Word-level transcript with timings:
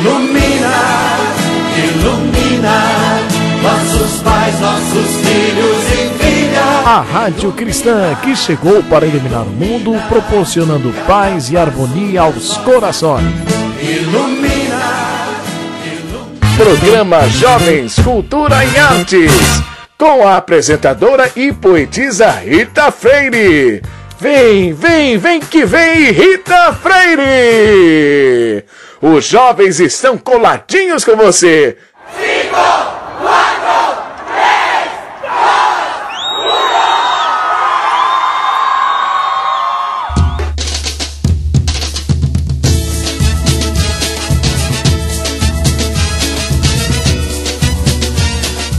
Ilumina, 0.00 0.72
ilumina 1.76 3.20
nossos 3.62 4.22
pais, 4.22 4.58
nossos 4.58 5.16
filhos 5.16 5.76
e 5.92 6.24
filhas. 6.24 6.86
A 6.86 7.00
Rádio 7.02 7.52
Cristã 7.52 8.14
que 8.22 8.34
chegou 8.34 8.82
para 8.84 9.04
iluminar 9.04 9.42
o 9.42 9.50
mundo, 9.50 9.92
proporcionando 10.08 10.90
paz 11.06 11.50
e 11.50 11.58
harmonia 11.58 12.22
aos 12.22 12.56
corações. 12.58 13.26
Ilumina, 13.78 14.80
ilumina. 15.84 16.56
Programa 16.56 17.28
Jovens 17.28 17.96
Cultura 17.96 18.64
e 18.64 18.78
Artes, 18.78 19.32
com 19.98 20.26
a 20.26 20.38
apresentadora 20.38 21.30
e 21.36 21.52
poetisa 21.52 22.30
Rita 22.30 22.90
Freire. 22.90 23.82
Vem, 24.20 24.74
vem, 24.74 25.16
vem 25.16 25.40
que 25.40 25.64
vem, 25.64 26.10
Rita 26.10 26.74
Freire! 26.74 28.66
Os 29.00 29.24
jovens 29.24 29.80
estão 29.80 30.18
coladinhos 30.18 31.06
com 31.06 31.16
você. 31.16 31.78
Cinco, 32.14 32.54
quatro, 33.22 34.02
três, 34.26 34.90
dois, 35.22 35.40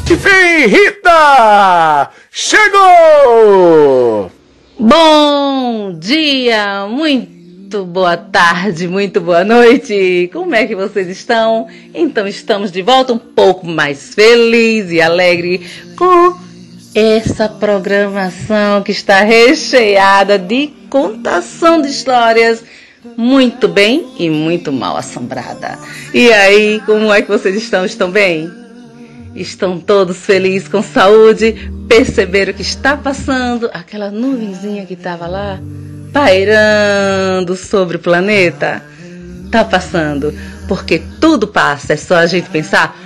um. 0.06 0.16
Vem, 0.18 0.68
Rita! 0.68 2.12
Chegou! 2.30 3.62
Bom 4.84 5.94
dia, 5.94 6.88
muito 6.90 7.86
boa 7.86 8.18
tarde, 8.18 8.88
muito 8.88 9.22
boa 9.22 9.44
noite. 9.44 10.28
Como 10.34 10.56
é 10.56 10.66
que 10.66 10.76
vocês 10.76 11.08
estão? 11.08 11.68
Então 11.94 12.28
estamos 12.28 12.72
de 12.72 12.82
volta 12.82 13.14
um 13.14 13.20
pouco 13.20 13.68
mais 13.68 14.16
feliz 14.16 14.90
e 14.90 15.00
alegre 15.00 15.62
com 15.96 16.36
essa 16.96 17.48
programação 17.48 18.82
que 18.82 18.92
está 18.92 19.22
recheada 19.22 20.40
de 20.40 20.74
contação 20.90 21.80
de 21.80 21.88
histórias 21.88 22.64
muito 23.16 23.68
bem 23.68 24.08
e 24.18 24.32
muito 24.32 24.72
mal 24.72 24.98
assombrada. 24.98 25.78
E 26.12 26.34
aí, 26.34 26.82
como 26.88 27.14
é 27.14 27.22
que 27.22 27.28
vocês 27.28 27.56
estão? 27.56 27.86
Estão 27.86 28.10
bem? 28.10 28.61
Estão 29.36 29.80
todos 29.80 30.18
felizes, 30.18 30.68
com 30.68 30.82
saúde? 30.82 31.72
Perceberam 31.88 32.54
que 32.54 32.62
está 32.62 32.98
passando 32.98 33.70
aquela 33.74 34.12
nuvenzinha 34.12 34.86
que 34.86 34.94
estava 34.94 35.28
lá, 35.28 35.60
pairando 36.12 37.56
sobre 37.56 37.98
o 37.98 38.00
planeta? 38.00 38.84
Está 39.46 39.64
passando, 39.64 40.34
porque 40.68 41.02
tudo 41.20 41.48
passa, 41.48 41.94
é 41.94 41.98
só 41.98 42.16
a 42.16 42.26
gente 42.26 42.50
pensar 42.50 42.98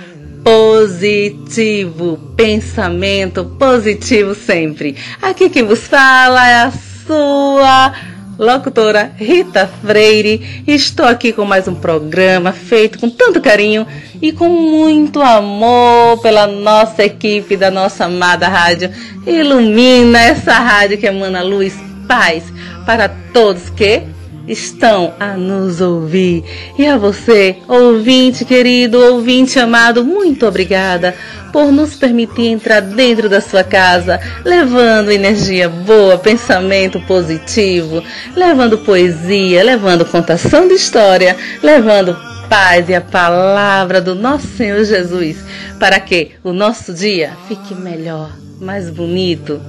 positivo, 0.44 2.18
pensamento 2.36 3.44
positivo 3.58 4.32
sempre. 4.34 4.96
Aqui 5.20 5.50
quem 5.50 5.64
vos 5.64 5.88
fala 5.88 6.48
é 6.48 6.62
a 6.62 6.72
sua 7.04 7.92
locutora 8.38 9.12
Rita 9.16 9.66
Freire. 9.66 10.64
Estou 10.66 11.06
aqui 11.06 11.32
com 11.32 11.44
mais 11.44 11.66
um 11.66 11.74
programa 11.74 12.52
feito 12.52 12.98
com 12.98 13.08
tanto 13.08 13.40
carinho 13.40 13.86
e 14.20 14.32
com 14.32 14.48
muito 14.48 15.20
amor 15.22 16.20
pela 16.20 16.46
nossa 16.46 17.04
equipe 17.04 17.56
da 17.56 17.70
nossa 17.70 18.04
amada 18.04 18.48
rádio. 18.48 18.90
Ilumina 19.26 20.20
essa 20.20 20.54
rádio 20.54 20.98
que 20.98 21.06
emana 21.06 21.42
luz, 21.42 21.74
paz 22.06 22.44
para 22.84 23.08
todos 23.08 23.70
que 23.70 24.02
estão 24.48 25.14
a 25.18 25.36
nos 25.36 25.80
ouvir. 25.80 26.44
E 26.78 26.86
a 26.86 26.96
você, 26.96 27.56
ouvinte 27.68 28.44
querido, 28.44 28.98
ouvinte 28.98 29.58
amado, 29.58 30.04
muito 30.04 30.46
obrigada 30.46 31.14
por 31.52 31.72
nos 31.72 31.94
permitir 31.94 32.48
entrar 32.48 32.80
dentro 32.80 33.28
da 33.28 33.40
sua 33.40 33.64
casa, 33.64 34.20
levando 34.44 35.10
energia 35.10 35.68
boa, 35.68 36.18
pensamento 36.18 37.00
positivo, 37.00 38.02
levando 38.34 38.78
poesia, 38.78 39.64
levando 39.64 40.04
contação 40.04 40.68
de 40.68 40.74
história, 40.74 41.36
levando 41.62 42.16
paz 42.48 42.88
e 42.88 42.94
a 42.94 43.00
palavra 43.00 44.00
do 44.00 44.14
nosso 44.14 44.46
Senhor 44.48 44.84
Jesus, 44.84 45.38
para 45.78 45.98
que 45.98 46.32
o 46.44 46.52
nosso 46.52 46.92
dia 46.92 47.32
fique 47.48 47.74
melhor, 47.74 48.30
mais 48.60 48.90
bonito 48.90 49.60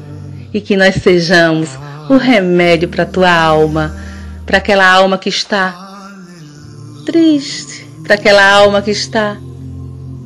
e 0.54 0.62
que 0.62 0.76
nós 0.76 0.96
sejamos 0.96 1.70
o 2.10 2.18
remédio 2.18 2.88
para 2.88 3.04
a 3.04 3.08
tua 3.08 3.32
alma, 3.32 3.96
para 4.48 4.60
aquela 4.60 4.90
alma 4.90 5.18
que 5.18 5.28
está 5.28 5.76
triste, 7.06 7.86
para 8.04 8.16
aquela 8.16 8.50
alma 8.50 8.82
que 8.82 8.92
está 8.92 9.38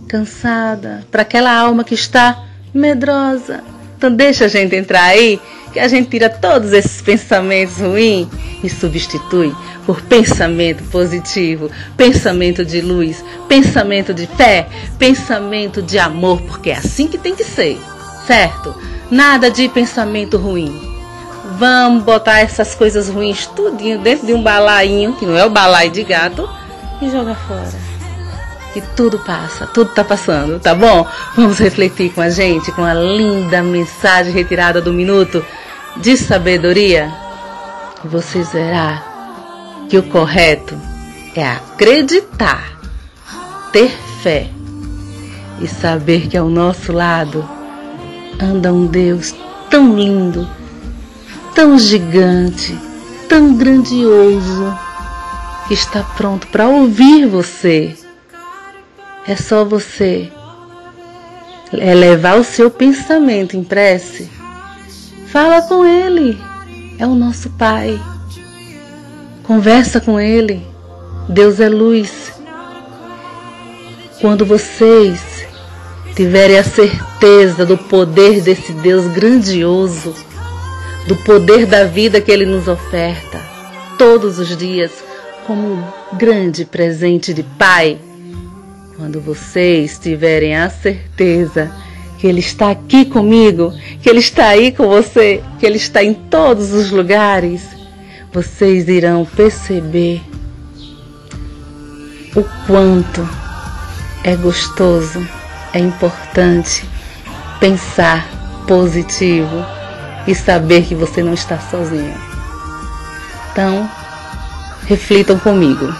cansada, 0.07 1.03
para 1.09 1.23
aquela 1.23 1.51
alma 1.51 1.83
que 1.83 1.95
está 1.95 2.43
medrosa. 2.71 3.63
Então 3.97 4.13
deixa 4.13 4.45
a 4.45 4.47
gente 4.47 4.75
entrar 4.75 5.05
aí, 5.05 5.41
que 5.73 5.79
a 5.79 5.87
gente 5.87 6.09
tira 6.09 6.29
todos 6.29 6.71
esses 6.71 7.01
pensamentos 7.01 7.77
ruins 7.77 8.27
e 8.63 8.69
substitui 8.69 9.55
por 9.87 10.01
pensamento 10.03 10.83
positivo, 10.83 11.71
pensamento 11.97 12.63
de 12.63 12.79
luz, 12.79 13.25
pensamento 13.47 14.13
de 14.13 14.27
fé, 14.27 14.67
pensamento 14.99 15.81
de 15.81 15.97
amor, 15.97 16.41
porque 16.43 16.69
é 16.69 16.77
assim 16.77 17.07
que 17.07 17.17
tem 17.17 17.35
que 17.35 17.43
ser, 17.43 17.79
certo? 18.27 18.75
Nada 19.09 19.49
de 19.49 19.67
pensamento 19.67 20.37
ruim. 20.37 20.90
Vamos 21.61 22.01
botar 22.01 22.39
essas 22.39 22.73
coisas 22.73 23.07
ruins 23.07 23.45
tudinho 23.45 23.99
dentro 23.99 24.25
de 24.25 24.33
um 24.33 24.41
balainho, 24.41 25.13
que 25.13 25.27
não 25.27 25.37
é 25.37 25.45
o 25.45 25.49
balaio 25.51 25.91
de 25.91 26.03
gato, 26.03 26.49
e 26.99 27.07
jogar 27.07 27.35
fora. 27.35 27.69
E 28.75 28.81
tudo 28.95 29.19
passa, 29.19 29.67
tudo 29.67 29.91
tá 29.91 30.03
passando, 30.03 30.59
tá 30.59 30.73
bom? 30.73 31.05
Vamos 31.35 31.59
refletir 31.59 32.11
com 32.13 32.21
a 32.21 32.31
gente, 32.31 32.71
com 32.71 32.83
a 32.83 32.95
linda 32.95 33.61
mensagem 33.61 34.33
retirada 34.33 34.81
do 34.81 34.91
minuto 34.91 35.45
de 35.97 36.17
sabedoria. 36.17 37.13
Vocês 38.05 38.51
verá 38.51 39.03
que 39.87 39.99
o 39.99 40.03
correto 40.09 40.75
é 41.35 41.47
acreditar, 41.47 42.79
ter 43.71 43.91
fé 44.23 44.49
e 45.59 45.67
saber 45.67 46.27
que 46.27 46.35
ao 46.35 46.49
nosso 46.49 46.91
lado 46.91 47.47
anda 48.41 48.73
um 48.73 48.87
Deus 48.87 49.35
tão 49.69 49.95
lindo, 49.95 50.49
tão 51.53 51.77
gigante, 51.77 52.77
tão 53.27 53.55
grandioso, 53.55 54.77
que 55.67 55.73
está 55.73 56.03
pronto 56.03 56.47
para 56.47 56.67
ouvir 56.67 57.27
você. 57.27 57.95
É 59.27 59.35
só 59.35 59.63
você 59.63 60.31
elevar 61.73 62.37
o 62.37 62.43
seu 62.43 62.69
pensamento 62.69 63.55
em 63.55 63.63
prece. 63.63 64.29
Fala 65.27 65.61
com 65.61 65.85
Ele, 65.85 66.37
é 66.99 67.05
o 67.05 67.15
nosso 67.15 67.49
Pai. 67.51 67.99
Conversa 69.43 70.01
com 70.01 70.19
Ele. 70.19 70.65
Deus 71.29 71.59
é 71.59 71.69
luz. 71.69 72.31
Quando 74.19 74.45
vocês 74.45 75.21
tiverem 76.15 76.57
a 76.57 76.63
certeza 76.63 77.65
do 77.65 77.77
poder 77.77 78.41
desse 78.41 78.73
Deus 78.73 79.07
grandioso, 79.07 80.13
do 81.07 81.15
poder 81.17 81.65
da 81.65 81.85
vida 81.85 82.21
que 82.21 82.31
Ele 82.31 82.45
nos 82.45 82.67
oferta 82.67 83.39
todos 83.97 84.39
os 84.39 84.55
dias 84.57 84.91
como 85.45 85.73
um 85.73 85.83
grande 86.17 86.65
presente 86.65 87.33
de 87.33 87.43
Pai, 87.43 87.97
quando 88.95 89.19
vocês 89.19 89.97
tiverem 89.97 90.55
a 90.55 90.69
certeza 90.69 91.71
que 92.17 92.27
Ele 92.27 92.39
está 92.39 92.69
aqui 92.69 93.05
comigo, 93.05 93.73
que 94.01 94.09
Ele 94.09 94.19
está 94.19 94.47
aí 94.47 94.71
com 94.71 94.87
você, 94.87 95.43
que 95.59 95.65
Ele 95.65 95.77
está 95.77 96.03
em 96.03 96.13
todos 96.13 96.71
os 96.71 96.91
lugares, 96.91 97.63
vocês 98.31 98.87
irão 98.87 99.25
perceber 99.25 100.21
o 102.35 102.43
quanto 102.65 103.27
é 104.23 104.35
gostoso, 104.35 105.27
é 105.73 105.79
importante 105.79 106.85
pensar 107.59 108.27
positivo 108.67 109.80
e 110.27 110.35
saber 110.35 110.83
que 110.83 110.95
você 110.95 111.23
não 111.23 111.33
está 111.33 111.59
sozinho. 111.59 112.15
Então, 113.51 113.89
reflitam 114.85 115.37
comigo. 115.39 115.93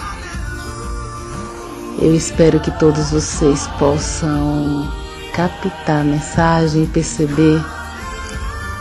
Eu 2.00 2.14
espero 2.14 2.58
que 2.60 2.70
todos 2.78 3.10
vocês 3.10 3.66
possam 3.78 4.90
captar 5.34 6.00
a 6.00 6.04
mensagem 6.04 6.84
e 6.84 6.86
perceber 6.86 7.62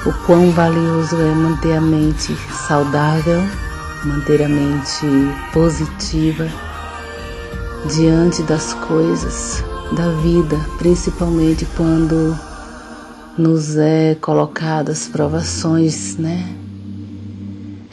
o 0.06 0.14
quão 0.26 0.52
valioso 0.52 1.16
é 1.16 1.36
manter 1.36 1.78
a 1.78 1.82
mente 1.82 2.36
saudável, 2.68 3.42
manter 4.04 4.42
a 4.44 4.50
mente 4.50 5.06
positiva 5.54 6.48
diante 7.86 8.42
das 8.44 8.74
coisas 8.74 9.64
da 9.96 10.10
vida, 10.22 10.58
principalmente 10.78 11.66
quando 11.78 12.38
nos 13.42 13.76
é 13.76 14.14
colocadas 14.14 15.08
provações, 15.08 16.16
né? 16.16 16.56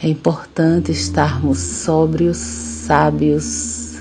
É 0.01 0.07
importante 0.07 0.91
estarmos 0.91 1.57
sóbrios, 1.57 2.37
sábios. 2.37 3.97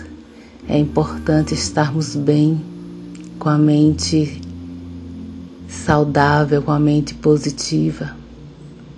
é 0.69 0.79
importante 0.79 1.55
estarmos 1.55 2.15
bem, 2.15 2.63
com 3.39 3.49
a 3.49 3.57
mente 3.57 4.43
saudável, 5.67 6.61
com 6.61 6.71
a 6.71 6.79
mente 6.79 7.15
positiva, 7.15 8.15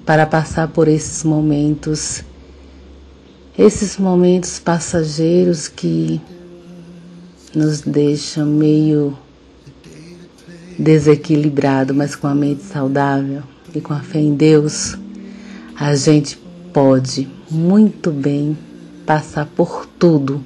para 0.05 0.27
passar 0.27 0.67
por 0.67 0.89
esses 0.89 1.23
momentos, 1.23 2.25
esses 3.57 3.97
momentos 3.97 4.59
passageiros 4.59 5.69
que 5.69 6.21
nos 7.55 7.83
deixam 7.83 8.45
meio 8.47 9.17
desequilibrado, 10.81 11.95
mas 11.95 12.17
com 12.17 12.27
a 12.27 12.35
mente 12.35 12.63
saudável 12.63 13.43
e 13.75 13.81
com 13.81 13.93
a 13.93 14.01
fé 14.01 14.19
em 14.19 14.35
Deus, 14.35 14.97
a 15.79 15.95
gente 15.95 16.39
pode 16.73 17.29
muito 17.51 18.11
bem 18.11 18.57
passar 19.05 19.47
por 19.47 19.87
tudo 19.99 20.45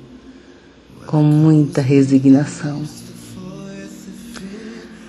com 1.06 1.22
muita 1.22 1.80
resignação. 1.80 2.82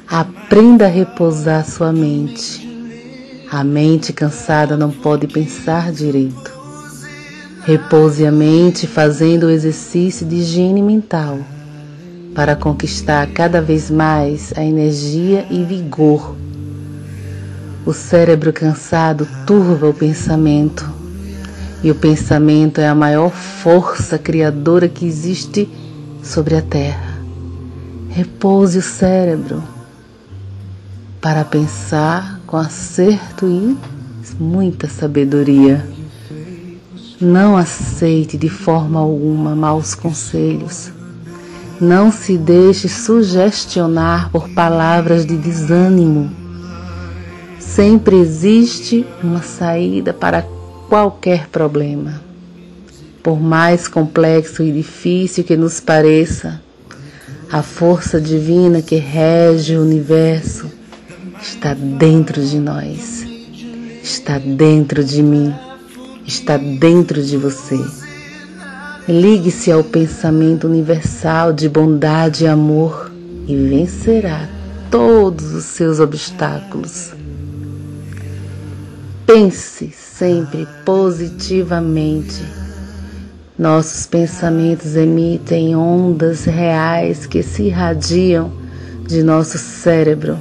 Aprenda 0.07 0.85
a 0.85 0.89
repousar 0.89 1.65
sua 1.65 1.91
mente. 1.91 2.63
A 3.49 3.63
mente 3.63 4.13
cansada 4.13 4.77
não 4.77 4.91
pode 4.91 5.27
pensar 5.27 5.91
direito. 5.91 6.53
Repouse 7.63 8.23
a 8.25 8.31
mente 8.31 8.85
fazendo 8.85 9.47
o 9.47 9.49
exercício 9.49 10.25
de 10.25 10.35
higiene 10.35 10.83
mental 10.83 11.39
para 12.35 12.53
conquistar 12.53 13.25
cada 13.27 13.61
vez 13.61 13.89
mais 13.89 14.53
a 14.57 14.63
energia 14.63 15.47
e 15.49 15.63
vigor. 15.63 16.35
O 17.85 17.93
cérebro 17.93 18.51
cansado 18.51 19.25
turva 19.47 19.87
o 19.87 19.93
pensamento, 19.93 20.87
e 21.81 21.89
o 21.89 21.95
pensamento 21.95 22.81
é 22.81 22.87
a 22.87 22.95
maior 22.95 23.31
força 23.31 24.17
criadora 24.17 24.89
que 24.89 25.05
existe 25.05 25.69
sobre 26.21 26.55
a 26.55 26.61
terra. 26.61 27.15
Repouse 28.09 28.79
o 28.79 28.81
cérebro 28.81 29.63
para 31.21 31.45
pensar 31.45 32.41
com 32.45 32.57
acerto 32.57 33.47
e 33.47 33.77
muita 34.39 34.89
sabedoria. 34.89 35.87
Não 37.21 37.55
aceite 37.55 38.37
de 38.37 38.49
forma 38.49 38.99
alguma 38.99 39.55
maus 39.55 39.95
conselhos. 39.95 40.94
Não 41.79 42.09
se 42.09 42.37
deixe 42.37 42.87
sugestionar 42.87 44.29
por 44.31 44.47
palavras 44.49 45.25
de 45.25 45.35
desânimo. 45.35 46.31
Sempre 47.59 48.15
existe 48.15 49.05
uma 49.21 49.41
saída 49.41 50.13
para 50.13 50.45
qualquer 50.87 51.47
problema. 51.49 52.21
Por 53.21 53.41
mais 53.41 53.87
complexo 53.87 54.63
e 54.63 54.71
difícil 54.71 55.43
que 55.43 55.57
nos 55.57 55.81
pareça, 55.81 56.61
a 57.51 57.61
força 57.61 58.21
divina 58.21 58.81
que 58.81 58.95
rege 58.95 59.75
o 59.75 59.81
universo 59.81 60.71
está 61.41 61.73
dentro 61.73 62.41
de 62.41 62.57
nós, 62.57 63.25
está 64.01 64.39
dentro 64.39 65.03
de 65.03 65.21
mim, 65.21 65.53
está 66.25 66.57
dentro 66.57 67.21
de 67.21 67.35
você. 67.35 68.04
Ligue-se 69.07 69.71
ao 69.71 69.83
pensamento 69.83 70.65
universal 70.65 71.53
de 71.53 71.69
bondade 71.69 72.43
e 72.43 72.47
amor 72.47 73.11
e 73.47 73.55
vencerá 73.55 74.49
todos 74.89 75.53
os 75.53 75.63
seus 75.65 75.99
obstáculos. 75.99 77.13
Pense 79.27 79.91
sempre 79.91 80.67
positivamente. 80.83 82.43
Nossos 83.59 84.07
pensamentos 84.07 84.95
emitem 84.95 85.75
ondas 85.75 86.45
reais 86.45 87.27
que 87.27 87.43
se 87.43 87.65
irradiam 87.65 88.51
de 89.07 89.21
nosso 89.21 89.59
cérebro, 89.59 90.35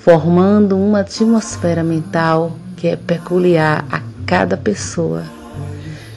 formando 0.00 0.76
uma 0.76 1.00
atmosfera 1.00 1.84
mental 1.84 2.56
que 2.76 2.88
é 2.88 2.96
peculiar 2.96 3.84
a 3.88 4.02
cada 4.26 4.56
pessoa. 4.56 5.22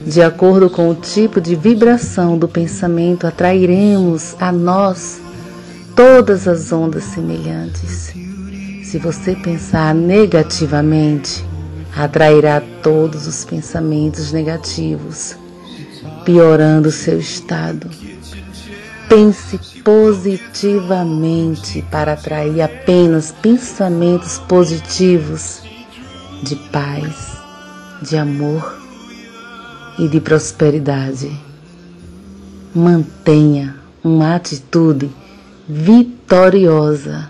De 0.08 0.22
acordo 0.22 0.70
com 0.70 0.90
o 0.90 0.96
tipo 0.96 1.42
de 1.42 1.54
vibração 1.54 2.38
do 2.38 2.48
pensamento, 2.48 3.28
atrairemos 3.28 4.38
a 4.40 4.54
nós 4.54 5.20
todas 5.98 6.48
as 6.48 6.72
ondas 6.72 7.04
semelhantes. 7.04 8.14
Se 8.86 8.98
você 9.00 9.36
pensar 9.36 9.94
negativamente, 9.94 11.44
atrairá 11.94 12.64
todos 12.82 13.28
os 13.28 13.44
pensamentos 13.44 14.32
negativos, 14.32 15.36
piorando 16.24 16.90
seu 16.90 17.20
estado. 17.20 17.90
Pense 19.10 19.60
positivamente 19.84 21.82
para 21.92 22.14
atrair 22.14 22.62
apenas 22.62 23.34
pensamentos 23.42 24.38
positivos 24.38 25.64
de 26.44 26.56
paz, 26.56 27.36
de 28.02 28.16
amor 28.16 28.87
e 29.98 30.08
de 30.08 30.20
prosperidade. 30.20 31.32
Mantenha 32.74 33.76
uma 34.04 34.36
atitude 34.36 35.10
vitoriosa. 35.68 37.30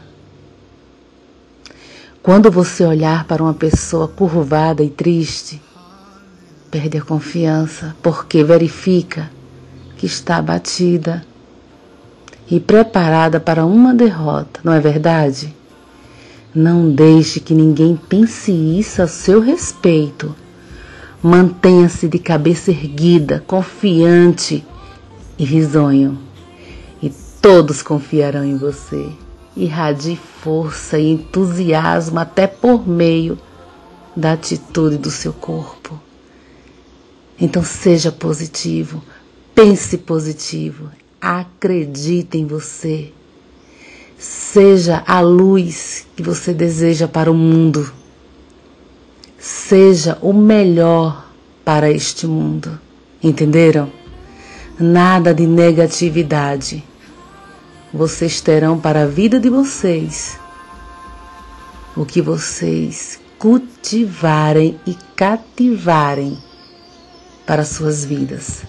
Quando 2.21 2.51
você 2.51 2.83
olhar 2.83 3.23
para 3.23 3.41
uma 3.41 3.53
pessoa 3.53 4.07
curvada 4.07 4.83
e 4.83 4.89
triste, 4.89 5.61
perde 6.69 6.97
a 6.97 7.01
confiança, 7.01 7.95
porque 8.03 8.43
verifica 8.43 9.31
que 9.97 10.05
está 10.05 10.37
abatida 10.37 11.25
e 12.49 12.59
preparada 12.59 13.39
para 13.39 13.65
uma 13.65 13.93
derrota, 13.93 14.59
não 14.63 14.73
é 14.73 14.79
verdade? 14.79 15.55
Não 16.53 16.91
deixe 16.91 17.39
que 17.39 17.53
ninguém 17.53 17.95
pense 18.09 18.51
isso 18.51 19.01
a 19.01 19.07
seu 19.07 19.39
respeito 19.39 20.35
Mantenha-se 21.21 22.07
de 22.07 22.19
cabeça 22.19 22.69
erguida, 22.69 23.43
confiante 23.47 24.63
e 25.37 25.43
risonho, 25.43 26.19
e 27.01 27.09
todos 27.41 27.81
confiarão 27.81 28.45
em 28.45 28.55
você. 28.55 29.09
Irradie 29.55 30.15
força 30.15 30.99
e 30.99 31.09
entusiasmo 31.09 32.19
até 32.19 32.45
por 32.45 32.87
meio 32.87 33.39
da 34.15 34.33
atitude 34.33 34.99
do 34.99 35.09
seu 35.09 35.33
corpo. 35.33 35.99
Então 37.39 37.63
seja 37.63 38.11
positivo, 38.11 39.03
pense 39.55 39.97
positivo, 39.97 40.91
acredite 41.19 42.37
em 42.37 42.45
você. 42.45 43.11
Seja 44.19 45.03
a 45.05 45.19
luz 45.19 46.05
que 46.15 46.21
você 46.21 46.53
deseja 46.53 47.07
para 47.07 47.31
o 47.31 47.35
mundo. 47.35 47.91
Seja 49.47 50.17
o 50.21 50.33
melhor 50.33 51.25
para 51.63 51.89
este 51.89 52.27
mundo. 52.27 52.77
Entenderam? 53.23 53.89
Nada 54.77 55.33
de 55.33 55.47
negatividade. 55.47 56.83
Vocês 57.93 58.41
terão 58.41 58.77
para 58.77 59.03
a 59.03 59.05
vida 59.05 59.39
de 59.39 59.49
vocês 59.49 60.37
o 61.95 62.05
que 62.05 62.21
vocês 62.21 63.21
cultivarem 63.39 64.77
e 64.85 64.93
cativarem 65.15 66.37
para 67.45 67.63
suas 67.63 68.03
vidas. 68.03 68.63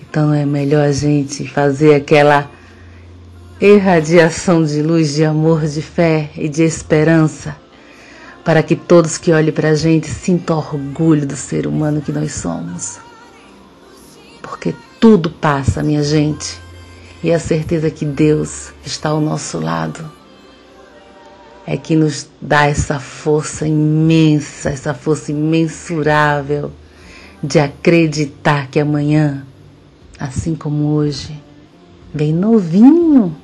Então 0.00 0.32
é 0.32 0.46
melhor 0.46 0.84
a 0.84 0.92
gente 0.92 1.48
fazer 1.48 1.96
aquela 1.96 2.48
irradiação 3.60 4.64
de 4.64 4.80
luz, 4.82 5.14
de 5.14 5.24
amor, 5.24 5.66
de 5.66 5.82
fé 5.82 6.30
e 6.36 6.48
de 6.48 6.62
esperança 6.62 7.60
para 8.44 8.62
que 8.62 8.74
todos 8.74 9.18
que 9.18 9.32
olhem 9.32 9.52
para 9.52 9.70
a 9.70 9.74
gente 9.74 10.08
sintam 10.08 10.58
orgulho 10.58 11.26
do 11.26 11.36
ser 11.36 11.66
humano 11.66 12.00
que 12.00 12.12
nós 12.12 12.32
somos. 12.32 12.98
Porque 14.40 14.74
tudo 14.98 15.30
passa, 15.30 15.82
minha 15.82 16.02
gente, 16.02 16.60
e 17.22 17.32
a 17.32 17.38
certeza 17.38 17.90
que 17.90 18.04
Deus 18.04 18.72
está 18.84 19.10
ao 19.10 19.20
nosso 19.20 19.58
lado 19.60 20.10
é 21.64 21.76
que 21.76 21.94
nos 21.94 22.28
dá 22.40 22.66
essa 22.66 22.98
força 22.98 23.66
imensa, 23.66 24.70
essa 24.70 24.92
força 24.92 25.30
imensurável 25.30 26.72
de 27.40 27.60
acreditar 27.60 28.66
que 28.68 28.80
amanhã, 28.80 29.46
assim 30.18 30.56
como 30.56 30.94
hoje, 30.94 31.40
vem 32.12 32.32
novinho 32.32 33.36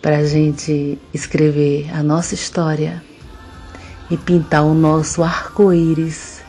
para 0.00 0.18
a 0.18 0.24
gente 0.26 0.98
escrever 1.14 1.88
a 1.94 2.02
nossa 2.02 2.34
história 2.34 3.00
e 4.10 4.16
pintar 4.16 4.64
o 4.64 4.74
nosso 4.74 5.22
arco-íris 5.22 6.40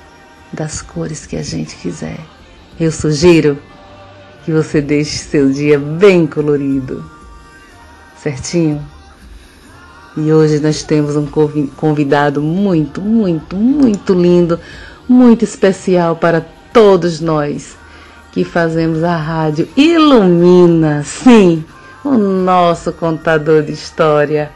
das 0.51 0.81
cores 0.81 1.25
que 1.25 1.35
a 1.35 1.43
gente 1.43 1.75
quiser. 1.75 2.19
Eu 2.79 2.91
sugiro 2.91 3.57
que 4.43 4.51
você 4.51 4.81
deixe 4.81 5.17
seu 5.17 5.51
dia 5.51 5.79
bem 5.79 6.27
colorido, 6.27 7.03
certinho? 8.21 8.83
E 10.15 10.31
hoje 10.31 10.59
nós 10.59 10.83
temos 10.83 11.15
um 11.15 11.25
convidado 11.75 12.41
muito, 12.41 13.01
muito, 13.01 13.55
muito 13.55 14.13
lindo, 14.13 14.59
muito 15.07 15.43
especial 15.43 16.15
para 16.15 16.45
todos 16.71 17.19
nós 17.19 17.75
que 18.31 18.43
fazemos 18.43 19.03
a 19.03 19.15
rádio 19.15 19.67
ilumina, 19.77 21.03
sim, 21.03 21.63
o 22.03 22.11
nosso 22.17 22.91
contador 22.91 23.61
de 23.61 23.71
história, 23.71 24.51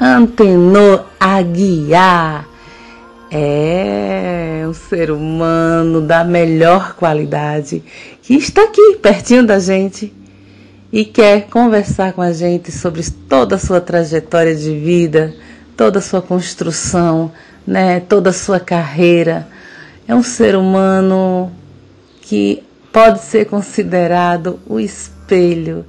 Antenor 0.00 1.06
Aguiar. 1.18 2.46
É 3.30 4.64
um 4.68 4.74
ser 4.74 5.10
humano 5.10 6.00
da 6.00 6.22
melhor 6.22 6.94
qualidade 6.94 7.82
que 8.22 8.34
está 8.34 8.64
aqui 8.64 8.98
pertinho 9.02 9.44
da 9.44 9.58
gente 9.58 10.12
e 10.92 11.04
quer 11.04 11.48
conversar 11.48 12.12
com 12.12 12.22
a 12.22 12.32
gente 12.32 12.70
sobre 12.70 13.02
toda 13.28 13.56
a 13.56 13.58
sua 13.58 13.80
trajetória 13.80 14.54
de 14.54 14.78
vida, 14.78 15.34
toda 15.76 15.98
a 15.98 16.02
sua 16.02 16.22
construção, 16.22 17.32
né, 17.66 18.00
toda 18.00 18.30
a 18.30 18.32
sua 18.32 18.60
carreira. 18.60 19.48
É 20.06 20.14
um 20.14 20.22
ser 20.22 20.54
humano 20.54 21.50
que 22.20 22.62
pode 22.92 23.20
ser 23.22 23.46
considerado 23.46 24.60
o 24.66 24.78
espelho, 24.78 25.84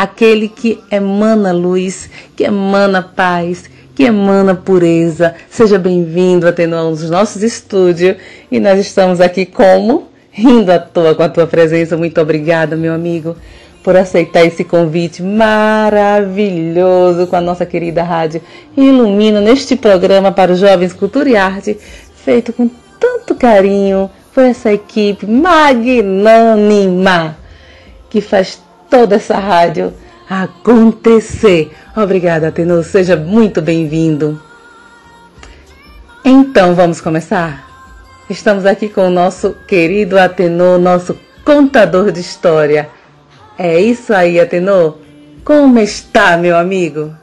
aquele 0.00 0.48
que 0.48 0.82
emana 0.90 1.52
luz, 1.52 2.08
que 2.34 2.44
emana 2.44 3.02
paz, 3.02 3.64
que 3.94 4.04
emana 4.04 4.54
pureza. 4.54 5.34
Seja 5.50 5.78
bem-vindo 5.78 6.48
a 6.48 6.54
nos 6.66 7.10
nossos 7.10 7.42
estúdios 7.42 8.16
e 8.50 8.58
nós 8.58 8.80
estamos 8.80 9.20
aqui 9.20 9.44
como 9.44 10.08
rindo 10.30 10.72
à 10.72 10.78
toa 10.78 11.14
com 11.14 11.22
a 11.22 11.28
tua 11.28 11.46
presença. 11.46 11.98
Muito 11.98 12.18
obrigada, 12.18 12.76
meu 12.76 12.94
amigo 12.94 13.36
por 13.82 13.96
aceitar 13.96 14.44
esse 14.44 14.62
convite 14.62 15.22
maravilhoso 15.22 17.26
com 17.26 17.36
a 17.36 17.40
nossa 17.40 17.64
querida 17.64 18.02
rádio 18.02 18.42
Ilumina 18.76 19.40
neste 19.40 19.74
programa 19.74 20.30
para 20.30 20.52
os 20.52 20.58
jovens 20.58 20.92
Cultura 20.92 21.30
e 21.30 21.36
Arte, 21.36 21.78
feito 22.14 22.52
com 22.52 22.68
tanto 22.98 23.34
carinho 23.34 24.10
por 24.34 24.44
essa 24.44 24.70
equipe 24.70 25.26
magnânima 25.26 27.38
que 28.10 28.20
faz 28.20 28.60
toda 28.90 29.14
essa 29.14 29.38
rádio 29.38 29.94
acontecer. 30.28 31.72
Obrigada, 31.96 32.48
Atenor, 32.48 32.82
seja 32.84 33.16
muito 33.16 33.62
bem-vindo. 33.62 34.42
Então 36.24 36.74
vamos 36.74 37.00
começar? 37.00 37.68
Estamos 38.28 38.66
aqui 38.66 38.88
com 38.88 39.06
o 39.06 39.10
nosso 39.10 39.54
querido 39.66 40.18
Atenor, 40.18 40.78
nosso 40.78 41.16
contador 41.44 42.10
de 42.10 42.20
história. 42.20 42.90
É 43.56 43.80
isso 43.80 44.12
aí, 44.12 44.38
Atenor. 44.40 44.98
Como 45.44 45.78
está, 45.78 46.36
meu 46.36 46.56
amigo? 46.56 47.14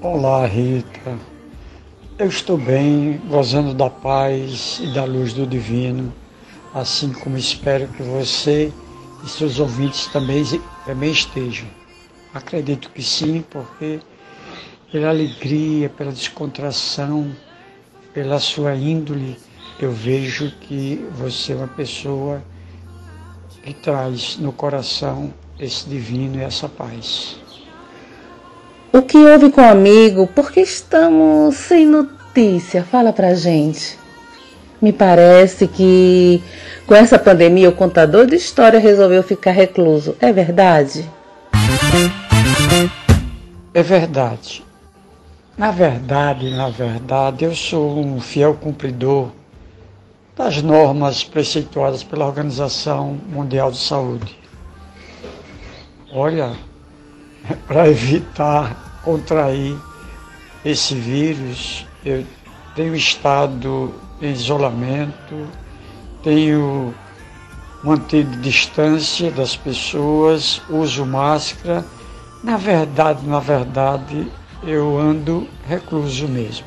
Olá, 0.00 0.46
Rita. 0.46 1.14
Eu 2.18 2.28
estou 2.28 2.56
bem, 2.56 3.20
gozando 3.28 3.74
da 3.74 3.90
paz 3.90 4.80
e 4.82 4.94
da 4.94 5.04
luz 5.04 5.32
do 5.32 5.46
Divino, 5.46 6.12
assim 6.74 7.12
como 7.12 7.36
espero 7.36 7.88
que 7.88 8.02
você 8.02 8.72
e 9.26 9.28
seus 9.28 9.58
ouvintes 9.58 10.06
também, 10.06 10.44
também 10.84 11.10
estejam. 11.10 11.66
Acredito 12.32 12.90
que 12.90 13.02
sim, 13.02 13.44
porque 13.50 13.98
pela 14.92 15.08
alegria, 15.08 15.88
pela 15.90 16.12
descontração, 16.12 17.34
pela 18.14 18.38
sua 18.38 18.76
índole, 18.76 19.36
eu 19.80 19.90
vejo 19.90 20.52
que 20.60 21.04
você 21.18 21.52
é 21.52 21.56
uma 21.56 21.66
pessoa 21.66 22.40
que 23.64 23.74
traz 23.74 24.36
no 24.38 24.52
coração 24.52 25.34
esse 25.58 25.88
divino 25.88 26.38
e 26.38 26.42
essa 26.42 26.68
paz. 26.68 27.36
O 28.92 29.02
que 29.02 29.18
houve 29.18 29.50
com 29.50 29.60
o 29.60 29.64
amigo? 29.64 30.28
Por 30.28 30.52
que 30.52 30.60
estamos 30.60 31.56
sem 31.56 31.84
notícia? 31.84 32.84
Fala 32.84 33.12
pra 33.12 33.34
gente. 33.34 33.98
Me 34.80 34.92
parece 34.92 35.66
que 35.66 36.40
com 36.86 36.94
essa 36.94 37.18
pandemia 37.18 37.68
o 37.68 37.72
contador 37.74 38.26
de 38.26 38.36
história 38.36 38.78
resolveu 38.78 39.22
ficar 39.22 39.50
recluso. 39.50 40.16
É 40.20 40.32
verdade? 40.32 41.10
É 43.74 43.82
verdade. 43.82 44.64
Na 45.58 45.70
verdade, 45.70 46.50
na 46.50 46.68
verdade, 46.68 47.44
eu 47.44 47.54
sou 47.54 47.98
um 47.98 48.20
fiel 48.20 48.54
cumpridor 48.54 49.30
das 50.36 50.62
normas 50.62 51.24
preceituadas 51.24 52.02
pela 52.04 52.26
Organização 52.26 53.18
Mundial 53.28 53.70
de 53.72 53.78
Saúde. 53.78 54.38
Olha, 56.12 56.52
para 57.66 57.88
evitar 57.88 59.00
contrair 59.02 59.76
esse 60.64 60.94
vírus, 60.94 61.86
eu 62.04 62.24
tenho 62.74 62.94
estado 62.94 63.94
em 64.20 64.30
isolamento, 64.30 65.48
tenho 66.26 66.92
mantido 67.84 68.36
distância 68.38 69.30
das 69.30 69.54
pessoas, 69.54 70.60
uso 70.68 71.06
máscara. 71.06 71.84
Na 72.42 72.56
verdade, 72.56 73.24
na 73.24 73.38
verdade, 73.38 74.26
eu 74.64 74.98
ando 74.98 75.46
recluso 75.68 76.26
mesmo. 76.26 76.66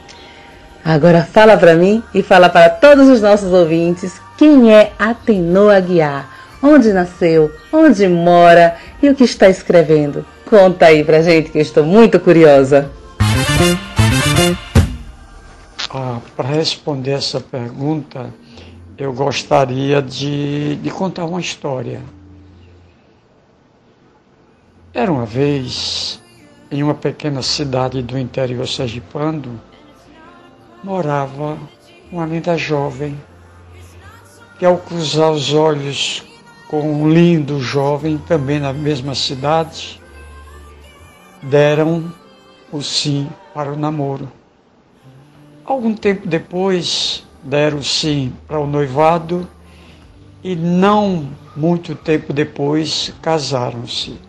Agora 0.84 1.28
fala 1.30 1.58
para 1.58 1.76
mim 1.76 2.02
e 2.14 2.24
fala 2.24 2.48
para 2.48 2.70
todos 2.70 3.10
os 3.10 3.22
nossos 3.22 3.52
ouvintes 3.52 4.22
quem 4.38 4.74
é 4.74 4.94
Atenor 4.98 5.74
Aguiar, 5.74 6.30
onde 6.64 6.94
nasceu, 6.94 7.52
onde 7.74 8.08
mora 8.08 8.78
e 9.04 9.10
o 9.10 9.16
que 9.16 9.26
está 9.26 9.50
escrevendo. 9.50 10.26
Conta 10.50 10.86
aí 10.86 11.04
pra 11.04 11.22
gente 11.22 11.50
que 11.50 11.58
eu 11.58 11.62
estou 11.62 11.84
muito 11.84 12.18
curiosa. 12.18 12.90
Ah, 15.90 16.20
para 16.38 16.48
responder 16.48 17.12
essa 17.12 17.42
pergunta, 17.42 18.30
eu 19.00 19.14
gostaria 19.14 20.02
de, 20.02 20.76
de 20.76 20.92
contar 20.92 21.24
uma 21.24 21.40
história. 21.40 22.02
Era 24.94 25.10
uma 25.10 25.26
vez, 25.26 26.22
em 26.70 26.84
uma 26.84 26.94
pequena 26.94 27.42
cidade 27.42 28.02
do 28.02 28.20
interior 28.20 28.68
sergipano, 28.68 29.62
morava 30.84 31.58
uma 32.12 32.26
linda 32.26 32.58
jovem 32.58 33.18
que, 34.58 34.66
ao 34.66 34.78
cruzar 34.78 35.32
os 35.32 35.54
olhos 35.54 36.26
com 36.68 36.82
um 36.82 37.10
lindo 37.10 37.62
jovem, 37.62 38.18
também 38.18 38.60
na 38.60 38.74
mesma 38.74 39.16
cidade, 39.16 40.02
deram 41.42 42.14
o 42.70 42.82
sim 42.82 43.30
para 43.54 43.72
o 43.72 43.78
namoro. 43.78 44.30
Algum 45.64 45.96
tempo 45.96 46.28
depois, 46.28 47.26
deram 47.44 47.82
sim 47.82 48.34
para 48.48 48.60
o 48.60 48.68
noivado 48.68 49.48
e 50.44 50.56
não 50.56 51.30
muito 51.56 51.96
tempo 51.96 52.34
depois 52.34 53.14
casaram-se. 53.22 54.20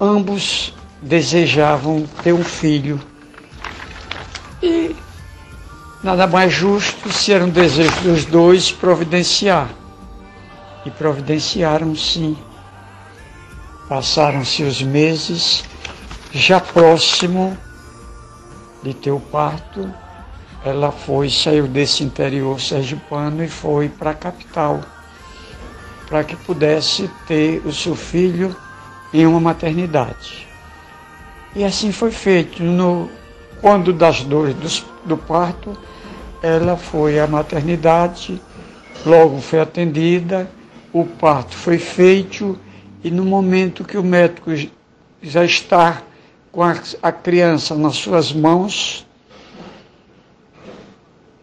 Ambos 0.00 0.74
desejavam 1.02 2.06
ter 2.22 2.32
um 2.32 2.44
filho 2.44 3.00
e 4.62 4.94
nada 6.02 6.26
mais 6.26 6.52
justo 6.52 7.10
se 7.12 7.32
era 7.32 7.44
um 7.44 7.50
desejo 7.50 8.00
dos 8.02 8.24
dois 8.24 8.70
providenciar. 8.70 9.68
E 10.84 10.90
providenciaram 10.90 11.94
sim. 11.94 12.36
Passaram-se 13.88 14.62
os 14.62 14.80
meses, 14.82 15.64
já 16.32 16.60
próximo 16.60 17.56
de 18.82 18.94
ter 18.94 19.10
o 19.10 19.20
parto, 19.20 19.92
ela 20.64 20.92
foi, 20.92 21.30
saiu 21.30 21.66
desse 21.66 22.02
interior 22.04 22.60
sergipano 22.60 23.42
e 23.42 23.48
foi 23.48 23.88
para 23.88 24.10
a 24.10 24.14
capital, 24.14 24.80
para 26.08 26.24
que 26.24 26.36
pudesse 26.36 27.10
ter 27.26 27.62
o 27.64 27.72
seu 27.72 27.94
filho 27.94 28.54
em 29.12 29.26
uma 29.26 29.40
maternidade. 29.40 30.46
E 31.54 31.64
assim 31.64 31.92
foi 31.92 32.10
feito. 32.10 32.62
No 32.62 33.08
quando 33.60 33.92
das 33.92 34.22
dores 34.22 34.54
do, 34.54 35.08
do 35.08 35.16
parto, 35.16 35.76
ela 36.42 36.76
foi 36.76 37.20
à 37.20 37.26
maternidade, 37.26 38.40
logo 39.04 39.40
foi 39.40 39.60
atendida, 39.60 40.50
o 40.92 41.04
parto 41.04 41.54
foi 41.54 41.78
feito 41.78 42.58
e 43.04 43.10
no 43.10 43.24
momento 43.24 43.84
que 43.84 43.98
o 43.98 44.02
médico 44.02 44.50
já 45.22 45.44
está 45.44 46.02
com 46.50 46.62
a, 46.62 46.74
a 47.02 47.12
criança 47.12 47.74
nas 47.74 47.96
suas 47.96 48.32
mãos, 48.32 49.06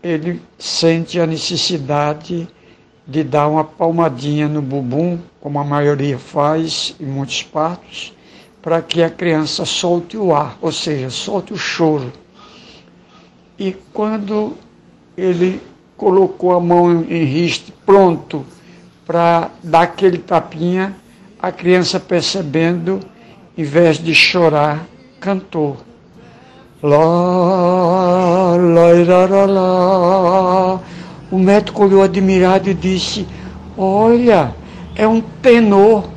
ele 0.08 0.42
sente 0.58 1.20
a 1.20 1.28
necessidade 1.28 2.48
de 3.06 3.24
dar 3.24 3.50
uma 3.50 3.64
palmadinha 3.64 4.48
no 4.48 4.62
bumbum, 4.62 5.20
como 5.42 5.60
a 5.60 5.64
maioria 5.66 6.18
faz 6.18 6.96
em 7.00 7.06
muitos 7.06 7.44
partos, 7.44 8.14
para 8.62 8.82
que 8.82 9.04
a 9.04 9.10
criança 9.10 9.66
solte 9.66 10.18
o 10.18 10.34
ar, 10.34 10.58
ou 10.62 10.72
seja, 10.72 11.10
solte 11.10 11.54
o 11.54 11.58
choro. 11.58 12.12
E 13.60 13.76
quando 13.94 14.58
ele 15.18 15.62
colocou 15.98 16.54
a 16.54 16.60
mão 16.60 17.04
em 17.10 17.24
riste, 17.26 17.74
pronto 17.86 18.46
para 19.06 19.52
dar 19.62 19.82
aquele 19.82 20.20
tapinha, 20.20 20.96
a 21.40 21.52
criança 21.52 22.00
percebendo, 22.00 23.00
em 23.58 23.64
vez 23.64 23.98
de 23.98 24.14
chorar, 24.14 24.86
cantou. 25.20 25.87
Lá, 26.84 28.56
lá, 28.56 29.26
lá, 29.26 29.46
lá, 29.46 30.82
O 31.32 31.40
médico 31.40 31.84
olhou 31.84 32.04
admirado 32.04 32.70
e 32.70 32.74
disse: 32.76 33.28
Olha, 33.76 34.54
é 34.96 35.08
um 35.08 35.20
tenor. 35.20 36.08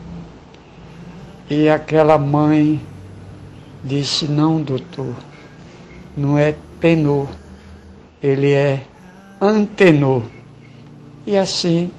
E 1.49 1.67
aquela 1.67 2.19
mãe 2.19 2.79
disse: 3.83 4.27
Não, 4.27 4.61
doutor, 4.61 5.15
não 6.15 6.37
é 6.37 6.55
tenor, 6.79 7.29
ele 8.23 8.53
é 8.53 8.83
antenor. 9.41 10.23
E 11.27 11.39
assim 11.39 11.91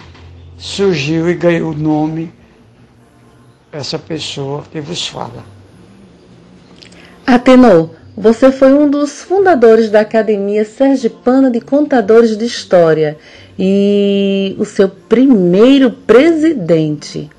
surgiu 0.55 1.27
e 1.27 1.33
ganhou 1.33 1.71
o 1.71 1.75
nome 1.75 2.31
essa 3.71 3.97
pessoa 3.97 4.63
que 4.71 4.79
vos 4.79 5.07
fala. 5.07 5.43
Atenor, 7.25 8.00
você 8.15 8.51
foi 8.51 8.73
um 8.73 8.89
dos 8.89 9.21
fundadores 9.21 9.89
da 9.89 10.01
Academia 10.01 10.65
Sergipana 10.65 11.49
de 11.49 11.61
Contadores 11.61 12.37
de 12.37 12.45
História 12.45 13.17
e 13.57 14.55
o 14.59 14.65
seu 14.65 14.89
primeiro 14.89 15.91
presidente. 15.91 17.29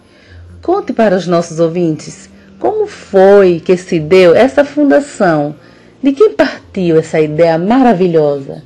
Conte 0.63 0.93
para 0.93 1.17
os 1.17 1.27
nossos 1.27 1.61
ouvintes 1.61 2.31
como 2.63 2.87
foi 2.87 3.59
que 3.59 3.77
se 3.77 3.99
deu 3.99 4.37
essa 4.37 4.65
fundação? 4.65 5.57
De 6.01 6.13
quem 6.13 6.33
partiu 6.33 6.97
essa 6.97 7.21
ideia 7.21 7.59
maravilhosa? 7.59 8.63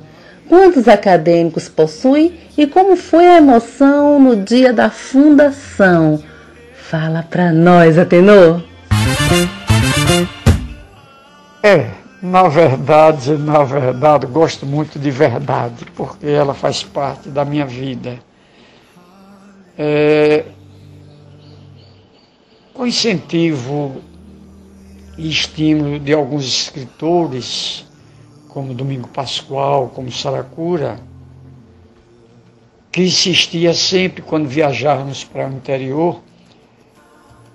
Quantos 0.47 0.87
acadêmicos 0.87 1.67
possui 1.67 2.35
e 2.55 2.67
como 2.67 2.95
foi 2.95 3.25
a 3.25 3.37
emoção 3.37 4.19
no 4.19 4.35
dia 4.35 4.71
da 4.71 4.91
fundação? 4.91 6.23
Fala 6.75 7.25
para 7.27 7.51
nós, 7.51 7.97
Atenor. 7.97 8.61
É, 11.67 11.91
na 12.21 12.47
verdade, 12.47 13.33
na 13.33 13.61
verdade, 13.61 14.25
gosto 14.25 14.65
muito 14.65 14.97
de 14.97 15.11
verdade, 15.11 15.83
porque 15.97 16.25
ela 16.25 16.53
faz 16.53 16.81
parte 16.81 17.27
da 17.27 17.43
minha 17.43 17.65
vida. 17.65 18.19
É, 19.77 20.45
com 22.73 22.87
incentivo 22.87 23.97
e 25.17 25.29
estímulo 25.29 25.99
de 25.99 26.13
alguns 26.13 26.45
escritores, 26.45 27.85
como 28.47 28.73
Domingo 28.73 29.09
Pascoal, 29.09 29.91
como 29.93 30.09
Saracura, 30.09 30.97
que 32.93 33.01
insistia 33.01 33.73
sempre 33.73 34.21
quando 34.21 34.47
viajávamos 34.47 35.25
para 35.25 35.49
o 35.49 35.51
interior, 35.51 36.21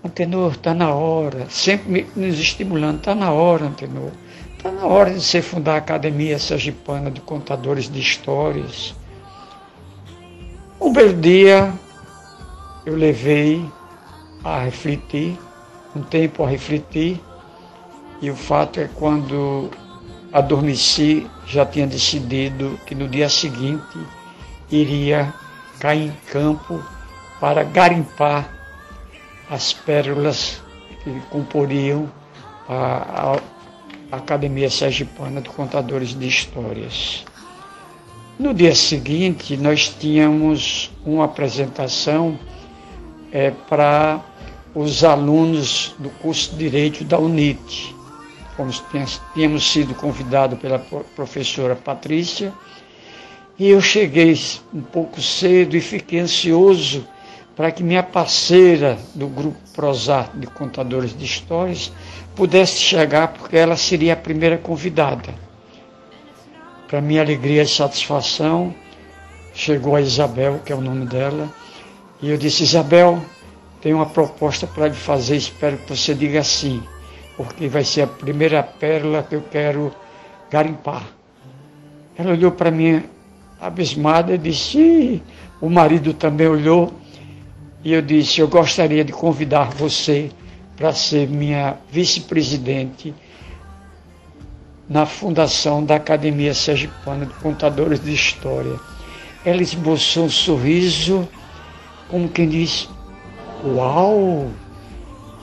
Antenor, 0.04 0.52
está 0.52 0.75
na 0.75 0.92
hora, 0.92 1.47
sempre 1.49 2.09
nos 2.16 2.37
estimulando, 2.37 2.99
está 2.99 3.14
na 3.14 3.30
hora, 3.30 3.66
Antenor, 3.66 4.11
está 4.56 4.68
na 4.73 4.85
hora 4.85 5.11
de 5.11 5.21
você 5.21 5.40
fundar 5.40 5.75
a 5.75 5.78
Academia 5.78 6.40
Sergipana 6.40 7.09
de 7.09 7.21
Contadores 7.21 7.88
de 7.88 8.00
Histórias. 8.00 8.97
Um 10.80 10.92
belo 10.92 11.14
dia 11.14 11.73
eu 12.85 12.97
levei 12.97 13.64
a 14.42 14.64
refletir, 14.64 15.38
um 15.94 16.02
tempo 16.02 16.42
a 16.42 16.49
refletir, 16.49 17.21
e 18.21 18.28
o 18.28 18.35
fato 18.35 18.80
é 18.80 18.88
quando 18.97 19.71
adormeci, 20.32 21.28
já 21.47 21.64
tinha 21.64 21.87
decidido 21.87 22.76
que 22.87 22.94
no 22.97 23.06
dia 23.06 23.28
seguinte 23.28 23.99
iria 24.68 25.32
cair 25.78 26.09
em 26.09 26.16
campo 26.32 26.82
para 27.38 27.62
garimpar 27.62 28.62
as 29.52 29.75
pérolas 29.75 30.62
que 31.04 31.21
comporiam 31.28 32.11
a, 32.66 33.37
a 34.11 34.16
Academia 34.16 34.71
Sergipana 34.71 35.42
de 35.42 35.50
Contadores 35.50 36.18
de 36.18 36.26
Histórias. 36.26 37.23
No 38.38 38.54
dia 38.54 38.75
seguinte, 38.75 39.59
nós 39.59 39.90
tínhamos 39.90 40.90
uma 41.04 41.26
apresentação 41.26 42.38
é, 43.30 43.50
para 43.50 44.23
os 44.75 45.04
alunos 45.04 45.94
do 45.98 46.09
curso 46.09 46.53
de 46.53 46.70
Direito 46.70 47.05
da 47.05 47.18
UNIT. 47.18 47.94
Fomos, 48.57 48.83
tínhamos 49.35 49.70
sido 49.70 49.94
convidados 49.94 50.59
pela 50.61 50.79
professora 51.14 51.77
Patrícia 51.77 52.55
e 53.59 53.68
eu 53.68 53.83
cheguei 53.83 54.35
um 54.72 54.81
pouco 54.81 55.20
cedo 55.20 55.77
e 55.77 55.81
fiquei 55.83 56.20
ansioso 56.20 57.07
para 57.57 57.71
que 57.71 57.83
minha 57.83 58.03
parceira 58.03 58.99
do 59.15 59.27
grupo 59.27 59.59
Prosar 59.75 60.31
de 60.35 60.47
Contadores 60.47 61.17
de 61.17 61.25
Histórias 61.25 61.93
pudesse 62.35 62.79
chegar, 62.79 63.29
porque 63.29 63.57
ela 63.57 63.77
seria 63.77 64.15
a 64.15 64.17
primeira 64.17 64.57
convidada. 64.57 65.35
Para 66.88 67.01
minha 67.01 67.23
alegria 67.23 67.62
e 67.62 67.69
satisfação, 67.69 68.75
chegou 69.55 69.97
a 69.97 70.01
Isabel, 70.01 70.61
que 70.65 70.73
é 70.73 70.77
o 70.77 70.81
nome 70.81 71.07
dela, 71.07 71.49
e 72.21 72.31
eu 72.31 72.37
disse: 72.37 72.62
Isabel, 72.62 73.23
tenho 73.81 73.97
uma 73.97 74.07
proposta 74.07 74.67
para 74.67 74.88
lhe 74.88 74.95
fazer, 74.95 75.37
espero 75.37 75.77
que 75.79 75.95
você 75.95 76.15
diga 76.15 76.43
sim, 76.43 76.83
porque 77.37 77.69
vai 77.69 77.85
ser 77.85 78.03
a 78.03 78.07
primeira 78.07 78.62
pérola 78.62 79.23
que 79.23 79.35
eu 79.35 79.43
quero 79.51 79.93
garimpar. 80.51 81.03
Ela 82.17 82.33
olhou 82.33 82.53
para 82.53 82.71
mim 82.71 83.03
abismada 83.61 84.35
e 84.35 84.38
disse: 84.38 85.23
o 85.61 85.71
marido 85.71 86.12
também 86.12 86.47
olhou, 86.47 86.93
e 87.85 87.92
eu 87.92 88.03
disse: 88.03 88.40
eu 88.40 88.49
gostaria 88.49 89.05
de 89.05 89.12
convidar 89.12 89.71
você 89.71 90.31
para 90.77 90.92
ser 90.92 91.29
minha 91.29 91.77
vice-presidente 91.90 93.14
na 94.88 95.07
fundação 95.07 95.85
da 95.85 95.97
Academia 95.97 96.55
Sergipana 96.55 97.27
de 97.27 97.35
Contadores 97.35 98.03
de 98.03 98.12
História. 98.12 98.79
Ela 99.45 99.62
esboçou 99.62 100.27
um 100.27 100.31
sorriso, 100.31 101.29
como 102.09 102.29
quem 102.29 102.49
diz: 102.49 102.88
Uau! 103.64 104.51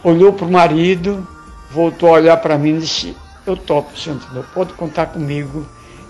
Olhou 0.01 0.31
para 0.31 0.45
o 0.45 0.51
marido, 0.51 1.27
voltou 1.71 2.09
a 2.09 2.13
olhar 2.13 2.37
para 2.37 2.57
mim 2.57 2.77
e 2.77 2.79
disse: 2.79 3.15
Eu 3.45 3.57
topo, 3.57 3.97
senhor 3.97 4.15
Antônio, 4.15 4.45
pode 4.53 4.73
contar 4.73 5.07
comigo 5.07 5.67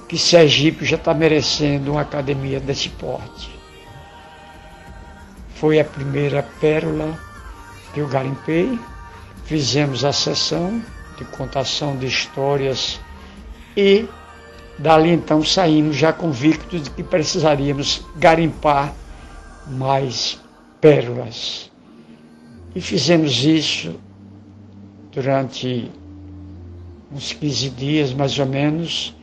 que 0.08 0.18
Sergipe 0.18 0.86
já 0.86 0.96
está 0.96 1.14
merecendo 1.14 1.92
uma 1.92 2.02
academia 2.02 2.60
desse 2.60 2.90
porte. 2.90 3.59
Foi 5.60 5.78
a 5.78 5.84
primeira 5.84 6.42
pérola 6.62 7.20
que 7.94 8.00
eu 8.00 8.08
garimpei, 8.08 8.80
fizemos 9.44 10.06
a 10.06 10.14
sessão 10.14 10.82
de 11.18 11.26
contação 11.26 11.98
de 11.98 12.06
histórias 12.06 12.98
e 13.76 14.08
dali 14.78 15.10
então 15.10 15.44
saímos 15.44 15.98
já 15.98 16.14
convictos 16.14 16.84
de 16.84 16.90
que 16.92 17.04
precisaríamos 17.04 18.06
garimpar 18.16 18.94
mais 19.68 20.40
pérolas. 20.80 21.70
E 22.74 22.80
fizemos 22.80 23.44
isso 23.44 24.00
durante 25.12 25.92
uns 27.12 27.34
15 27.34 27.70
dias, 27.72 28.14
mais 28.14 28.40
ou 28.40 28.46
menos. 28.46 29.14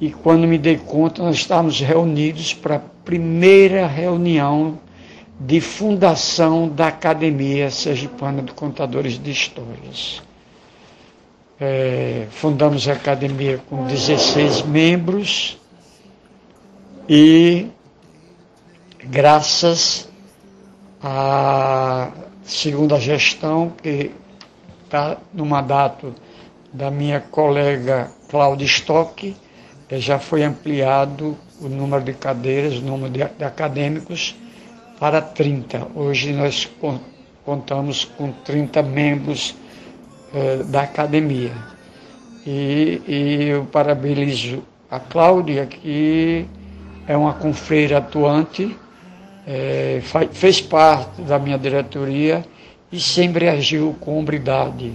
E 0.00 0.10
quando 0.10 0.48
me 0.48 0.56
dei 0.56 0.78
conta, 0.78 1.22
nós 1.22 1.36
estávamos 1.36 1.78
reunidos 1.78 2.54
para 2.54 2.76
a 2.76 2.80
primeira 3.04 3.86
reunião 3.86 4.78
de 5.44 5.60
fundação 5.60 6.68
da 6.68 6.86
Academia 6.86 7.68
Sergipana 7.68 8.42
de 8.42 8.52
Contadores 8.52 9.20
de 9.20 9.32
Histórias. 9.32 10.22
É, 11.58 12.28
fundamos 12.30 12.86
a 12.88 12.92
academia 12.92 13.60
com 13.68 13.84
16 13.86 14.62
membros 14.62 15.58
e, 17.08 17.66
graças 19.02 20.08
a 21.02 22.12
segunda 22.44 23.00
gestão, 23.00 23.72
que 23.82 24.12
está 24.84 25.16
no 25.34 25.44
mandato 25.44 26.14
da 26.72 26.88
minha 26.88 27.20
colega 27.20 28.12
Cláudia 28.28 28.66
Stock, 28.66 29.34
já 29.90 30.20
foi 30.20 30.44
ampliado 30.44 31.36
o 31.60 31.68
número 31.68 32.04
de 32.04 32.12
cadeiras, 32.12 32.74
o 32.74 32.82
número 32.82 33.10
de, 33.12 33.24
de 33.24 33.44
acadêmicos 33.44 34.36
para 35.02 35.20
30. 35.20 35.88
Hoje 35.96 36.32
nós 36.32 36.70
contamos 37.44 38.04
com 38.04 38.30
30 38.30 38.84
membros 38.84 39.52
eh, 40.32 40.62
da 40.66 40.82
academia. 40.82 41.50
E, 42.46 43.02
e 43.08 43.44
eu 43.48 43.64
parabenizo 43.64 44.62
a 44.88 45.00
Cláudia, 45.00 45.66
que 45.66 46.46
é 47.08 47.16
uma 47.16 47.32
confreira 47.32 47.98
atuante, 47.98 48.76
é, 49.44 50.00
fez 50.30 50.60
parte 50.60 51.20
da 51.22 51.36
minha 51.36 51.58
diretoria 51.58 52.44
e 52.92 53.00
sempre 53.00 53.48
agiu 53.48 53.96
com 53.98 54.16
hombridade. 54.16 54.92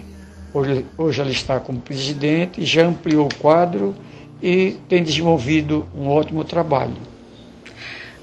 Hoje, 0.53 0.85
hoje 0.97 1.19
ela 1.19 1.31
está 1.31 1.59
como 1.59 1.81
presidente, 1.81 2.63
já 2.63 2.85
ampliou 2.85 3.25
o 3.25 3.35
quadro 3.35 3.93
e 4.41 4.77
tem 4.87 5.03
desenvolvido 5.03 5.85
um 5.93 6.07
ótimo 6.07 6.45
trabalho. 6.45 7.16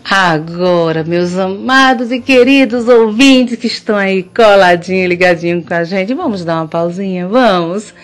Agora, 0.07 1.03
meus 1.03 1.35
amados 1.39 2.13
e 2.13 2.21
queridos 2.21 2.87
ouvintes 2.89 3.57
que 3.57 3.67
estão 3.67 3.97
aí 3.97 4.23
coladinho, 4.23 5.09
ligadinho 5.09 5.63
com 5.63 5.73
a 5.73 5.83
gente, 5.83 6.13
vamos 6.13 6.45
dar 6.45 6.57
uma 6.57 6.69
pausinha, 6.69 7.27
vamos? 7.27 7.95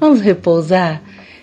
Vamos 0.00 0.22
repousar? 0.22 1.02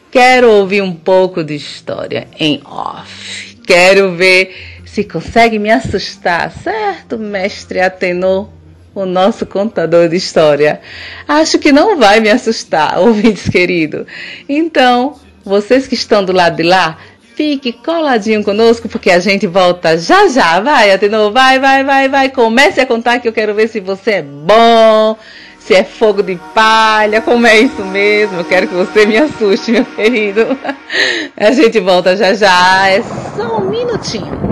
Quero 0.09 0.49
ouvir 0.49 0.81
um 0.81 0.95
pouco 0.95 1.43
de 1.43 1.53
história 1.53 2.27
em 2.39 2.59
off. 2.65 3.55
quero 3.67 4.15
ver 4.15 4.81
se 4.83 5.03
consegue 5.03 5.59
me 5.59 5.69
assustar, 5.69 6.51
certo, 6.51 7.15
mestre 7.15 7.79
Atenor? 7.79 8.49
O 8.95 9.05
nosso 9.05 9.45
contador 9.45 10.09
de 10.09 10.15
história. 10.15 10.81
Acho 11.27 11.59
que 11.59 11.71
não 11.71 11.99
vai 11.99 12.19
me 12.19 12.31
assustar, 12.31 12.97
ouvintes 12.99 13.47
querido. 13.47 14.07
Então, 14.49 15.19
vocês 15.45 15.85
que 15.85 15.93
estão 15.93 16.25
do 16.25 16.33
lado 16.33 16.57
de 16.57 16.63
lá, 16.63 16.97
fique 17.39 17.71
coladinho 17.71 18.43
conosco, 18.43 18.89
porque 18.89 19.09
a 19.09 19.19
gente 19.19 19.47
volta 19.47 19.97
já 19.97 20.27
já. 20.27 20.59
Vai, 20.59 20.91
Atenor, 20.91 21.31
vai, 21.31 21.57
vai, 21.57 21.85
vai, 21.85 22.09
vai. 22.09 22.29
Comece 22.29 22.81
a 22.81 22.85
contar 22.85 23.19
que 23.19 23.29
eu 23.29 23.31
quero 23.31 23.55
ver 23.55 23.69
se 23.69 23.79
você 23.79 24.15
é 24.15 24.21
bom, 24.21 25.17
se 25.57 25.73
é 25.73 25.85
fogo 25.85 26.21
de 26.21 26.37
palha, 26.53 27.21
como 27.21 27.47
é 27.47 27.57
isso 27.57 27.81
mesmo. 27.85 28.39
Eu 28.39 28.43
quero 28.43 28.67
que 28.67 28.73
você 28.75 29.05
me 29.05 29.17
assuste, 29.17 29.71
meu 29.71 29.85
querido. 29.85 30.45
A 31.37 31.51
gente 31.51 31.79
volta 31.79 32.17
já 32.17 32.33
já. 32.33 32.89
É 32.89 33.01
só 33.37 33.59
um 33.59 33.69
minutinho. 33.69 34.48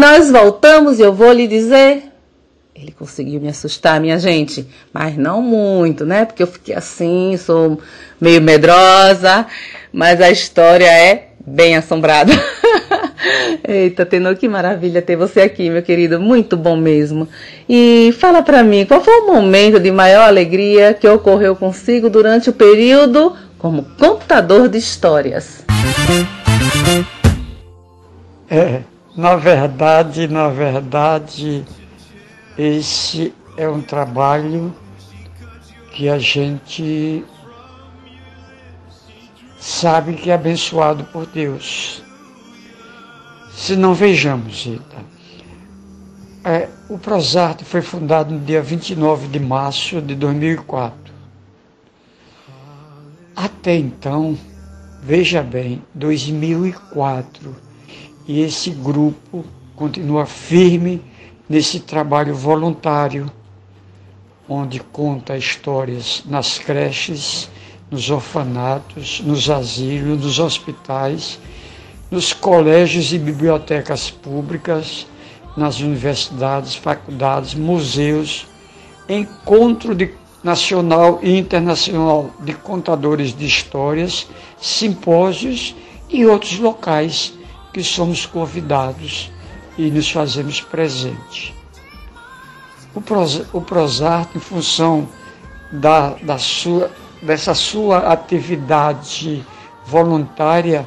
Nós 0.00 0.30
voltamos 0.30 0.98
e 0.98 1.02
eu 1.02 1.12
vou 1.12 1.30
lhe 1.30 1.46
dizer. 1.46 2.04
Ele 2.74 2.90
conseguiu 2.90 3.38
me 3.38 3.48
assustar, 3.48 4.00
minha 4.00 4.18
gente, 4.18 4.66
mas 4.90 5.14
não 5.14 5.42
muito, 5.42 6.06
né? 6.06 6.24
Porque 6.24 6.42
eu 6.42 6.46
fiquei 6.46 6.74
assim, 6.74 7.36
sou 7.36 7.78
meio 8.18 8.40
medrosa, 8.40 9.46
mas 9.92 10.22
a 10.22 10.30
história 10.30 10.86
é 10.86 11.28
bem 11.46 11.76
assombrada. 11.76 12.32
Eita, 13.68 14.06
Tenor, 14.06 14.36
que 14.36 14.48
maravilha 14.48 15.02
ter 15.02 15.16
você 15.16 15.42
aqui, 15.42 15.68
meu 15.68 15.82
querido, 15.82 16.18
muito 16.18 16.56
bom 16.56 16.74
mesmo. 16.74 17.28
E 17.68 18.14
fala 18.18 18.42
para 18.42 18.62
mim, 18.62 18.86
qual 18.86 19.04
foi 19.04 19.20
o 19.20 19.26
momento 19.26 19.78
de 19.78 19.90
maior 19.90 20.26
alegria 20.26 20.94
que 20.94 21.06
ocorreu 21.06 21.54
consigo 21.54 22.08
durante 22.08 22.48
o 22.48 22.54
período 22.54 23.36
como 23.58 23.84
contador 23.98 24.66
de 24.66 24.78
histórias? 24.78 25.62
É, 28.50 28.80
na 29.16 29.34
verdade, 29.36 30.28
na 30.28 30.48
verdade, 30.48 31.64
esse 32.56 33.34
é 33.56 33.68
um 33.68 33.82
trabalho 33.82 34.74
que 35.92 36.08
a 36.08 36.18
gente 36.18 37.24
sabe 39.58 40.14
que 40.14 40.30
é 40.30 40.34
abençoado 40.34 41.04
por 41.04 41.26
Deus. 41.26 42.02
Se 43.52 43.76
não 43.76 43.94
vejamos, 43.94 44.64
Rita. 44.64 44.96
É, 46.42 46.68
o 46.88 46.96
Prosarte 46.96 47.64
foi 47.64 47.82
fundado 47.82 48.32
no 48.32 48.40
dia 48.40 48.62
29 48.62 49.28
de 49.28 49.38
março 49.38 50.00
de 50.00 50.14
2004. 50.14 51.12
Até 53.36 53.76
então, 53.76 54.38
veja 55.02 55.42
bem, 55.42 55.82
2004 55.94 57.69
e 58.30 58.42
esse 58.42 58.70
grupo 58.70 59.44
continua 59.74 60.24
firme 60.24 61.02
nesse 61.48 61.80
trabalho 61.80 62.32
voluntário, 62.32 63.28
onde 64.48 64.78
conta 64.78 65.36
histórias 65.36 66.22
nas 66.26 66.56
creches, 66.56 67.50
nos 67.90 68.08
orfanatos, 68.08 69.20
nos 69.26 69.50
asilos, 69.50 70.22
nos 70.22 70.38
hospitais, 70.38 71.40
nos 72.08 72.32
colégios 72.32 73.12
e 73.12 73.18
bibliotecas 73.18 74.12
públicas, 74.12 75.08
nas 75.56 75.80
universidades, 75.80 76.76
faculdades, 76.76 77.54
museus, 77.54 78.46
encontro 79.08 79.92
de 79.92 80.14
nacional 80.40 81.18
e 81.20 81.36
internacional 81.36 82.30
de 82.38 82.54
contadores 82.54 83.36
de 83.36 83.44
histórias, 83.44 84.28
simpósios 84.56 85.74
e 86.08 86.24
outros 86.24 86.60
locais 86.60 87.39
que 87.72 87.82
somos 87.82 88.26
convidados 88.26 89.32
e 89.78 89.90
nos 89.90 90.10
fazemos 90.10 90.60
presente. 90.60 91.54
O, 92.94 93.00
Pros, 93.00 93.42
o 93.52 93.64
em 94.34 94.40
função 94.40 95.08
da, 95.70 96.14
da 96.22 96.38
sua, 96.38 96.90
dessa 97.22 97.54
sua 97.54 98.12
atividade 98.12 99.44
voluntária, 99.86 100.84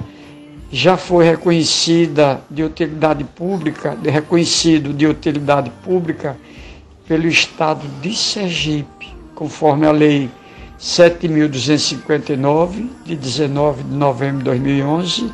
já 0.72 0.98
foi 0.98 1.26
reconhecida 1.26 2.41
de 2.50 2.63
utilidade 2.63 3.24
pública, 3.24 3.96
reconhecido 4.04 4.91
de 4.91 5.06
utilidade 5.06 5.69
pública 5.84 6.36
pelo 7.08 7.28
Estado 7.28 7.88
de 8.02 8.15
Sergipe, 8.15 9.13
conforme 9.36 9.86
a 9.86 9.91
Lei 9.91 10.32
7.259, 10.80 12.89
de 13.06 13.15
19 13.15 13.84
de 13.84 13.93
novembro 13.93 14.39
de 14.39 14.46
2011, 14.46 15.32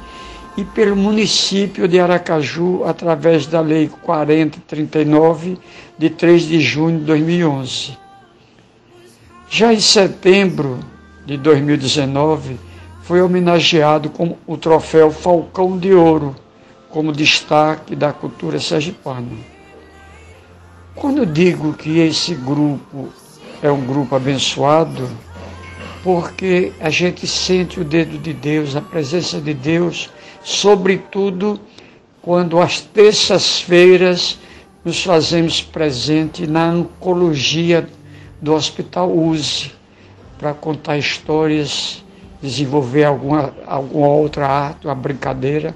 e 0.57 0.63
pelo 0.63 0.95
município 0.95 1.88
de 1.88 1.99
Aracaju, 1.99 2.83
através 2.83 3.45
da 3.47 3.62
Lei 3.62 3.89
4039, 4.01 5.57
de 5.97 6.09
3 6.09 6.43
de 6.43 6.59
junho 6.59 6.99
de 6.99 7.05
2011. 7.05 7.97
Já 9.49 9.73
em 9.73 9.79
setembro 9.79 10.79
de 11.25 11.38
2019, 11.38 12.59
foi 13.01 13.21
homenageado 13.21 14.09
com 14.09 14.35
o 14.45 14.55
troféu 14.57 15.12
Falcão 15.12 15.77
de 15.77 15.93
Ouro, 15.93 16.35
como 16.89 17.12
destaque 17.12 17.95
da 17.95 18.12
cultura 18.12 18.59
sergipana. 18.59 19.27
Quando 20.95 21.25
digo 21.25 21.73
que 21.73 21.99
esse 21.99 22.35
grupo 22.35 23.09
é 23.62 23.71
um 23.71 23.85
grupo 23.85 24.15
abençoado, 24.15 25.09
porque 26.03 26.71
a 26.79 26.89
gente 26.89 27.25
sente 27.25 27.79
o 27.79 27.83
dedo 27.83 28.17
de 28.17 28.33
Deus, 28.33 28.75
a 28.75 28.81
presença 28.81 29.39
de 29.39 29.53
Deus, 29.53 30.09
sobretudo 30.43 31.60
quando 32.21 32.60
às 32.60 32.82
terças-feiras 32.82 34.38
nos 34.84 35.04
fazemos 35.04 35.62
presente 35.62 36.47
na 36.47 36.69
oncologia 36.71 37.88
do 38.41 38.54
Hospital 38.54 39.15
USE 39.15 39.71
para 40.38 40.54
contar 40.54 40.97
histórias, 40.97 42.04
desenvolver 42.41 43.04
alguma, 43.04 43.54
alguma 43.65 44.08
outra 44.08 44.47
arte, 44.47 44.88
uma 44.88 44.95
brincadeira 44.95 45.75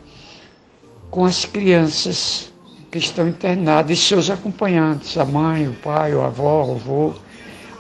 com 1.14 1.26
as 1.26 1.46
crianças 1.46 2.52
que 2.90 2.98
estão 2.98 3.28
internados 3.28 3.92
e 3.92 3.96
seus 3.96 4.32
acompanhantes, 4.32 5.16
a 5.16 5.24
mãe, 5.24 5.68
o 5.68 5.74
pai, 5.74 6.12
a 6.14 6.26
avó, 6.26 6.66
o 6.66 6.72
avô, 6.72 7.14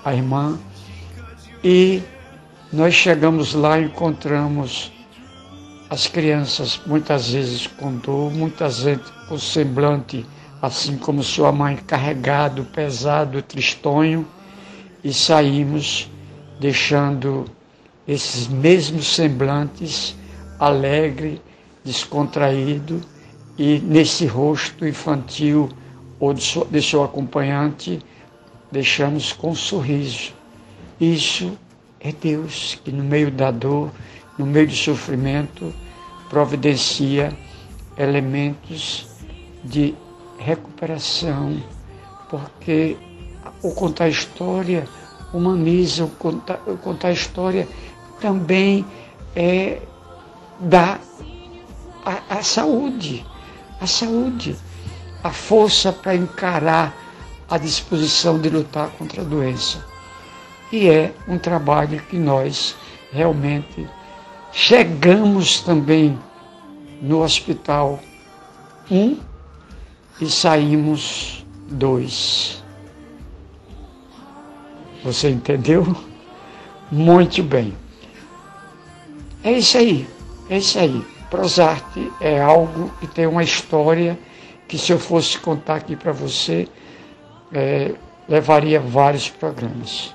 a 0.05 0.13
irmã. 0.13 0.59
E 1.63 2.03
nós 2.71 2.93
chegamos 2.93 3.55
lá 3.55 3.79
e 3.79 3.85
encontramos 3.85 4.91
as 5.93 6.07
crianças, 6.07 6.81
muitas 6.87 7.29
vezes 7.29 7.67
com 7.67 7.95
dor, 7.95 8.33
muitas 8.33 8.79
vezes 8.79 9.05
com 9.29 9.37
semblante, 9.37 10.25
assim 10.59 10.97
como 10.97 11.21
sua 11.21 11.51
mãe, 11.51 11.75
carregado, 11.75 12.65
pesado, 12.65 13.43
tristonho, 13.43 14.25
e 15.03 15.13
saímos 15.13 16.09
deixando 16.59 17.45
esses 18.07 18.47
mesmos 18.47 19.05
semblantes 19.05 20.15
alegre, 20.59 21.39
descontraído 21.85 22.99
e 23.55 23.77
nesse 23.77 24.25
rosto 24.25 24.87
infantil 24.87 25.69
ou 26.19 26.33
de 26.33 26.81
seu 26.81 27.03
acompanhante, 27.03 27.99
deixamos 28.71 29.31
com 29.31 29.51
um 29.51 29.55
sorriso. 29.55 30.33
Isso 30.99 31.55
é 31.99 32.11
Deus 32.11 32.79
que 32.83 32.91
no 32.91 33.03
meio 33.03 33.29
da 33.29 33.51
dor, 33.51 33.91
no 34.39 34.47
meio 34.47 34.65
do 34.65 34.75
sofrimento, 34.75 35.71
providencia 36.33 37.31
elementos 37.95 39.07
de 39.63 39.95
recuperação, 40.39 41.61
porque 42.27 42.97
o 43.61 43.71
contar 43.71 44.09
história 44.09 44.87
humaniza, 45.31 46.05
o 46.05 46.09
contar, 46.09 46.59
o 46.67 46.75
contar 46.75 47.11
história 47.11 47.67
também 48.19 48.83
é 49.35 49.79
dar 50.59 50.99
a, 52.03 52.37
a 52.37 52.43
saúde 52.43 53.23
a 53.83 53.87
saúde, 53.87 54.55
a 55.21 55.29
força 55.29 55.91
para 55.91 56.15
encarar 56.15 56.95
a 57.49 57.57
disposição 57.57 58.39
de 58.39 58.49
lutar 58.49 58.89
contra 58.91 59.21
a 59.21 59.25
doença. 59.25 59.85
E 60.71 60.89
é 60.89 61.13
um 61.27 61.37
trabalho 61.37 61.99
que 62.09 62.17
nós 62.17 62.77
realmente 63.11 63.85
chegamos 64.53 65.59
também 65.61 66.17
no 67.01 67.23
hospital 67.23 67.99
um 68.89 69.17
e 70.21 70.29
saímos 70.29 71.43
dois. 71.69 72.63
Você 75.03 75.29
entendeu? 75.29 75.95
Muito 76.91 77.43
bem. 77.43 77.75
É 79.43 79.51
isso 79.51 79.77
aí, 79.77 80.07
é 80.49 80.57
isso 80.57 80.79
aí. 80.79 81.03
Prosarte 81.29 82.11
é 82.21 82.39
algo 82.39 82.89
que 82.99 83.07
tem 83.07 83.25
uma 83.25 83.43
história 83.43 84.17
que, 84.67 84.77
se 84.77 84.91
eu 84.91 84.99
fosse 84.99 85.37
contar 85.39 85.75
aqui 85.75 85.95
para 85.95 86.11
você, 86.11 86.67
é, 87.51 87.95
levaria 88.29 88.79
vários 88.79 89.29
programas. 89.29 90.13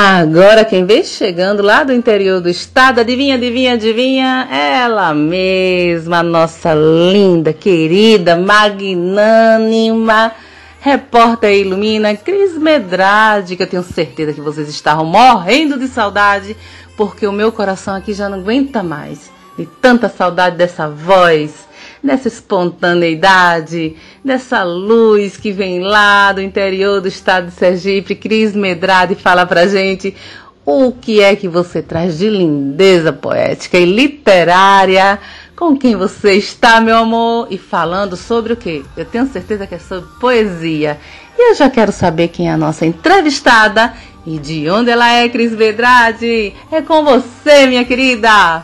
Agora 0.00 0.64
quem 0.64 0.86
vem 0.86 1.02
chegando 1.02 1.60
lá 1.60 1.82
do 1.82 1.92
interior 1.92 2.40
do 2.40 2.48
estado, 2.48 3.00
adivinha, 3.00 3.34
adivinha, 3.34 3.72
adivinha? 3.72 4.48
Ela 4.48 5.12
mesma, 5.12 6.22
nossa 6.22 6.72
linda, 6.72 7.52
querida, 7.52 8.36
magnânima, 8.36 10.30
repórter 10.78 11.52
Ilumina, 11.52 12.14
Cris 12.14 12.56
Medrade, 12.56 13.56
que 13.56 13.64
eu 13.64 13.66
tenho 13.66 13.82
certeza 13.82 14.32
que 14.32 14.40
vocês 14.40 14.68
estavam 14.68 15.04
morrendo 15.04 15.76
de 15.76 15.88
saudade, 15.88 16.56
porque 16.96 17.26
o 17.26 17.32
meu 17.32 17.50
coração 17.50 17.96
aqui 17.96 18.14
já 18.14 18.28
não 18.28 18.38
aguenta 18.38 18.84
mais. 18.84 19.32
E 19.58 19.66
tanta 19.66 20.08
saudade 20.08 20.56
dessa 20.56 20.88
voz, 20.88 21.67
dessa 22.02 22.28
espontaneidade, 22.28 23.96
dessa 24.24 24.62
luz 24.62 25.36
que 25.36 25.52
vem 25.52 25.80
lá 25.80 26.32
do 26.32 26.40
interior 26.40 27.00
do 27.00 27.08
estado 27.08 27.46
de 27.46 27.52
Sergipe. 27.52 28.14
Cris 28.14 28.54
Medrade 28.54 29.14
fala 29.14 29.46
pra 29.46 29.66
gente 29.66 30.14
o 30.64 30.92
que 30.92 31.22
é 31.22 31.34
que 31.34 31.48
você 31.48 31.80
traz 31.80 32.18
de 32.18 32.28
lindeza 32.28 33.12
poética 33.12 33.78
e 33.78 33.84
literária. 33.84 35.18
Com 35.56 35.76
quem 35.76 35.96
você 35.96 36.34
está, 36.34 36.80
meu 36.80 36.98
amor? 36.98 37.48
E 37.50 37.58
falando 37.58 38.16
sobre 38.16 38.52
o 38.52 38.56
quê? 38.56 38.84
Eu 38.96 39.04
tenho 39.04 39.26
certeza 39.26 39.66
que 39.66 39.74
é 39.74 39.78
sobre 39.78 40.08
poesia. 40.20 40.98
E 41.36 41.50
eu 41.50 41.54
já 41.54 41.68
quero 41.68 41.90
saber 41.90 42.28
quem 42.28 42.48
é 42.48 42.52
a 42.52 42.56
nossa 42.56 42.86
entrevistada 42.86 43.92
e 44.26 44.38
de 44.38 44.68
onde 44.70 44.90
ela 44.90 45.10
é, 45.10 45.28
Cris 45.28 45.52
Medrade. 45.52 46.52
É 46.70 46.82
com 46.82 47.02
você, 47.02 47.66
minha 47.66 47.84
querida. 47.84 48.62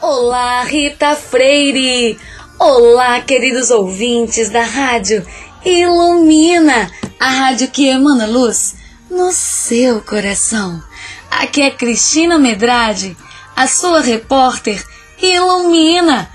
Olá, 0.00 0.62
Rita 0.62 1.16
Freire! 1.16 2.18
Olá, 2.58 3.18
queridos 3.22 3.70
ouvintes 3.70 4.50
da 4.50 4.62
rádio 4.62 5.26
Ilumina, 5.64 6.90
a 7.18 7.30
rádio 7.30 7.68
que 7.68 7.88
emana 7.88 8.26
luz 8.26 8.74
no 9.10 9.32
seu 9.32 10.02
coração. 10.02 10.82
Aqui 11.30 11.62
é 11.62 11.70
Cristina 11.70 12.38
Medrade, 12.38 13.16
a 13.56 13.66
sua 13.66 14.02
repórter 14.02 14.84
Ilumina. 15.20 16.28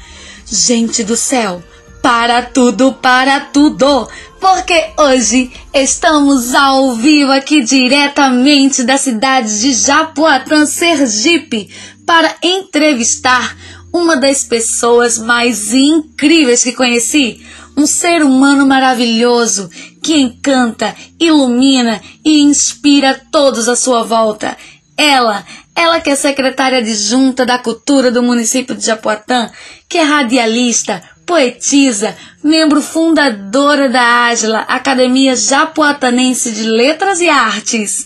Gente 0.46 1.04
do 1.04 1.16
céu, 1.16 1.64
para 2.02 2.42
tudo, 2.42 2.94
para 2.94 3.42
tudo, 3.42 4.10
porque 4.40 4.90
hoje 4.98 5.52
estamos 5.72 6.56
ao 6.56 6.96
vivo 6.96 7.32
aqui 7.32 7.62
diretamente 7.62 8.84
da 8.84 8.98
cidade 8.98 9.62
de 9.62 9.72
Japoatã, 9.72 10.66
Sergipe, 10.66 11.70
para 12.06 12.36
entrevistar 12.44 13.56
uma 13.94 14.16
das 14.16 14.44
pessoas 14.44 15.18
mais 15.18 15.74
incríveis 15.74 16.64
que 16.64 16.74
conheci. 16.74 17.46
Um 17.76 17.86
ser 17.86 18.24
humano 18.24 18.66
maravilhoso 18.66 19.70
que 20.02 20.16
encanta, 20.16 20.96
ilumina 21.20 22.02
e 22.24 22.42
inspira 22.42 23.20
todos 23.32 23.68
à 23.68 23.76
sua 23.76 24.04
volta. 24.04 24.58
Ela, 24.98 25.46
ela 25.76 26.00
que 26.00 26.10
é 26.10 26.16
secretária 26.16 26.80
adjunta 26.80 27.46
da 27.46 27.58
cultura 27.58 28.12
do 28.12 28.22
município 28.22 28.76
de 28.76 28.86
Japoatã, 28.86 29.50
que 29.88 29.98
é 29.98 30.04
radialista, 30.04 31.02
poetisa, 31.26 32.16
membro 32.44 32.82
fundadora 32.82 33.90
da 33.90 34.02
Ágila, 34.02 34.60
Academia 34.68 35.36
Japoatanense 35.36 36.52
de 36.52 36.64
Letras 36.64 37.22
e 37.22 37.30
Artes. 37.30 38.06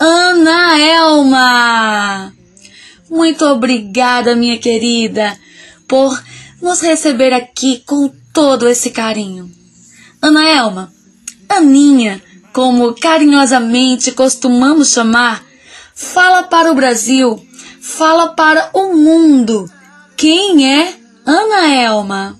Ana 0.00 0.78
Elma! 0.78 2.37
Muito 3.10 3.44
obrigada, 3.44 4.36
minha 4.36 4.58
querida, 4.58 5.38
por 5.86 6.22
nos 6.60 6.80
receber 6.80 7.32
aqui 7.32 7.82
com 7.86 8.10
todo 8.32 8.68
esse 8.68 8.90
carinho. 8.90 9.50
Ana 10.20 10.48
Elma, 10.48 10.92
Aninha, 11.48 12.22
como 12.52 12.94
carinhosamente 12.94 14.12
costumamos 14.12 14.92
chamar, 14.92 15.44
fala 15.94 16.42
para 16.42 16.70
o 16.70 16.74
Brasil, 16.74 17.42
fala 17.80 18.28
para 18.28 18.70
o 18.74 18.94
mundo. 18.94 19.70
Quem 20.16 20.66
é 20.66 20.94
Ana 21.24 21.68
Elma? 21.74 22.38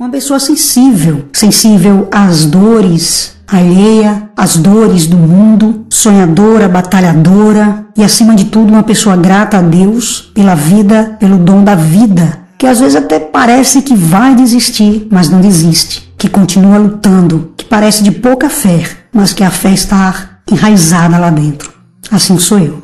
uma 0.00 0.08
pessoa 0.08 0.40
sensível, 0.40 1.28
sensível 1.30 2.08
às 2.10 2.46
dores 2.46 3.36
alheia, 3.50 4.30
às 4.36 4.56
dores 4.56 5.06
do 5.06 5.16
mundo, 5.16 5.86
sonhadora, 5.90 6.68
batalhadora 6.68 7.86
e 7.96 8.02
acima 8.02 8.34
de 8.34 8.46
tudo 8.46 8.72
uma 8.72 8.82
pessoa 8.82 9.16
grata 9.16 9.58
a 9.58 9.62
Deus 9.62 10.30
pela 10.34 10.54
vida, 10.54 11.16
pelo 11.18 11.38
dom 11.38 11.64
da 11.64 11.74
vida, 11.74 12.40
que 12.56 12.66
às 12.66 12.78
vezes 12.78 12.96
até 12.96 13.18
parece 13.18 13.82
que 13.82 13.94
vai 13.94 14.34
desistir, 14.34 15.08
mas 15.10 15.28
não 15.28 15.40
desiste, 15.40 16.12
que 16.16 16.28
continua 16.28 16.78
lutando, 16.78 17.52
que 17.56 17.64
parece 17.64 18.02
de 18.02 18.12
pouca 18.12 18.48
fé, 18.48 18.84
mas 19.12 19.32
que 19.32 19.42
a 19.42 19.50
fé 19.50 19.72
está 19.72 20.38
enraizada 20.50 21.18
lá 21.18 21.30
dentro. 21.30 21.72
Assim 22.10 22.38
sou 22.38 22.58
eu. 22.58 22.82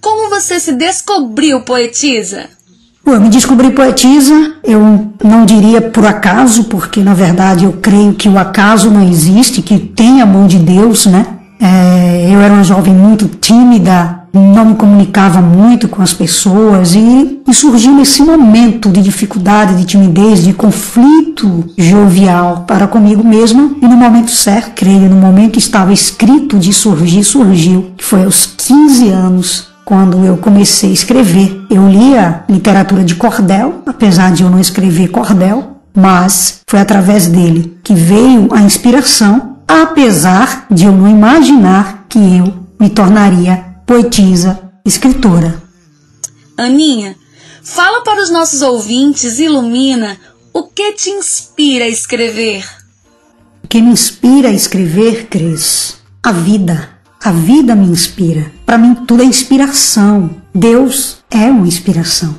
Como 0.00 0.30
você 0.30 0.60
se 0.60 0.72
descobriu 0.72 1.62
poetisa? 1.62 2.55
Eu 3.06 3.20
me 3.20 3.28
descobri 3.28 3.70
poetisa, 3.70 4.54
eu 4.64 5.12
não 5.22 5.46
diria 5.46 5.80
por 5.80 6.04
acaso, 6.04 6.64
porque 6.64 7.00
na 7.00 7.14
verdade 7.14 7.64
eu 7.64 7.74
creio 7.74 8.14
que 8.14 8.28
o 8.28 8.36
acaso 8.36 8.90
não 8.90 9.08
existe, 9.08 9.62
que 9.62 9.78
tem 9.78 10.20
a 10.20 10.26
mão 10.26 10.48
de 10.48 10.58
Deus, 10.58 11.06
né? 11.06 11.24
É, 11.60 12.28
eu 12.28 12.40
era 12.40 12.52
uma 12.52 12.64
jovem 12.64 12.92
muito 12.92 13.28
tímida, 13.28 14.22
não 14.34 14.66
me 14.66 14.74
comunicava 14.74 15.40
muito 15.40 15.86
com 15.88 16.02
as 16.02 16.12
pessoas 16.12 16.96
e, 16.96 17.40
e 17.46 17.54
surgiu 17.54 17.94
nesse 17.94 18.22
momento 18.22 18.90
de 18.90 19.00
dificuldade, 19.00 19.76
de 19.76 19.84
timidez, 19.84 20.42
de 20.42 20.52
conflito 20.52 21.64
jovial 21.78 22.64
para 22.66 22.88
comigo 22.88 23.24
mesma 23.24 23.70
e 23.80 23.86
no 23.86 23.96
momento 23.96 24.32
certo, 24.32 24.72
creio, 24.74 25.08
no 25.08 25.16
momento 25.16 25.52
que 25.52 25.58
estava 25.60 25.92
escrito 25.92 26.58
de 26.58 26.72
surgir, 26.72 27.22
surgiu, 27.22 27.92
que 27.96 28.04
foi 28.04 28.24
aos 28.24 28.46
15 28.46 29.08
anos 29.10 29.75
quando 29.86 30.24
eu 30.24 30.36
comecei 30.36 30.90
a 30.90 30.92
escrever. 30.92 31.64
Eu 31.70 31.88
lia 31.88 32.44
literatura 32.48 33.04
de 33.04 33.14
cordel, 33.14 33.82
apesar 33.86 34.32
de 34.32 34.42
eu 34.42 34.50
não 34.50 34.58
escrever 34.58 35.08
cordel, 35.08 35.76
mas 35.94 36.60
foi 36.66 36.80
através 36.80 37.28
dele 37.28 37.78
que 37.84 37.94
veio 37.94 38.52
a 38.52 38.60
inspiração, 38.60 39.58
apesar 39.66 40.66
de 40.68 40.86
eu 40.86 40.92
não 40.92 41.08
imaginar 41.08 42.04
que 42.08 42.18
eu 42.18 42.52
me 42.80 42.90
tornaria 42.90 43.64
poetisa, 43.86 44.58
escritora. 44.84 45.62
Aninha, 46.58 47.14
fala 47.62 48.02
para 48.02 48.20
os 48.20 48.30
nossos 48.30 48.62
ouvintes, 48.62 49.38
ilumina 49.38 50.18
o 50.52 50.64
que 50.64 50.94
te 50.94 51.10
inspira 51.10 51.84
a 51.84 51.88
escrever. 51.88 52.66
O 53.62 53.68
que 53.68 53.80
me 53.80 53.92
inspira 53.92 54.48
a 54.48 54.52
escrever, 54.52 55.28
Cris? 55.28 55.98
A 56.24 56.32
vida 56.32 56.95
a 57.26 57.32
vida 57.32 57.74
me 57.74 57.88
inspira. 57.88 58.52
Para 58.64 58.78
mim, 58.78 58.94
tudo 58.94 59.20
é 59.20 59.26
inspiração. 59.26 60.30
Deus 60.54 61.18
é 61.28 61.46
uma 61.50 61.66
inspiração. 61.66 62.38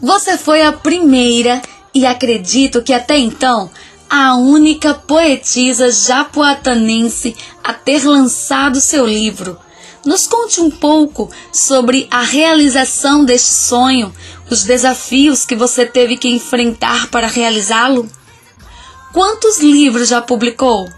Você 0.00 0.38
foi 0.38 0.62
a 0.62 0.70
primeira 0.70 1.60
e 1.92 2.06
acredito 2.06 2.80
que 2.80 2.92
até 2.92 3.18
então 3.18 3.68
a 4.08 4.36
única 4.36 4.94
poetisa 4.94 5.90
japoatanense 5.90 7.34
a 7.64 7.72
ter 7.72 8.04
lançado 8.04 8.80
seu 8.80 9.04
livro. 9.04 9.58
Nos 10.06 10.28
conte 10.28 10.60
um 10.60 10.70
pouco 10.70 11.28
sobre 11.52 12.06
a 12.08 12.22
realização 12.22 13.24
deste 13.24 13.50
sonho, 13.50 14.14
os 14.48 14.62
desafios 14.62 15.44
que 15.44 15.56
você 15.56 15.84
teve 15.84 16.16
que 16.16 16.28
enfrentar 16.28 17.08
para 17.08 17.26
realizá-lo. 17.26 18.08
Quantos 19.12 19.58
livros 19.58 20.08
já 20.08 20.22
publicou? 20.22 20.88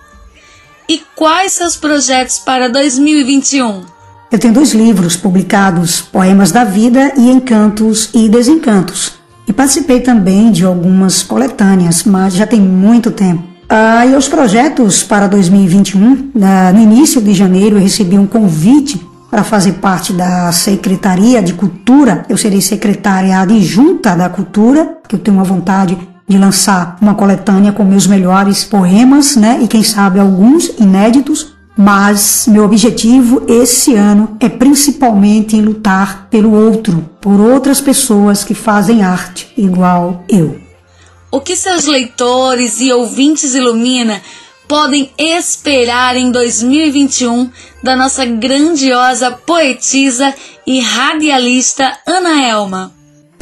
E 0.89 1.01
quais 1.17 1.55
seus 1.55 1.77
projetos 1.77 2.39
para 2.39 2.69
2021? 2.69 3.85
Eu 4.31 4.39
tenho 4.39 4.53
dois 4.53 4.73
livros 4.73 5.17
publicados, 5.17 6.03
Poemas 6.03 6.53
da 6.53 6.63
Vida 6.63 7.13
e 7.17 7.31
Encantos 7.31 8.11
e 8.13 8.29
Desencantos. 8.29 9.15
E 9.49 9.53
participei 9.53 10.01
também 10.01 10.53
de 10.53 10.65
algumas 10.65 11.23
coletâneas, 11.23 12.05
mas 12.05 12.35
já 12.35 12.47
tem 12.47 12.61
muito 12.61 13.11
tempo. 13.11 13.43
Ah, 13.67 14.05
e 14.05 14.15
os 14.15 14.29
projetos 14.29 15.03
para 15.03 15.27
2021, 15.27 16.33
no 16.35 16.81
início 16.81 17.23
de 17.23 17.33
janeiro, 17.33 17.77
eu 17.77 17.83
recebi 17.83 18.19
um 18.19 18.27
convite 18.27 19.01
para 19.31 19.43
fazer 19.43 19.75
parte 19.75 20.13
da 20.13 20.53
Secretaria 20.53 21.43
de 21.43 21.55
Cultura. 21.55 22.27
Eu 22.29 22.37
serei 22.37 22.61
secretária 22.61 23.39
adjunta 23.39 24.15
da 24.15 24.29
Cultura, 24.29 24.99
que 25.09 25.15
eu 25.15 25.19
tenho 25.19 25.39
uma 25.39 25.45
vontade 25.45 25.97
de 26.27 26.39
lançar 26.39 26.97
uma 27.01 27.15
coletânea 27.15 27.73
com 27.73 27.85
meus 27.85 28.07
melhores 28.07 28.65
poemas, 28.65 29.37
né? 29.37 29.59
E 29.63 29.69
quem 29.69 29.83
sabe 29.83 30.19
alguns 30.19 30.69
inéditos. 30.79 31.55
Mas 31.77 32.47
meu 32.47 32.65
objetivo 32.65 33.45
esse 33.49 33.95
ano 33.95 34.37
é 34.39 34.49
principalmente 34.49 35.61
lutar 35.61 36.29
pelo 36.31 36.53
outro, 36.53 37.05
por 37.21 37.41
outras 37.41 37.81
pessoas 37.81 38.45
que 38.45 38.55
fazem 38.55 39.03
arte 39.03 39.53
igual 39.57 40.25
eu. 40.29 40.57
O 41.33 41.41
que 41.41 41.57
seus 41.57 41.85
leitores 41.85 42.81
e 42.81 42.93
ouvintes 42.93 43.57
Ilumina 43.57 44.23
podem 44.69 45.11
esperar 45.19 46.17
em 46.17 46.31
2021 46.31 47.51
da 47.83 47.97
nossa 47.97 48.25
grandiosa 48.25 49.33
poetisa 49.33 50.33
e 50.65 50.81
radialista 50.81 51.99
Ana 52.07 52.41
Elma? 52.41 52.94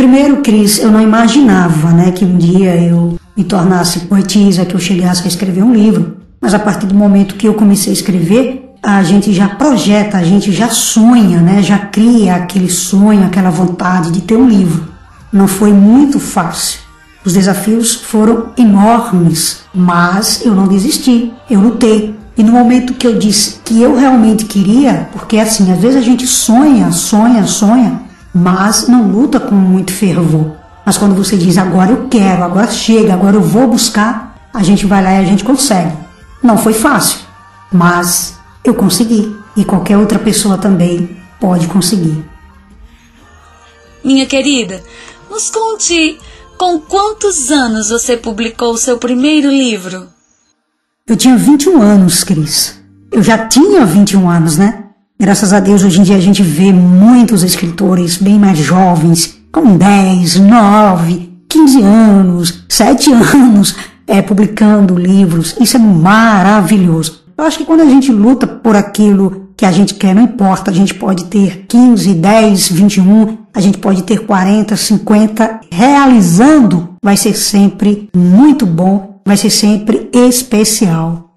Primeiro, 0.02 0.38
Cris, 0.38 0.80
eu 0.80 0.90
não 0.90 1.00
imaginava 1.00 1.92
né, 1.92 2.10
que 2.10 2.24
um 2.24 2.36
dia 2.36 2.74
eu 2.74 3.20
me 3.36 3.44
tornasse 3.44 4.00
poetisa, 4.00 4.64
que 4.64 4.74
eu 4.74 4.80
chegasse 4.80 5.22
a 5.22 5.28
escrever 5.28 5.62
um 5.62 5.72
livro. 5.72 6.16
Mas 6.40 6.52
a 6.54 6.58
partir 6.58 6.86
do 6.86 6.94
momento 6.96 7.36
que 7.36 7.46
eu 7.46 7.54
comecei 7.54 7.92
a 7.92 7.94
escrever, 7.94 8.68
a 8.82 9.00
gente 9.04 9.32
já 9.32 9.50
projeta, 9.50 10.18
a 10.18 10.24
gente 10.24 10.50
já 10.50 10.68
sonha, 10.70 11.40
né, 11.40 11.62
já 11.62 11.78
cria 11.78 12.34
aquele 12.34 12.68
sonho, 12.68 13.24
aquela 13.24 13.48
vontade 13.48 14.10
de 14.10 14.22
ter 14.22 14.34
um 14.36 14.48
livro. 14.48 14.88
Não 15.32 15.46
foi 15.46 15.72
muito 15.72 16.18
fácil. 16.18 16.80
Os 17.24 17.34
desafios 17.34 17.94
foram 17.94 18.48
enormes, 18.58 19.60
mas 19.72 20.44
eu 20.44 20.52
não 20.52 20.66
desisti, 20.66 21.32
eu 21.48 21.60
lutei. 21.60 22.12
E 22.36 22.42
no 22.42 22.50
momento 22.50 22.94
que 22.94 23.06
eu 23.06 23.20
disse 23.20 23.60
que 23.64 23.80
eu 23.80 23.96
realmente 23.96 24.46
queria, 24.46 25.08
porque 25.12 25.38
assim, 25.38 25.70
às 25.70 25.78
vezes 25.78 25.96
a 25.96 26.04
gente 26.04 26.26
sonha, 26.26 26.90
sonha, 26.90 27.46
sonha, 27.46 28.10
mas 28.34 28.88
não 28.88 29.10
luta 29.10 29.38
com 29.38 29.54
muito 29.54 29.92
fervor. 29.92 30.56
Mas 30.84 30.98
quando 30.98 31.14
você 31.14 31.36
diz 31.36 31.58
agora 31.58 31.90
eu 31.92 32.08
quero, 32.08 32.42
agora 32.42 32.70
chega, 32.70 33.14
agora 33.14 33.36
eu 33.36 33.42
vou 33.42 33.68
buscar, 33.68 34.48
a 34.52 34.62
gente 34.62 34.86
vai 34.86 35.02
lá 35.02 35.12
e 35.12 35.18
a 35.18 35.24
gente 35.24 35.44
consegue. 35.44 35.96
Não 36.42 36.58
foi 36.58 36.72
fácil, 36.72 37.20
mas 37.70 38.38
eu 38.64 38.74
consegui 38.74 39.36
e 39.56 39.64
qualquer 39.64 39.96
outra 39.96 40.18
pessoa 40.18 40.58
também 40.58 41.16
pode 41.40 41.66
conseguir. 41.68 42.24
Minha 44.04 44.26
querida, 44.26 44.82
nos 45.30 45.50
conte 45.50 46.18
com 46.58 46.80
quantos 46.80 47.50
anos 47.50 47.90
você 47.90 48.16
publicou 48.16 48.72
o 48.72 48.78
seu 48.78 48.98
primeiro 48.98 49.48
livro? 49.50 50.08
Eu 51.06 51.16
tinha 51.16 51.36
21 51.36 51.80
anos, 51.80 52.24
Cris. 52.24 52.80
Eu 53.10 53.22
já 53.22 53.46
tinha 53.46 53.84
21 53.84 54.28
anos, 54.28 54.56
né? 54.56 54.81
Graças 55.22 55.52
a 55.52 55.60
Deus, 55.60 55.84
hoje 55.84 56.00
em 56.00 56.02
dia 56.02 56.16
a 56.16 56.20
gente 56.20 56.42
vê 56.42 56.72
muitos 56.72 57.44
escritores 57.44 58.16
bem 58.16 58.40
mais 58.40 58.58
jovens, 58.58 59.38
com 59.52 59.76
10, 59.76 60.40
9, 60.40 61.30
15 61.48 61.80
anos, 61.80 62.64
7 62.68 63.12
anos, 63.32 63.76
é, 64.04 64.20
publicando 64.20 64.98
livros. 64.98 65.54
Isso 65.60 65.76
é 65.76 65.78
maravilhoso. 65.78 67.22
Eu 67.38 67.44
acho 67.44 67.56
que 67.58 67.64
quando 67.64 67.82
a 67.82 67.88
gente 67.88 68.10
luta 68.10 68.48
por 68.48 68.74
aquilo 68.74 69.52
que 69.56 69.64
a 69.64 69.70
gente 69.70 69.94
quer, 69.94 70.12
não 70.12 70.22
importa, 70.22 70.72
a 70.72 70.74
gente 70.74 70.92
pode 70.92 71.26
ter 71.26 71.66
15, 71.68 72.14
10, 72.14 72.72
21, 72.72 73.38
a 73.54 73.60
gente 73.60 73.78
pode 73.78 74.02
ter 74.02 74.26
40, 74.26 74.76
50, 74.76 75.60
realizando 75.70 76.96
vai 77.00 77.16
ser 77.16 77.36
sempre 77.36 78.10
muito 78.12 78.66
bom, 78.66 79.20
vai 79.24 79.36
ser 79.36 79.50
sempre 79.50 80.10
especial. 80.12 81.32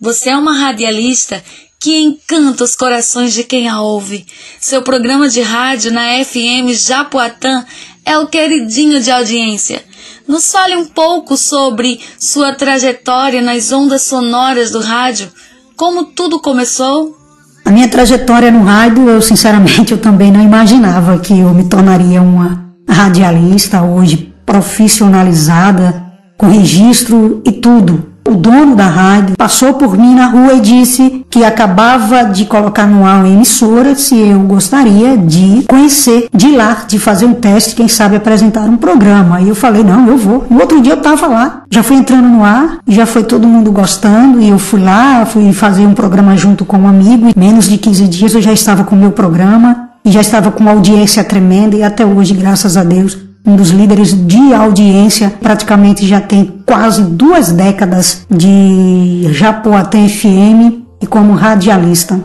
Você 0.00 0.30
é 0.30 0.36
uma 0.36 0.56
radialista 0.56 1.42
que 1.82 2.00
encanta 2.00 2.62
os 2.62 2.76
corações 2.76 3.34
de 3.34 3.42
quem 3.42 3.68
a 3.68 3.80
ouve. 3.80 4.24
Seu 4.60 4.82
programa 4.82 5.28
de 5.28 5.40
rádio 5.40 5.92
na 5.92 6.24
FM 6.24 6.70
Japoatã 6.72 7.64
é 8.06 8.16
o 8.16 8.28
queridinho 8.28 9.02
de 9.02 9.10
audiência. 9.10 9.82
Nos 10.28 10.52
fale 10.52 10.76
um 10.76 10.84
pouco 10.84 11.36
sobre 11.36 11.98
sua 12.16 12.54
trajetória 12.54 13.42
nas 13.42 13.72
ondas 13.72 14.02
sonoras 14.02 14.70
do 14.70 14.78
rádio, 14.78 15.28
como 15.76 16.04
tudo 16.04 16.38
começou. 16.38 17.16
A 17.64 17.70
minha 17.72 17.88
trajetória 17.88 18.52
no 18.52 18.62
rádio, 18.62 19.08
eu 19.08 19.20
sinceramente 19.20 19.90
eu 19.90 19.98
também 19.98 20.30
não 20.30 20.40
imaginava 20.40 21.18
que 21.18 21.36
eu 21.36 21.52
me 21.52 21.68
tornaria 21.68 22.22
uma 22.22 22.64
radialista 22.88 23.82
hoje 23.82 24.32
profissionalizada, 24.46 26.00
com 26.38 26.48
registro 26.48 27.42
e 27.44 27.50
tudo 27.50 28.11
o 28.28 28.34
dono 28.34 28.76
da 28.76 28.86
rádio 28.86 29.36
passou 29.36 29.74
por 29.74 29.96
mim 29.96 30.14
na 30.14 30.26
rua 30.26 30.54
e 30.54 30.60
disse 30.60 31.24
que 31.28 31.44
acabava 31.44 32.24
de 32.24 32.44
colocar 32.44 32.86
no 32.86 33.04
ar 33.04 33.20
uma 33.20 33.28
emissora 33.28 33.94
se 33.94 34.16
eu 34.16 34.40
gostaria 34.40 35.16
de 35.16 35.64
conhecer, 35.68 36.28
de 36.32 36.52
lá, 36.52 36.84
de 36.86 36.98
fazer 36.98 37.26
um 37.26 37.34
teste, 37.34 37.74
quem 37.74 37.88
sabe 37.88 38.16
apresentar 38.16 38.62
um 38.62 38.76
programa. 38.76 39.40
E 39.40 39.48
eu 39.48 39.54
falei, 39.54 39.82
não, 39.82 40.06
eu 40.06 40.16
vou. 40.16 40.46
No 40.48 40.60
outro 40.60 40.80
dia 40.80 40.92
eu 40.92 40.98
estava 40.98 41.26
lá, 41.26 41.62
já 41.70 41.82
fui 41.82 41.96
entrando 41.96 42.28
no 42.28 42.44
ar, 42.44 42.78
já 42.86 43.06
foi 43.06 43.24
todo 43.24 43.48
mundo 43.48 43.72
gostando 43.72 44.40
e 44.40 44.48
eu 44.48 44.58
fui 44.58 44.80
lá, 44.80 45.24
fui 45.26 45.52
fazer 45.52 45.86
um 45.86 45.94
programa 45.94 46.36
junto 46.36 46.64
com 46.64 46.78
um 46.78 46.88
amigo. 46.88 47.28
Em 47.28 47.38
menos 47.38 47.68
de 47.68 47.78
15 47.78 48.08
dias 48.08 48.34
eu 48.34 48.42
já 48.42 48.52
estava 48.52 48.84
com 48.84 48.94
o 48.94 48.98
meu 48.98 49.12
programa 49.12 49.90
e 50.04 50.10
já 50.10 50.20
estava 50.20 50.50
com 50.50 50.60
uma 50.60 50.72
audiência 50.72 51.22
tremenda 51.24 51.76
e 51.76 51.82
até 51.82 52.04
hoje, 52.04 52.34
graças 52.34 52.76
a 52.76 52.84
Deus, 52.84 53.16
um 53.44 53.56
dos 53.56 53.70
líderes 53.70 54.14
de 54.26 54.54
audiência, 54.54 55.30
praticamente 55.30 56.06
já 56.06 56.20
tem 56.20 56.62
quase 56.64 57.02
duas 57.02 57.50
décadas 57.52 58.26
de 58.30 59.26
Japoatã 59.32 60.08
FM 60.08 60.82
e 61.00 61.06
como 61.06 61.34
radialista. 61.34 62.24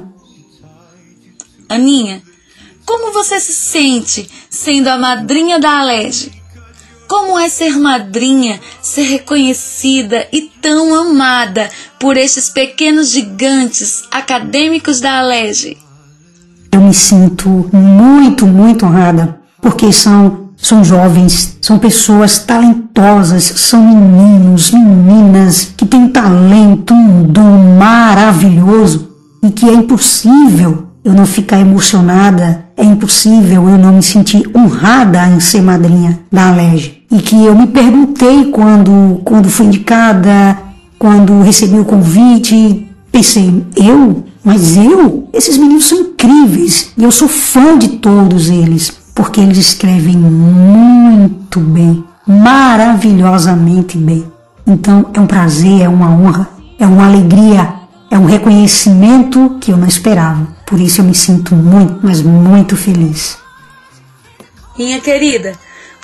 Aninha, 1.68 2.22
como 2.86 3.11
você 3.11 3.39
se 3.39 3.53
sente 3.53 4.30
sendo 4.49 4.88
a 4.88 4.97
madrinha 4.97 5.59
da 5.59 5.80
Alege? 5.80 6.32
Como 7.07 7.39
é 7.39 7.49
ser 7.49 7.78
madrinha, 7.78 8.59
ser 8.82 9.03
reconhecida 9.03 10.28
e 10.32 10.41
tão 10.61 10.93
amada 10.93 11.70
por 11.99 12.18
estes 12.18 12.49
pequenos 12.49 13.09
gigantes 13.11 14.03
acadêmicos 14.11 14.99
da 14.99 15.20
Alege? 15.20 15.78
Eu 16.72 16.82
me 16.82 16.93
sinto 16.93 17.49
muito, 17.74 18.45
muito 18.45 18.86
honrada, 18.86 19.39
porque 19.61 19.91
são, 19.91 20.47
são 20.58 20.84
jovens, 20.84 21.58
são 21.62 21.78
pessoas 21.78 22.39
talentosas, 22.39 23.43
são 23.43 23.82
meninos, 23.82 24.72
meninas 24.72 25.72
que 25.78 25.86
têm 25.86 26.10
talento, 26.10 26.93
um 26.93 27.24
dom 27.24 27.78
maravilhoso 27.78 29.08
e 29.43 29.51
que 29.51 29.70
é 29.70 29.74
impossível 29.74 30.88
eu 31.05 31.14
não 31.14 31.26
ficar 31.26 31.60
emocionada, 31.60 32.66
é 32.76 32.84
impossível 32.84 33.70
eu 33.70 33.78
não 33.78 33.93
me 33.93 34.03
sentir 34.03 34.49
honrada 34.53 35.26
em 35.30 35.39
ser 35.39 35.62
madrinha 35.62 36.20
da 36.30 36.49
Alege. 36.49 37.03
E 37.10 37.20
que 37.20 37.45
eu 37.45 37.55
me 37.55 37.68
perguntei 37.68 38.51
quando, 38.51 39.22
quando 39.24 39.49
fui 39.49 39.68
indicada, 39.68 40.58
quando 40.99 41.41
recebi 41.41 41.80
o 41.80 41.86
convite, 41.86 42.86
pensei, 43.10 43.64
eu? 43.76 44.26
Mas 44.43 44.76
eu? 44.76 45.30
Esses 45.32 45.58
meninos 45.58 45.86
são 45.86 45.99
incríveis 45.99 46.89
e 46.97 47.03
eu 47.03 47.12
sou 47.12 47.28
fã 47.28 47.78
de 47.78 47.88
todos 47.99 48.49
eles, 48.49 48.91
porque 49.18 49.41
eles 49.41 49.57
escrevem 49.57 50.15
muito 50.15 51.59
bem, 51.59 52.05
maravilhosamente 52.28 53.97
bem. 53.97 54.32
Então 54.65 55.09
é 55.11 55.20
um 55.20 55.26
prazer, 55.26 55.82
é 55.82 55.89
uma 55.89 56.11
honra, 56.11 56.47
é 56.78 56.86
uma 56.86 57.07
alegria, 57.07 57.74
é 58.11 58.18
um 58.20 58.26
reconhecimento 58.26 59.57
que 59.59 59.72
eu 59.72 59.78
não 59.78 59.88
esperava. 59.88 60.47
Por 60.68 60.80
isso 60.80 61.01
eu 61.01 61.05
me 61.05 61.15
sinto 61.15 61.55
muito, 61.55 61.99
mas 62.03 62.22
muito 62.22 62.78
feliz. 62.78 63.39
Minha 64.78 65.01
querida, 65.01 65.53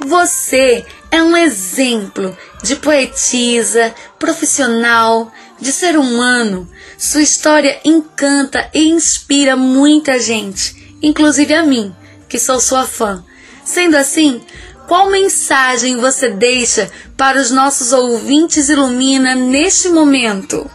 você 0.04 0.84
é 1.12 1.22
um 1.22 1.38
exemplo 1.38 2.36
de 2.64 2.78
poetisa, 2.78 3.94
profissional, 4.18 5.32
de 5.62 5.72
ser 5.72 6.00
humano. 6.00 6.68
Sua 6.98 7.22
história 7.22 7.80
encanta 7.86 8.68
e 8.74 8.90
inspira 8.90 9.56
muita 9.56 10.18
gente, 10.18 10.98
inclusive 11.00 11.54
a 11.54 11.64
mim, 11.64 11.94
que 12.34 12.40
sou 12.40 12.60
sua 12.60 12.84
fã. 12.84 13.24
Sendo 13.64 13.96
assim, 13.96 14.42
qual 14.88 15.12
mensagem 15.12 15.98
você 15.98 16.32
deixa 16.32 16.90
para 17.16 17.40
os 17.40 17.52
nossos 17.52 17.94
ouvintes 17.94 18.70
Ilumina 18.70 19.36
neste 19.36 19.90
momento? 19.90 20.68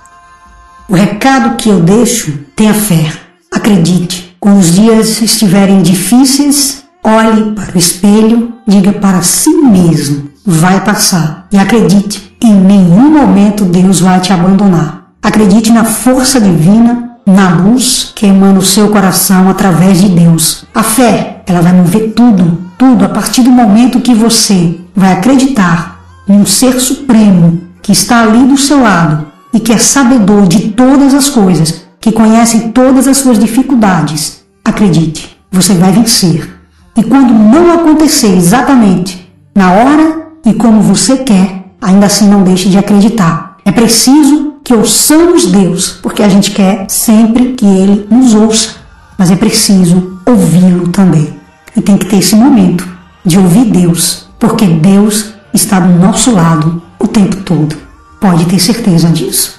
O 0.89 0.95
recado 0.95 1.57
que 1.57 1.69
eu 1.69 1.81
deixo 1.81 2.33
tenha 2.55 2.73
fé. 2.73 3.13
Acredite, 3.51 4.37
quando 4.39 4.61
os 4.61 4.73
dias 4.73 5.21
estiverem 5.21 5.83
difíceis, 5.83 6.85
olhe 7.03 7.53
para 7.57 7.75
o 7.75 7.79
espelho, 7.79 8.55
diga 8.65 8.93
para 8.93 9.21
si 9.23 9.51
mesmo: 9.51 10.31
vai 10.47 10.85
passar. 10.85 11.49
E 11.51 11.59
acredite, 11.59 12.37
em 12.41 12.55
nenhum 12.55 13.11
momento 13.11 13.65
Deus 13.65 13.99
vai 13.99 14.21
te 14.21 14.33
abandonar. 14.33 15.09
Acredite 15.21 15.73
na 15.73 15.85
força 15.85 16.41
divina, 16.41 17.08
na 17.29 17.51
luz 17.51 18.11
que 18.15 18.25
emana 18.25 18.59
o 18.59 18.63
seu 18.63 18.89
coração 18.89 19.51
através 19.51 20.01
de 20.01 20.09
Deus. 20.09 20.65
A 20.75 20.83
fé, 20.83 21.43
ela 21.47 21.61
vai 21.61 21.75
mover 21.75 22.13
tudo, 22.15 22.59
tudo 22.79 23.05
a 23.05 23.09
partir 23.09 23.43
do 23.43 23.51
momento 23.51 24.01
que 24.01 24.15
você 24.15 24.81
vai 24.97 25.13
acreditar 25.13 26.01
em 26.27 26.33
um 26.33 26.47
ser 26.47 26.81
supremo 26.81 27.61
que 27.83 27.93
está 27.93 28.23
ali 28.23 28.45
do 28.45 28.57
seu 28.57 28.83
lado 28.83 29.27
e 29.53 29.61
que 29.61 29.73
é 29.73 29.79
sabedor 29.79 30.47
de 30.47 30.71
todas 30.71 31.13
as 31.13 31.29
coisas 31.29 31.87
que 32.01 32.13
conhece 32.13 32.69
todas 32.69 33.07
as 33.07 33.19
suas 33.19 33.39
dificuldades, 33.39 34.43
acredite, 34.65 35.37
você 35.51 35.75
vai 35.75 35.93
vencer. 35.93 36.49
E 36.97 37.03
quando 37.03 37.33
não 37.33 37.73
acontecer 37.73 38.35
exatamente 38.35 39.31
na 39.55 39.73
hora 39.73 40.29
e 40.47 40.55
como 40.55 40.81
você 40.81 41.19
quer, 41.19 41.65
ainda 41.81 42.07
assim 42.07 42.29
não 42.29 42.43
deixe 42.43 42.69
de 42.69 42.79
acreditar. 42.79 43.57
É 43.65 43.71
preciso 43.71 44.55
que 44.69 44.75
ouçamos 44.75 45.47
Deus, 45.47 45.93
porque 46.03 46.23
a 46.23 46.29
gente 46.29 46.51
quer 46.51 46.85
sempre 46.91 47.55
que 47.55 47.65
Ele 47.65 48.07
nos 48.11 48.35
ouça, 48.35 48.77
mas 49.17 49.31
é 49.31 49.35
preciso 49.35 50.21
ouvi-lo 50.27 50.89
também. 50.89 51.41
E 51.75 51.81
tem 51.81 51.97
que 51.97 52.05
ter 52.05 52.19
esse 52.19 52.37
momento 52.37 52.87
de 53.25 53.39
ouvir 53.39 53.65
Deus, 53.65 54.29
porque 54.39 54.67
Deus 54.67 55.33
está 55.55 55.81
do 55.81 55.89
nosso 55.99 56.35
lado 56.35 56.83
o 56.99 57.09
tempo 57.09 57.37
todo. 57.37 57.79
Pode 58.21 58.45
ter 58.45 58.59
certeza 58.59 59.09
disso. 59.09 59.59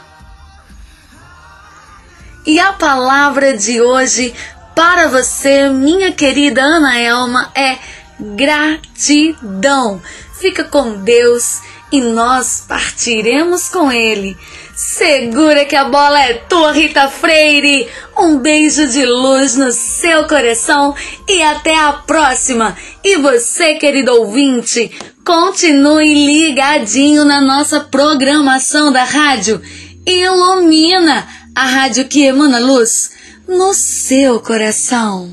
E 2.46 2.60
a 2.60 2.74
palavra 2.74 3.58
de 3.58 3.82
hoje 3.82 4.32
para 4.76 5.08
você, 5.08 5.70
minha 5.70 6.12
querida 6.12 6.62
Ana 6.62 7.00
Elma, 7.00 7.50
é 7.56 7.80
gratidão. 8.20 10.00
Fica 10.40 10.64
com 10.66 10.98
Deus 10.98 11.62
e 11.92 12.00
nós 12.00 12.64
partiremos 12.68 13.70
com 13.70 13.92
Ele. 13.92 14.38
Segura 14.82 15.66
que 15.66 15.76
a 15.76 15.84
bola 15.84 16.24
é 16.24 16.36
tua, 16.36 16.72
Rita 16.72 17.10
Freire. 17.10 17.90
Um 18.18 18.38
beijo 18.38 18.88
de 18.88 19.06
luz 19.06 19.58
no 19.58 19.74
seu 19.74 20.26
coração 20.26 20.96
e 21.28 21.44
até 21.44 21.78
a 21.78 21.92
próxima. 21.92 22.78
E 23.04 23.18
você, 23.18 23.74
querido 23.74 24.14
ouvinte, 24.14 24.90
continue 25.26 26.14
ligadinho 26.14 27.26
na 27.26 27.42
nossa 27.42 27.82
programação 27.82 28.90
da 28.90 29.04
rádio. 29.04 29.62
Ilumina 30.08 31.28
a 31.54 31.66
rádio 31.66 32.08
que 32.08 32.24
emana 32.24 32.60
luz 32.60 33.12
no 33.46 33.74
seu 33.74 34.40
coração. 34.40 35.30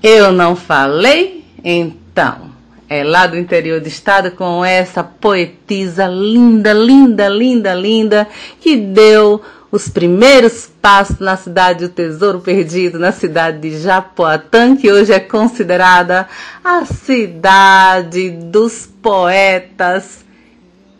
Eu 0.00 0.30
não 0.30 0.54
falei? 0.54 1.44
Então, 1.64 2.52
é 2.88 3.04
lá 3.04 3.26
do 3.26 3.36
interior 3.36 3.80
do 3.80 3.88
estado 3.88 4.30
com 4.30 4.64
essa 4.64 5.04
poetisa 5.04 6.06
linda, 6.06 6.72
linda, 6.72 7.28
linda, 7.28 7.74
linda, 7.74 8.28
que 8.60 8.76
deu 8.76 9.42
os 9.70 9.88
primeiros 9.88 10.70
passos 10.80 11.18
na 11.18 11.36
cidade 11.36 11.86
do 11.86 11.92
Tesouro 11.92 12.40
Perdido, 12.40 12.98
na 12.98 13.12
cidade 13.12 13.58
de 13.58 13.78
Japoatã, 13.78 14.74
que 14.74 14.90
hoje 14.90 15.12
é 15.12 15.20
considerada 15.20 16.26
a 16.64 16.86
cidade 16.86 18.30
dos 18.30 18.88
poetas 19.02 20.24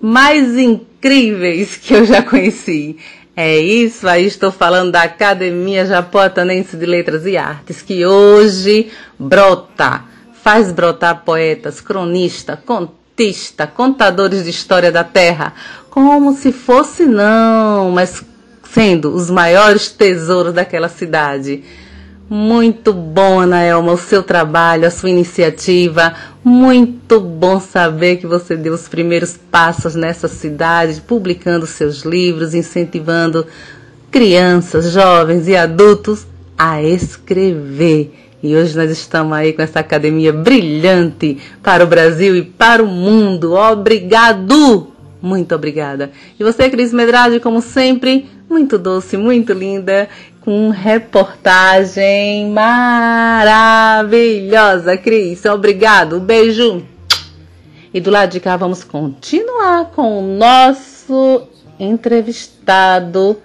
mais 0.01 0.57
incríveis 0.59 1.77
que 1.77 1.95
eu 1.95 2.05
já 2.05 2.23
conheci. 2.23 2.99
É 3.35 3.57
isso 3.57 4.07
aí, 4.07 4.27
estou 4.27 4.51
falando 4.51 4.93
da 4.93 5.03
Academia 5.03 5.87
Japoatanense 5.87 6.77
de 6.77 6.85
Letras 6.85 7.25
e 7.25 7.37
Artes, 7.37 7.81
que 7.81 8.05
hoje 8.05 8.91
brota, 9.19 10.03
faz 10.49 10.73
brotar 10.73 11.25
poetas, 11.27 11.79
cronista, 11.79 12.57
contista, 12.57 13.67
contadores 13.67 14.45
de 14.45 14.49
história 14.49 14.91
da 14.91 15.05
terra, 15.05 15.53
como 15.91 16.35
se 16.35 16.53
fosse 16.53 17.05
não, 17.05 17.91
mas 17.91 18.25
sendo 18.73 19.15
os 19.15 19.29
maiores 19.29 19.91
tesouros 19.91 20.55
daquela 20.55 20.89
cidade. 20.89 21.63
Muito 22.31 22.95
bom, 22.95 23.41
Ana 23.41 23.63
Elma, 23.63 23.93
o 23.93 23.99
seu 23.99 24.23
trabalho, 24.23 24.87
a 24.87 24.91
sua 24.91 25.11
iniciativa. 25.11 26.15
Muito 26.43 27.21
bom 27.21 27.61
saber 27.61 28.17
que 28.17 28.27
você 28.27 28.57
deu 28.57 28.73
os 28.73 28.89
primeiros 28.89 29.37
passos 29.37 29.95
nessa 29.95 30.29
cidade, 30.29 31.03
publicando 31.03 31.67
seus 31.67 32.05
livros, 32.07 32.55
incentivando 32.55 33.47
crianças, 34.11 34.93
jovens 34.93 35.47
e 35.47 35.55
adultos 35.55 36.27
a 36.57 36.83
escrever. 36.83 38.28
E 38.43 38.55
hoje 38.55 38.77
nós 38.77 38.91
estamos 38.91 39.33
aí 39.33 39.53
com 39.53 39.63
essa 39.63 39.81
academia 39.81 40.33
brilhante 40.33 41.39
para 41.63 41.83
o 41.83 41.87
Brasil 41.87 42.37
e 42.37 42.43
para 42.43 42.83
o 42.83 42.87
mundo. 42.87 43.55
Obrigado! 43.55 44.99
Muito 45.21 45.55
obrigada. 45.55 46.11
E 46.39 46.45
você, 46.45 46.71
Cris 46.71 46.93
Medrade, 46.93 47.41
como 47.41 47.61
sempre, 47.61 48.31
muito 48.49 48.79
doce, 48.79 49.17
muito 49.17 49.53
linda 49.53 50.09
com 50.41 50.71
reportagem 50.71 52.49
maravilhosa, 52.51 54.97
Cris. 54.97 55.45
Obrigado, 55.45 56.21
beijo. 56.21 56.85
E 57.93 58.01
do 58.01 58.11
lado 58.11 58.31
de 58.31 58.41
cá 58.41 58.57
vamos 58.57 58.85
continuar 58.85 59.87
com 59.87 60.21
o 60.21 60.39
nosso 60.39 61.43
entrevistado, 61.81 63.37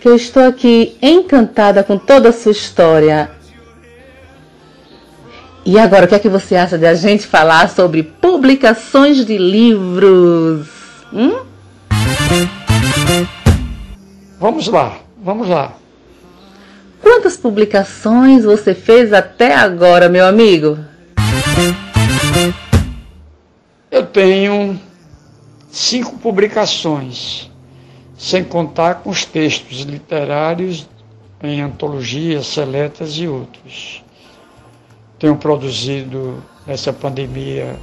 que 0.00 0.08
eu 0.08 0.16
estou 0.16 0.44
aqui 0.44 0.96
encantada 1.02 1.84
com 1.84 1.98
toda 1.98 2.30
a 2.30 2.32
sua 2.32 2.52
história. 2.52 3.38
E 5.64 5.78
agora, 5.78 6.06
o 6.06 6.08
que 6.08 6.14
é 6.14 6.18
que 6.18 6.28
você 6.28 6.56
acha 6.56 6.78
de 6.78 6.86
a 6.86 6.94
gente 6.94 7.26
falar 7.26 7.68
sobre 7.68 8.02
publicações 8.02 9.24
de 9.24 9.36
livros? 9.36 10.68
Hum? 11.12 11.40
Vamos 14.38 14.68
lá, 14.68 14.96
vamos 15.22 15.48
lá. 15.48 15.74
Quantas 17.02 17.36
publicações 17.36 18.44
você 18.44 18.74
fez 18.74 19.12
até 19.12 19.54
agora, 19.54 20.08
meu 20.08 20.26
amigo? 20.26 20.78
tenho 24.12 24.78
cinco 25.70 26.18
publicações, 26.18 27.50
sem 28.18 28.42
contar 28.42 28.96
com 28.96 29.10
os 29.10 29.24
textos 29.24 29.80
literários 29.82 30.88
em 31.42 31.60
antologias 31.60 32.46
seletas 32.46 33.12
e 33.14 33.28
outros. 33.28 34.02
Tenho 35.20 35.36
produzido 35.36 36.42
nessa 36.66 36.94
pandemia 36.94 37.76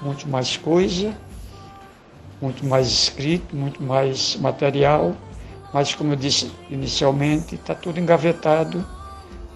muito 0.00 0.28
mais 0.28 0.56
coisa, 0.56 1.12
muito 2.40 2.64
mais 2.64 2.86
escrito, 2.86 3.56
muito 3.56 3.82
mais 3.82 4.36
material, 4.36 5.12
mas 5.74 5.92
como 5.92 6.12
eu 6.12 6.16
disse 6.16 6.48
inicialmente, 6.70 7.56
está 7.56 7.74
tudo 7.74 7.98
engavetado 7.98 8.86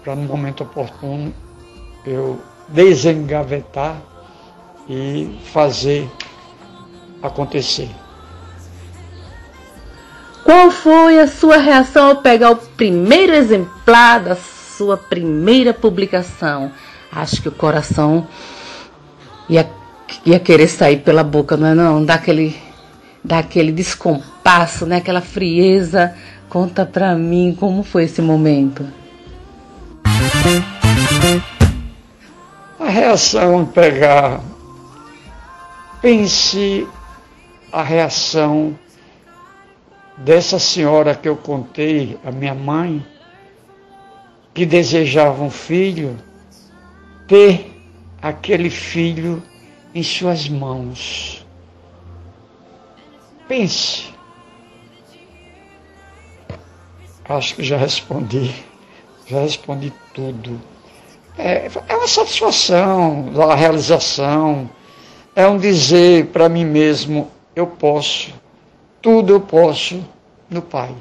para 0.03 0.17
no 0.17 0.23
momento 0.23 0.63
oportuno 0.63 1.33
eu 2.05 2.41
desengavetar 2.67 3.95
e 4.89 5.39
fazer 5.45 6.11
acontecer. 7.21 7.89
Qual 10.43 10.69
foi 10.69 11.21
a 11.21 11.27
sua 11.27 11.55
reação 11.55 12.07
ao 12.07 12.15
pegar 12.17 12.51
o 12.51 12.57
primeiro 12.57 13.31
exemplar 13.33 14.19
da 14.19 14.35
sua 14.35 14.97
primeira 14.97 15.73
publicação? 15.73 16.69
Acho 17.15 17.41
que 17.41 17.47
o 17.47 17.51
coração 17.51 18.27
ia, 19.47 19.69
ia 20.25 20.39
querer 20.39 20.67
sair 20.67 20.97
pela 20.97 21.23
boca, 21.23 21.55
não 21.55 21.67
é 21.67 21.75
não? 21.75 22.03
Daquele, 22.03 22.55
daquele 23.23 23.71
descompasso, 23.71 24.85
né? 24.85 24.97
Aquela 24.97 25.21
frieza. 25.21 26.15
Conta 26.49 26.85
pra 26.85 27.15
mim 27.15 27.55
como 27.59 27.83
foi 27.83 28.05
esse 28.05 28.21
momento. 28.21 28.85
A 32.79 32.89
reação 32.89 33.61
em 33.61 33.65
pegar. 33.65 34.41
Pense 36.01 36.87
a 37.71 37.81
reação 37.83 38.77
dessa 40.17 40.59
senhora 40.59 41.15
que 41.15 41.29
eu 41.29 41.35
contei, 41.35 42.17
a 42.25 42.31
minha 42.31 42.53
mãe, 42.53 43.05
que 44.53 44.65
desejava 44.65 45.43
um 45.43 45.49
filho, 45.49 46.17
ter 47.27 47.71
aquele 48.21 48.69
filho 48.69 49.41
em 49.93 50.03
suas 50.03 50.47
mãos. 50.47 51.45
Pense. 53.47 54.13
Acho 57.25 57.55
que 57.55 57.63
já 57.63 57.77
respondi, 57.77 58.53
já 59.27 59.41
respondi 59.41 59.93
tudo. 60.13 60.59
É, 61.37 61.69
é 61.87 61.95
uma 61.95 62.07
satisfação, 62.07 63.29
uma 63.29 63.55
realização, 63.55 64.69
é 65.35 65.47
um 65.47 65.57
dizer 65.57 66.27
para 66.27 66.49
mim 66.49 66.65
mesmo: 66.65 67.31
eu 67.55 67.65
posso, 67.65 68.33
tudo 69.01 69.33
eu 69.33 69.39
posso 69.39 70.03
no 70.49 70.61
Pai. 70.61 70.93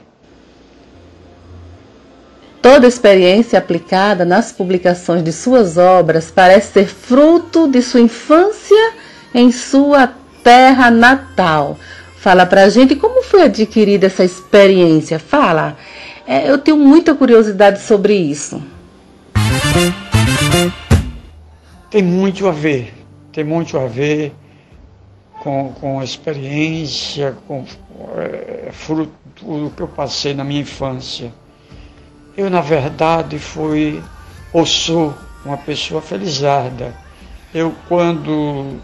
Toda 2.62 2.86
experiência 2.86 3.58
aplicada 3.58 4.24
nas 4.24 4.52
publicações 4.52 5.24
de 5.24 5.32
suas 5.32 5.76
obras 5.76 6.30
parece 6.30 6.72
ser 6.72 6.86
fruto 6.86 7.66
de 7.66 7.82
sua 7.82 8.00
infância 8.00 8.92
em 9.34 9.50
sua 9.50 10.14
terra 10.44 10.88
natal. 10.88 11.76
Fala 12.16 12.46
pra 12.46 12.68
gente 12.68 12.94
como 12.94 13.24
foi 13.24 13.42
adquirida 13.42 14.06
essa 14.06 14.22
experiência. 14.22 15.18
Fala. 15.18 15.76
É, 16.24 16.48
eu 16.48 16.56
tenho 16.56 16.76
muita 16.76 17.16
curiosidade 17.16 17.80
sobre 17.80 18.14
isso. 18.14 18.62
Tem 21.90 22.00
muito 22.00 22.46
a 22.46 22.52
ver, 22.52 22.94
tem 23.32 23.42
muito 23.42 23.76
a 23.76 23.86
ver 23.86 24.32
com, 25.40 25.72
com 25.80 25.98
a 25.98 26.04
experiência, 26.04 27.36
com 27.48 27.64
é, 28.16 28.70
fruto 28.70 29.12
do 29.42 29.70
que 29.70 29.82
eu 29.82 29.88
passei 29.88 30.32
na 30.32 30.44
minha 30.44 30.60
infância. 30.60 31.32
Eu, 32.34 32.48
na 32.48 32.62
verdade, 32.62 33.38
fui 33.38 34.02
ou 34.52 34.64
sou 34.64 35.14
uma 35.44 35.58
pessoa 35.58 36.00
felizarda. 36.00 36.94
Eu, 37.52 37.74
quando 37.86 38.78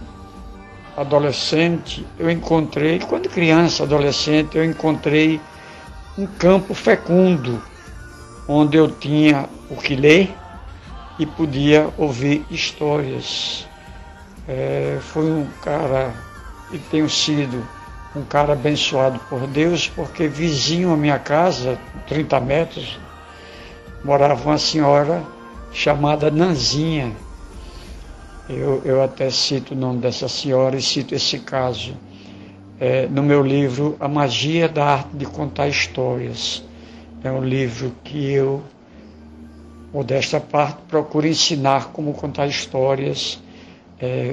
adolescente, 0.94 2.06
eu 2.18 2.30
encontrei, 2.30 2.98
quando 2.98 3.28
criança, 3.30 3.84
adolescente, 3.84 4.58
eu 4.58 4.64
encontrei 4.64 5.40
um 6.18 6.26
campo 6.26 6.74
fecundo, 6.74 7.62
onde 8.46 8.76
eu 8.76 8.90
tinha 8.90 9.48
o 9.70 9.76
que 9.76 9.96
ler 9.96 10.36
e 11.18 11.24
podia 11.24 11.88
ouvir 11.96 12.44
histórias. 12.50 13.66
É, 14.46 14.98
foi 15.00 15.24
um 15.24 15.46
cara 15.62 16.12
e 16.70 16.78
tenho 16.78 17.08
sido 17.08 17.64
um 18.14 18.24
cara 18.24 18.52
abençoado 18.52 19.18
por 19.30 19.46
Deus, 19.46 19.88
porque 19.88 20.28
vizinho 20.28 20.92
à 20.92 20.96
minha 20.96 21.18
casa, 21.18 21.78
30 22.06 22.40
metros, 22.40 22.98
morava 24.04 24.48
uma 24.48 24.58
senhora 24.58 25.24
chamada 25.72 26.30
Nanzinha. 26.30 27.12
Eu, 28.48 28.80
eu 28.84 29.02
até 29.02 29.30
cito 29.30 29.74
o 29.74 29.76
nome 29.76 30.00
dessa 30.00 30.28
senhora 30.28 30.76
e 30.76 30.82
cito 30.82 31.14
esse 31.14 31.38
caso 31.40 31.94
é, 32.80 33.06
no 33.06 33.22
meu 33.22 33.42
livro 33.42 33.96
A 34.00 34.08
Magia 34.08 34.68
da 34.68 34.84
Arte 34.84 35.16
de 35.16 35.26
Contar 35.26 35.68
Histórias. 35.68 36.64
É 37.22 37.30
um 37.30 37.44
livro 37.44 37.92
que 38.04 38.30
eu, 38.32 38.62
modesta 39.92 40.40
parte, 40.40 40.78
procuro 40.88 41.26
ensinar 41.26 41.88
como 41.92 42.14
contar 42.14 42.46
histórias. 42.46 43.40
É, 44.00 44.32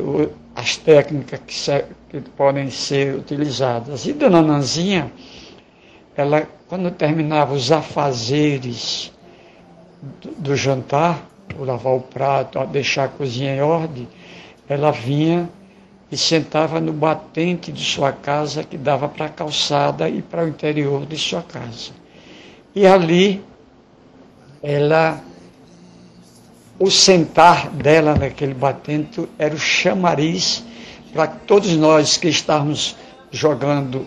as 0.56 0.78
técnicas 0.78 1.40
que, 1.46 1.54
se, 1.54 1.84
que, 2.10 2.22
podem 2.22 2.70
ser 2.70 3.16
utilizadas. 3.16 4.06
E 4.06 4.14
Dona 4.14 4.42
Nanzinha, 4.42 5.12
ela, 6.16 6.48
quando 6.70 6.90
terminava 6.92 7.54
os 7.54 7.72
afazeres 7.72 9.12
do, 10.38 10.56
jantar, 10.56 11.26
o 11.58 11.64
lavar 11.64 11.94
o 11.94 12.02
prato, 12.02 12.66
deixar 12.68 13.06
a 13.06 13.08
cozinha 13.08 13.56
em 13.56 13.62
ordem, 13.62 14.08
ela 14.68 14.92
vinha 14.92 15.50
e 16.12 16.18
sentava 16.18 16.80
no 16.80 16.94
batente 16.94 17.72
de 17.72 17.84
sua 17.84 18.12
casa 18.12 18.64
que 18.64 18.78
dava 18.78 19.08
para 19.08 19.26
a 19.26 19.30
calçada 19.30 20.08
e 20.10 20.22
para 20.22 20.44
o 20.44 20.48
interior 20.48 21.06
de 21.06 21.18
sua 21.18 21.42
casa. 21.42 21.92
E 22.74 22.86
ali 22.86 23.44
ela 24.62 25.22
o 26.78 26.92
sentar 26.92 27.70
dela 27.70 28.16
naquele 28.16 28.54
batente 28.54 29.28
era 29.40 29.56
o 29.56 29.58
chamariz 29.58 30.64
para 31.14 31.28
todos 31.28 31.74
nós 31.78 32.18
que 32.18 32.28
estávamos 32.28 32.98
jogando 33.32 34.06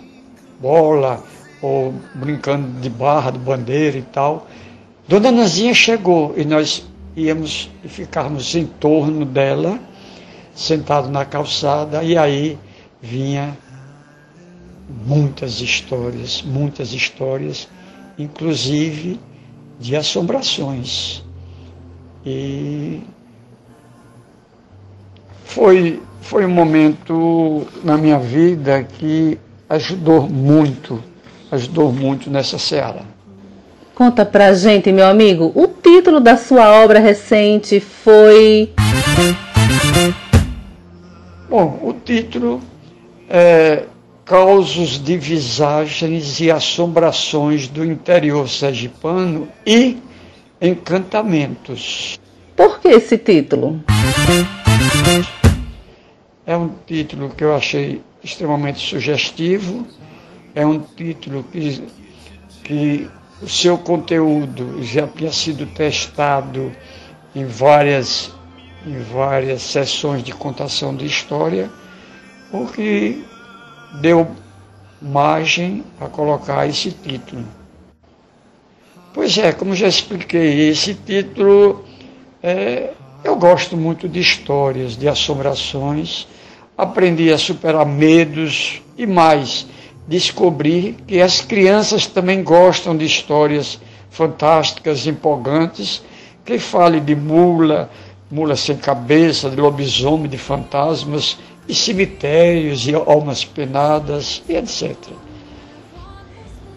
bola 0.60 1.22
ou 1.62 1.94
brincando 2.14 2.80
de 2.80 2.90
barra, 2.90 3.30
de 3.30 3.38
bandeira 3.38 3.96
e 3.96 4.02
tal. 4.02 4.46
Dona 5.08 5.32
Nanzinha 5.32 5.72
chegou 5.72 6.34
e 6.36 6.44
nós 6.44 6.86
íamos 7.16 7.70
ficávamos 7.84 8.54
em 8.54 8.66
torno 8.66 9.24
dela, 9.24 9.80
sentados 10.54 11.10
na 11.10 11.24
calçada, 11.24 12.02
e 12.04 12.18
aí 12.18 12.58
vinha 13.00 13.56
muitas 15.06 15.62
histórias, 15.62 16.42
muitas 16.42 16.92
histórias, 16.92 17.66
inclusive 18.18 19.18
de 19.80 19.96
assombrações. 19.96 21.24
E 22.26 23.00
foi, 25.44 26.02
foi 26.20 26.44
um 26.44 26.50
momento 26.50 27.66
na 27.82 27.96
minha 27.96 28.18
vida 28.18 28.82
que 28.82 29.38
ajudou 29.70 30.28
muito, 30.28 31.02
ajudou 31.50 31.90
muito 31.90 32.28
nessa 32.28 32.58
seara. 32.58 33.17
Conta 33.98 34.24
pra 34.24 34.54
gente, 34.54 34.92
meu 34.92 35.08
amigo, 35.08 35.50
o 35.56 35.66
título 35.66 36.20
da 36.20 36.36
sua 36.36 36.84
obra 36.84 37.00
recente 37.00 37.80
foi. 37.80 38.72
Bom, 41.50 41.80
o 41.82 41.92
título 41.92 42.60
é 43.28 43.86
Causos 44.24 45.02
de 45.02 45.16
Visagens 45.16 46.38
e 46.38 46.48
Assombrações 46.48 47.66
do 47.66 47.84
Interior 47.84 48.48
Sergipano 48.48 49.48
e 49.66 49.98
Encantamentos. 50.62 52.20
Por 52.54 52.78
que 52.78 52.86
esse 52.86 53.18
título? 53.18 53.82
É 56.46 56.56
um 56.56 56.70
título 56.86 57.30
que 57.30 57.42
eu 57.42 57.52
achei 57.52 58.00
extremamente 58.22 58.78
sugestivo, 58.78 59.84
é 60.54 60.64
um 60.64 60.78
título 60.78 61.44
que, 61.50 61.82
que 62.62 63.17
o 63.42 63.48
seu 63.48 63.78
conteúdo 63.78 64.82
já 64.82 65.06
tinha 65.06 65.32
sido 65.32 65.66
testado 65.66 66.72
em 67.34 67.44
várias, 67.44 68.32
em 68.86 69.00
várias 69.00 69.62
sessões 69.62 70.22
de 70.22 70.32
contação 70.32 70.94
de 70.94 71.06
história, 71.06 71.70
o 72.52 72.66
que 72.66 73.24
deu 74.00 74.28
margem 75.00 75.84
a 76.00 76.06
colocar 76.06 76.66
esse 76.66 76.90
título. 76.90 77.44
Pois 79.14 79.38
é, 79.38 79.52
como 79.52 79.74
já 79.74 79.88
expliquei, 79.88 80.68
esse 80.68 80.94
título, 80.94 81.84
é, 82.42 82.92
eu 83.24 83.36
gosto 83.36 83.76
muito 83.76 84.08
de 84.08 84.20
histórias, 84.20 84.96
de 84.96 85.08
assombrações, 85.08 86.26
aprendi 86.76 87.32
a 87.32 87.38
superar 87.38 87.86
medos 87.86 88.82
e 88.96 89.06
mais, 89.06 89.66
descobri 90.08 90.96
que 91.06 91.20
as 91.20 91.42
crianças 91.42 92.06
também 92.06 92.42
gostam 92.42 92.96
de 92.96 93.04
histórias 93.04 93.78
fantásticas, 94.10 95.06
empolgantes, 95.06 96.02
que 96.44 96.58
fale 96.58 96.98
de 96.98 97.14
mula, 97.14 97.90
mula 98.30 98.56
sem 98.56 98.76
cabeça, 98.76 99.50
de 99.50 99.60
lobisomem, 99.60 100.28
de 100.28 100.38
fantasmas, 100.38 101.36
e 101.68 101.74
cemitérios, 101.74 102.88
e 102.88 102.94
almas 102.94 103.44
penadas, 103.44 104.42
e 104.48 104.56
etc. 104.56 104.96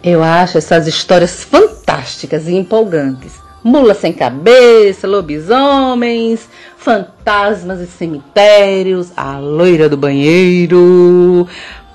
Eu 0.04 0.22
acho 0.22 0.58
essas 0.58 0.86
histórias 0.86 1.42
fantásticas 1.42 2.46
e 2.46 2.54
empolgantes. 2.54 3.32
Mula 3.64 3.94
sem 3.94 4.12
cabeça, 4.12 5.06
lobisomens, 5.06 6.48
fantasmas 6.76 7.80
e 7.80 7.86
cemitérios, 7.86 9.12
a 9.16 9.38
loira 9.38 9.88
do 9.88 9.96
banheiro. 9.96 11.46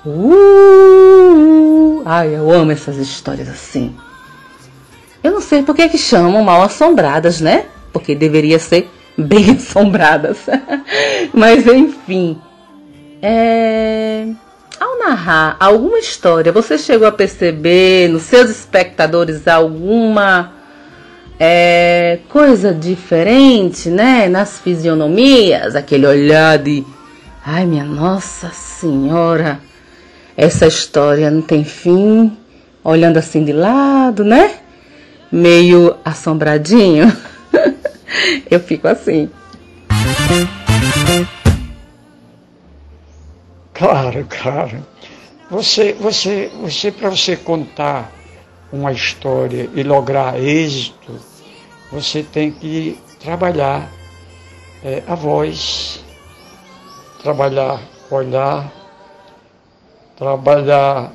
Uh, 0.06 2.02
ai, 2.04 2.34
eu 2.34 2.50
amo 2.50 2.72
essas 2.72 2.96
histórias 2.96 3.48
assim. 3.48 3.94
Eu 5.22 5.32
não 5.32 5.40
sei 5.40 5.62
por 5.62 5.74
que, 5.74 5.88
que 5.88 5.98
chamam 5.98 6.42
mal 6.42 6.62
assombradas, 6.62 7.40
né? 7.40 7.66
Porque 7.92 8.14
deveria 8.14 8.58
ser 8.58 8.88
bem 9.16 9.52
assombradas. 9.56 10.38
Mas 11.32 11.66
enfim. 11.66 12.40
É... 13.20 14.26
Ao 14.78 14.96
narrar 14.96 15.56
alguma 15.58 15.98
história, 15.98 16.52
você 16.52 16.78
chegou 16.78 17.08
a 17.08 17.12
perceber 17.12 18.08
nos 18.08 18.22
seus 18.22 18.48
espectadores 18.48 19.48
alguma 19.48 20.52
é, 21.38 22.20
coisa 22.28 22.72
diferente, 22.72 23.88
né? 23.88 24.28
Nas 24.28 24.58
fisionomias, 24.58 25.74
aquele 25.74 26.06
olhar 26.06 26.58
de. 26.58 26.84
Ai, 27.44 27.66
minha 27.66 27.84
Nossa 27.84 28.50
Senhora, 28.50 29.60
essa 30.38 30.68
história 30.68 31.28
não 31.32 31.42
tem 31.42 31.64
fim. 31.64 32.38
Olhando 32.84 33.16
assim 33.16 33.44
de 33.44 33.52
lado, 33.52 34.24
né? 34.24 34.60
Meio 35.32 35.96
assombradinho. 36.04 37.12
Eu 38.48 38.60
fico 38.60 38.86
assim. 38.86 39.28
Claro, 43.74 44.26
claro. 44.30 44.86
Você, 45.50 45.92
você, 45.94 46.48
você 46.60 46.92
para 46.92 47.10
você 47.10 47.36
contar 47.36 48.12
uma 48.72 48.92
história 48.92 49.68
e 49.74 49.82
lograr 49.82 50.40
êxito, 50.40 51.18
você 51.90 52.22
tem 52.22 52.52
que 52.52 52.96
trabalhar 53.18 53.90
é, 54.84 55.02
a 55.08 55.16
voz, 55.16 56.04
trabalhar 57.22 57.80
o 58.08 58.14
olhar, 58.14 58.77
trabalhar 60.18 61.12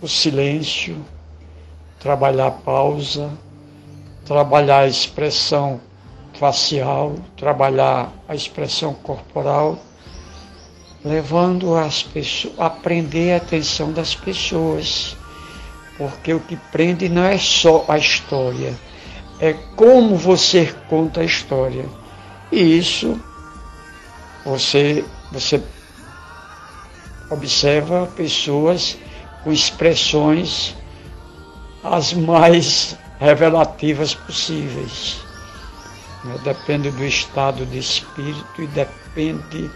o 0.00 0.06
silêncio, 0.06 1.04
trabalhar 1.98 2.46
a 2.46 2.52
pausa, 2.52 3.28
trabalhar 4.24 4.80
a 4.80 4.86
expressão 4.86 5.80
facial, 6.34 7.16
trabalhar 7.36 8.12
a 8.28 8.36
expressão 8.36 8.94
corporal, 8.94 9.80
levando 11.04 11.74
as 11.74 12.04
pessoas 12.04 12.54
a 12.56 12.70
prender 12.70 13.34
a 13.34 13.38
atenção 13.38 13.92
das 13.92 14.14
pessoas 14.14 15.16
porque 15.98 16.32
o 16.32 16.38
que 16.38 16.56
prende 16.70 17.08
não 17.08 17.24
é 17.24 17.36
só 17.36 17.84
a 17.88 17.98
história, 17.98 18.72
é 19.40 19.52
como 19.74 20.14
você 20.14 20.72
conta 20.88 21.22
a 21.22 21.24
história. 21.24 21.84
E 22.52 22.78
isso 22.78 23.20
você, 24.44 25.04
você 25.32 25.60
observa 27.30 28.06
pessoas 28.16 28.96
com 29.42 29.52
expressões 29.52 30.74
as 31.82 32.12
mais 32.12 32.96
revelativas 33.18 34.14
possíveis. 34.14 35.20
Né? 36.24 36.38
Depende 36.44 36.90
do 36.90 37.04
estado 37.04 37.64
de 37.66 37.78
espírito 37.78 38.62
e 38.62 38.66
depende 38.66 39.70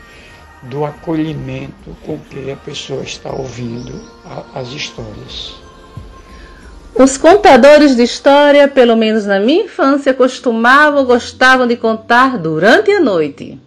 do 0.65 0.85
acolhimento 0.85 1.97
com 2.07 2.19
que 2.19 2.51
a 2.51 2.57
pessoa 2.57 3.03
está 3.03 3.31
ouvindo 3.33 3.93
as 4.55 4.69
histórias. 4.69 5.55
Os 6.95 7.17
contadores 7.17 7.97
de 7.97 8.03
história, 8.03 8.69
pelo 8.69 8.95
menos 8.97 9.25
na 9.25 9.41
minha 9.41 9.65
infância, 9.65 10.13
costumavam 10.13 11.05
gostavam 11.05 11.67
de 11.67 11.75
contar 11.75 12.39
durante 12.39 12.93
a 12.93 13.01
noite. 13.01 13.59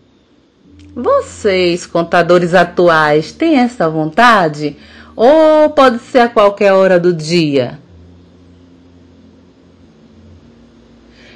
Vocês, 0.95 1.85
contadores 1.85 2.53
atuais, 2.53 3.33
têm 3.33 3.57
essa 3.57 3.89
vontade? 3.89 4.77
Ou 5.13 5.69
pode 5.71 5.99
ser 5.99 6.19
a 6.19 6.29
qualquer 6.29 6.71
hora 6.71 6.97
do 6.97 7.13
dia? 7.13 7.77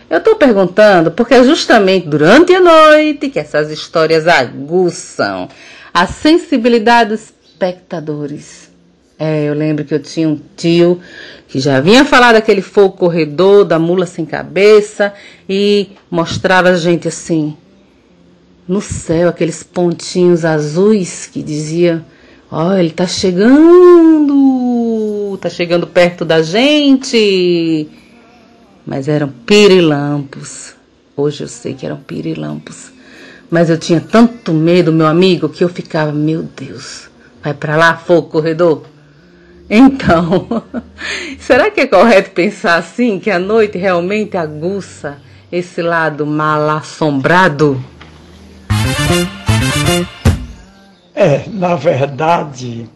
Eu 0.10 0.20
estou 0.20 0.38
perguntando 0.38 1.12
porque 1.12 1.34
é 1.34 1.44
justamente 1.44 2.08
durante 2.08 2.54
a 2.54 2.62
noite 2.62 3.30
que 3.30 3.38
essas 3.38 3.70
histórias 3.70 4.28
aguçam 4.28 5.50
a 5.94 6.08
sensibilidade 6.08 7.10
dos 7.10 7.34
espectadores. 7.46 8.72
É, 9.20 9.44
eu 9.44 9.54
lembro 9.54 9.84
que 9.84 9.94
eu 9.94 10.02
tinha 10.02 10.30
um 10.30 10.40
tio 10.56 11.02
que 11.50 11.60
já 11.60 11.82
vinha 11.82 12.06
falar 12.06 12.32
daquele 12.32 12.62
fogo 12.62 12.96
corredor, 12.96 13.66
da 13.66 13.78
mula 13.78 14.06
sem 14.06 14.26
cabeça 14.26 15.14
e 15.50 15.90
mostrava 16.10 16.70
a 16.70 16.78
gente 16.78 17.10
assim, 17.10 17.58
no 18.70 18.80
céu, 18.82 19.28
aqueles 19.30 19.64
pontinhos 19.64 20.46
azuis 20.46 21.26
que 21.26 21.42
dizia: 21.42 22.06
Ó, 22.52 22.68
oh, 22.68 22.74
ele 22.78 22.92
tá 22.92 23.08
chegando, 23.08 24.38
tá 25.42 25.50
chegando 25.50 25.88
perto 25.88 26.24
da 26.24 26.44
gente. 26.44 27.90
Mas 28.86 29.08
eram 29.08 29.30
pirilampos. 29.30 30.76
Hoje 31.18 31.46
eu 31.46 31.48
sei 31.48 31.74
que 31.74 31.84
eram 31.84 31.98
pirilampos. 31.98 32.92
Mas 33.50 33.72
eu 33.72 33.78
tinha 33.80 34.00
tanto 34.00 34.54
medo, 34.54 34.94
meu 34.94 35.08
amigo, 35.08 35.50
que 35.50 35.64
eu 35.64 35.70
ficava: 35.70 36.12
Meu 36.12 36.44
Deus, 36.44 37.10
vai 37.44 37.56
para 37.56 37.76
lá, 37.76 37.98
fogo 37.98 38.30
corredor. 38.30 38.84
Então, 39.68 40.48
será 41.42 41.72
que 41.72 41.82
é 41.82 41.88
correto 41.88 42.30
pensar 42.32 42.76
assim, 42.76 43.20
que 43.20 43.32
a 43.32 43.40
noite 43.40 43.80
realmente 43.80 44.38
aguça 44.38 45.18
esse 45.52 45.82
lado 45.82 46.24
mal 46.24 46.70
assombrado? 46.70 47.84
É, 51.16 51.48
na 51.48 51.76
verdade, 51.76 52.90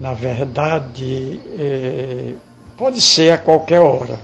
na 0.00 0.14
verdade, 0.14 1.40
é, 1.58 2.34
pode 2.76 3.00
ser 3.00 3.32
a 3.32 3.38
qualquer 3.38 3.80
hora. 3.80 4.18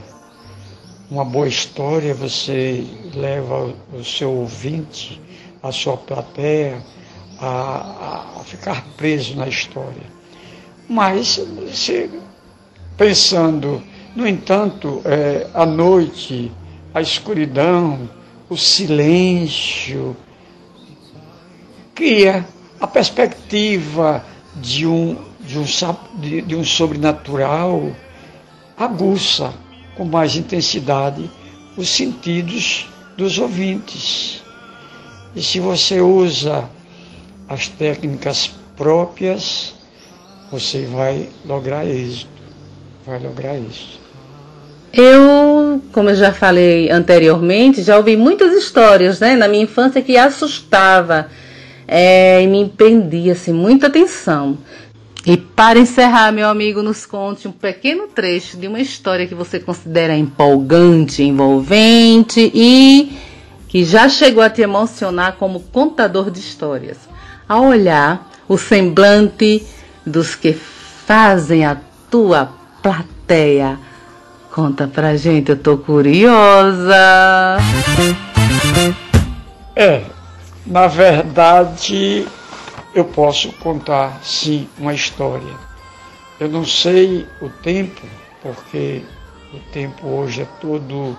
Uma 1.11 1.25
boa 1.25 1.49
história 1.49 2.15
você 2.15 2.87
leva 3.15 3.75
o 3.93 4.05
seu 4.05 4.31
ouvinte, 4.33 5.21
a 5.63 5.73
sua 5.73 5.97
plateia, 5.97 6.83
a, 7.39 8.39
a 8.39 8.45
ficar 8.45 8.85
preso 8.97 9.37
na 9.37 9.49
história 9.49 10.21
mas, 10.91 11.41
se, 11.73 12.11
pensando, 12.97 13.81
no 14.17 14.27
entanto, 14.27 15.01
é, 15.05 15.47
a 15.55 15.65
noite, 15.65 16.51
a 16.93 17.01
escuridão, 17.01 18.11
o 18.49 18.57
silêncio, 18.57 20.17
cria 21.95 22.47
a 22.81 22.87
perspectiva 22.87 24.25
de 24.57 24.87
um, 24.87 25.17
de 25.41 25.59
um, 25.59 25.65
de, 26.21 26.43
de 26.43 26.57
um 26.57 26.65
sobrenatural, 26.65 27.93
aguça 28.77 29.53
com 29.97 30.05
mais 30.05 30.37
intensidade 30.37 31.31
os 31.77 31.89
sentidos 31.89 32.89
dos 33.17 33.39
ouvintes. 33.39 34.43
E 35.35 35.43
se 35.43 35.61
você 35.61 36.01
usa 36.01 36.69
as 37.49 37.69
técnicas 37.69 38.51
próprias, 38.77 39.75
você 40.51 40.87
vai 40.87 41.29
lograr 41.45 41.87
êxito. 41.87 42.31
Vai 43.07 43.19
lograr 43.19 43.57
isso. 43.57 44.01
Eu, 44.93 45.81
como 45.93 46.11
eu 46.11 46.17
já 46.17 46.33
falei 46.33 46.91
anteriormente, 46.91 47.83
já 47.83 47.97
ouvi 47.97 48.17
muitas 48.17 48.53
histórias 48.53 49.21
né, 49.21 49.37
na 49.37 49.47
minha 49.47 49.63
infância 49.63 50.03
que 50.03 50.17
assustava 50.17 51.29
é, 51.93 52.41
e 52.41 52.47
me 52.47 52.61
impedia 52.61 53.33
assim, 53.33 53.53
muita 53.53 53.89
atenção. 53.89 54.57
E 55.27 55.37
para 55.37 55.77
encerrar, 55.77 56.31
meu 56.31 56.49
amigo, 56.49 56.85
nos 56.85 57.05
conte 57.05 57.49
um 57.49 57.53
pequeno 57.53 58.07
trecho 58.07 58.57
de 58.57 58.69
uma 58.69 58.79
história 58.79 59.27
que 59.27 59.35
você 59.35 59.59
considera 59.59 60.17
empolgante, 60.17 61.25
envolvente 61.25 62.49
e 62.55 63.19
que 63.67 63.85
já 63.85 64.09
chegou 64.09 64.41
a 64.41 64.49
te 64.49 64.63
emocionar 64.63 65.33
como 65.33 65.61
contador 65.61 66.31
de 66.31 66.39
histórias. 66.39 66.97
Ao 67.49 67.65
olhar 67.65 68.31
o 68.49 68.57
semblante 68.57 69.67
dos 70.07 70.37
que 70.37 70.53
fazem 70.53 71.67
a 71.67 71.77
tua 72.09 72.53
plateia. 72.81 73.79
Conta 74.53 74.87
pra 74.87 75.17
gente, 75.17 75.51
eu 75.51 75.57
tô 75.57 75.77
curiosa. 75.77 77.59
É, 79.75 80.03
na 80.67 80.87
verdade, 80.87 82.27
eu 82.95 83.05
posso 83.05 83.53
contar 83.55 84.21
sim 84.23 84.69
uma 84.79 84.95
história. 84.95 85.55
Eu 86.39 86.49
não 86.49 86.65
sei 86.65 87.27
o 87.41 87.49
tempo, 87.49 88.01
porque 88.43 89.03
o 89.53 89.59
tempo 89.73 90.07
hoje 90.07 90.43
é 90.43 90.47
todo 90.61 91.17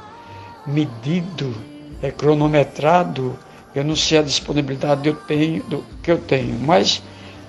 medido, 0.65 1.55
é 2.01 2.11
cronometrado. 2.11 3.37
Eu 3.73 3.83
não 3.83 3.95
sei 3.95 4.19
a 4.19 4.23
disponibilidade 4.23 5.07
eu 5.07 5.15
tenho, 5.15 5.63
do, 5.63 5.85
que 6.03 6.11
eu 6.11 6.17
tenho, 6.17 6.59
mas 6.59 7.01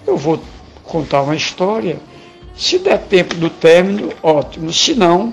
eu 0.07 0.17
vou 0.17 0.43
contar 0.85 1.23
uma 1.23 1.37
história. 1.37 1.99
Se 2.55 2.79
der 2.79 2.99
tempo 2.99 3.35
do 3.35 3.49
término, 3.49 4.13
ótimo. 4.23 4.73
Se 4.73 4.95
não, 4.95 5.33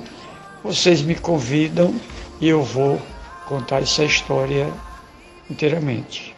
vocês 0.64 1.01
me 1.01 1.16
convidam 1.16 1.93
e 2.39 2.47
eu 2.47 2.64
vou 2.64 2.99
contar 3.45 3.82
essa 3.82 4.03
história 4.03 4.72
inteiramente. 5.49 6.28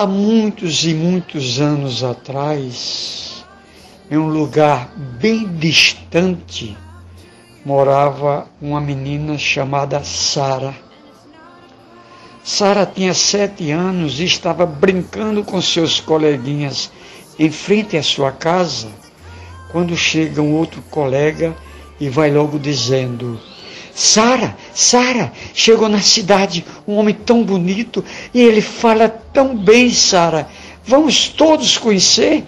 Há 0.00 0.06
muitos 0.06 0.82
e 0.86 0.94
muitos 0.94 1.60
anos 1.60 2.02
atrás, 2.02 3.44
em 4.10 4.16
um 4.16 4.28
lugar 4.30 4.90
bem 4.96 5.46
distante, 5.58 6.74
morava 7.66 8.48
uma 8.62 8.80
menina 8.80 9.36
chamada 9.36 10.02
Sara. 10.02 10.74
Sara 12.42 12.86
tinha 12.86 13.12
sete 13.12 13.70
anos 13.70 14.20
e 14.20 14.24
estava 14.24 14.64
brincando 14.64 15.44
com 15.44 15.60
seus 15.60 16.00
coleguinhas 16.00 16.90
em 17.38 17.50
frente 17.50 17.94
à 17.98 18.02
sua 18.02 18.32
casa, 18.32 18.88
quando 19.70 19.94
chega 19.94 20.40
um 20.40 20.54
outro 20.54 20.80
colega 20.90 21.54
e 22.00 22.08
vai 22.08 22.30
logo 22.30 22.58
dizendo: 22.58 23.38
Sara, 24.00 24.56
Sara, 24.74 25.30
chegou 25.52 25.86
na 25.86 26.00
cidade 26.00 26.64
um 26.88 26.96
homem 26.96 27.14
tão 27.14 27.44
bonito 27.44 28.02
e 28.32 28.40
ele 28.40 28.62
fala 28.62 29.10
tão 29.10 29.54
bem, 29.54 29.92
Sara. 29.92 30.48
Vamos 30.86 31.28
todos 31.28 31.76
conhecer? 31.76 32.46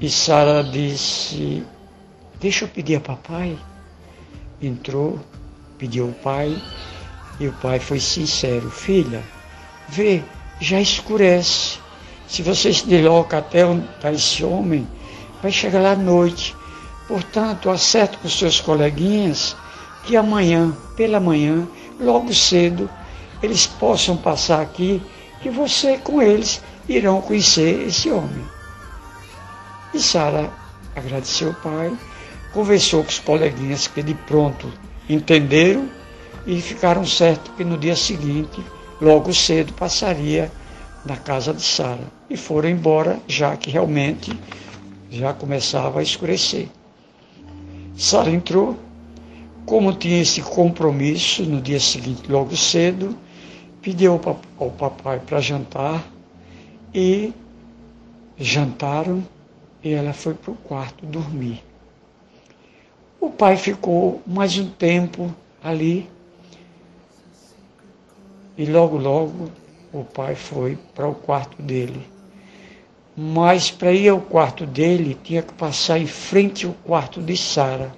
E 0.00 0.10
Sara 0.10 0.64
disse: 0.64 1.62
Deixa 2.40 2.64
eu 2.64 2.68
pedir 2.68 2.96
a 2.96 3.00
papai. 3.00 3.56
Entrou, 4.60 5.20
pediu 5.78 6.06
ao 6.06 6.12
pai 6.12 6.60
e 7.38 7.46
o 7.46 7.52
pai 7.52 7.78
foi 7.78 8.00
sincero: 8.00 8.68
Filha, 8.68 9.22
vê, 9.88 10.24
já 10.60 10.80
escurece. 10.80 11.78
Se 12.26 12.42
você 12.42 12.72
se 12.72 12.84
desloca 12.84 13.38
até 13.38 13.64
onde 13.64 13.86
está 13.94 14.10
esse 14.10 14.42
homem, 14.42 14.84
vai 15.40 15.52
chegar 15.52 15.80
lá 15.80 15.92
à 15.92 15.96
noite. 15.96 16.52
Portanto, 17.06 17.68
acerte 17.68 18.16
com 18.18 18.28
seus 18.28 18.60
coleguinhas 18.60 19.56
que 20.04 20.16
amanhã, 20.16 20.74
pela 20.96 21.20
manhã, 21.20 21.66
logo 22.00 22.32
cedo, 22.32 22.88
eles 23.42 23.66
possam 23.66 24.16
passar 24.16 24.60
aqui, 24.60 25.02
que 25.42 25.50
você 25.50 25.98
com 25.98 26.22
eles 26.22 26.62
irão 26.88 27.20
conhecer 27.20 27.86
esse 27.86 28.10
homem. 28.10 28.44
E 29.92 30.00
Sara 30.00 30.50
agradeceu 30.96 31.48
ao 31.48 31.54
pai, 31.54 31.92
conversou 32.52 33.02
com 33.02 33.10
os 33.10 33.18
coleguinhas 33.18 33.86
que 33.86 34.02
de 34.02 34.14
pronto 34.14 34.72
entenderam 35.08 35.88
e 36.46 36.60
ficaram 36.60 37.04
certos 37.06 37.54
que 37.54 37.64
no 37.64 37.76
dia 37.76 37.96
seguinte, 37.96 38.64
logo 39.00 39.32
cedo, 39.32 39.72
passaria 39.74 40.50
na 41.04 41.16
casa 41.16 41.52
de 41.52 41.62
Sara. 41.62 42.12
E 42.28 42.36
foram 42.36 42.68
embora, 42.68 43.18
já 43.28 43.56
que 43.56 43.70
realmente 43.70 44.32
já 45.10 45.32
começava 45.32 46.00
a 46.00 46.02
escurecer. 46.02 46.68
Sara 47.96 48.30
entrou, 48.30 48.76
como 49.64 49.92
tinha 49.92 50.20
esse 50.20 50.42
compromisso 50.42 51.44
no 51.44 51.60
dia 51.60 51.78
seguinte, 51.78 52.30
logo 52.30 52.56
cedo, 52.56 53.16
pediu 53.80 54.20
ao 54.58 54.70
papai 54.70 55.20
para 55.20 55.40
jantar 55.40 56.04
e 56.92 57.32
jantaram 58.36 59.24
e 59.82 59.90
ela 59.92 60.12
foi 60.12 60.34
para 60.34 60.50
o 60.50 60.56
quarto 60.56 61.06
dormir. 61.06 61.62
O 63.20 63.30
pai 63.30 63.56
ficou 63.56 64.20
mais 64.26 64.58
um 64.58 64.68
tempo 64.70 65.32
ali 65.62 66.10
e 68.58 68.66
logo, 68.66 68.96
logo 68.96 69.50
o 69.92 70.04
pai 70.04 70.34
foi 70.34 70.76
para 70.94 71.08
o 71.08 71.14
quarto 71.14 71.62
dele. 71.62 72.04
Mas 73.16 73.70
para 73.70 73.92
ir 73.92 74.08
ao 74.08 74.20
quarto 74.20 74.66
dele, 74.66 75.16
tinha 75.22 75.42
que 75.42 75.54
passar 75.54 75.98
em 75.98 76.06
frente 76.06 76.66
ao 76.66 76.72
quarto 76.72 77.22
de 77.22 77.36
Sara. 77.36 77.94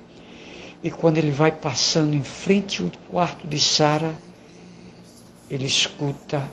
E 0.82 0.90
quando 0.90 1.18
ele 1.18 1.30
vai 1.30 1.50
passando 1.50 2.14
em 2.14 2.22
frente 2.22 2.82
ao 2.82 2.90
quarto 3.10 3.46
de 3.46 3.58
Sara, 3.58 4.14
ele 5.50 5.66
escuta 5.66 6.46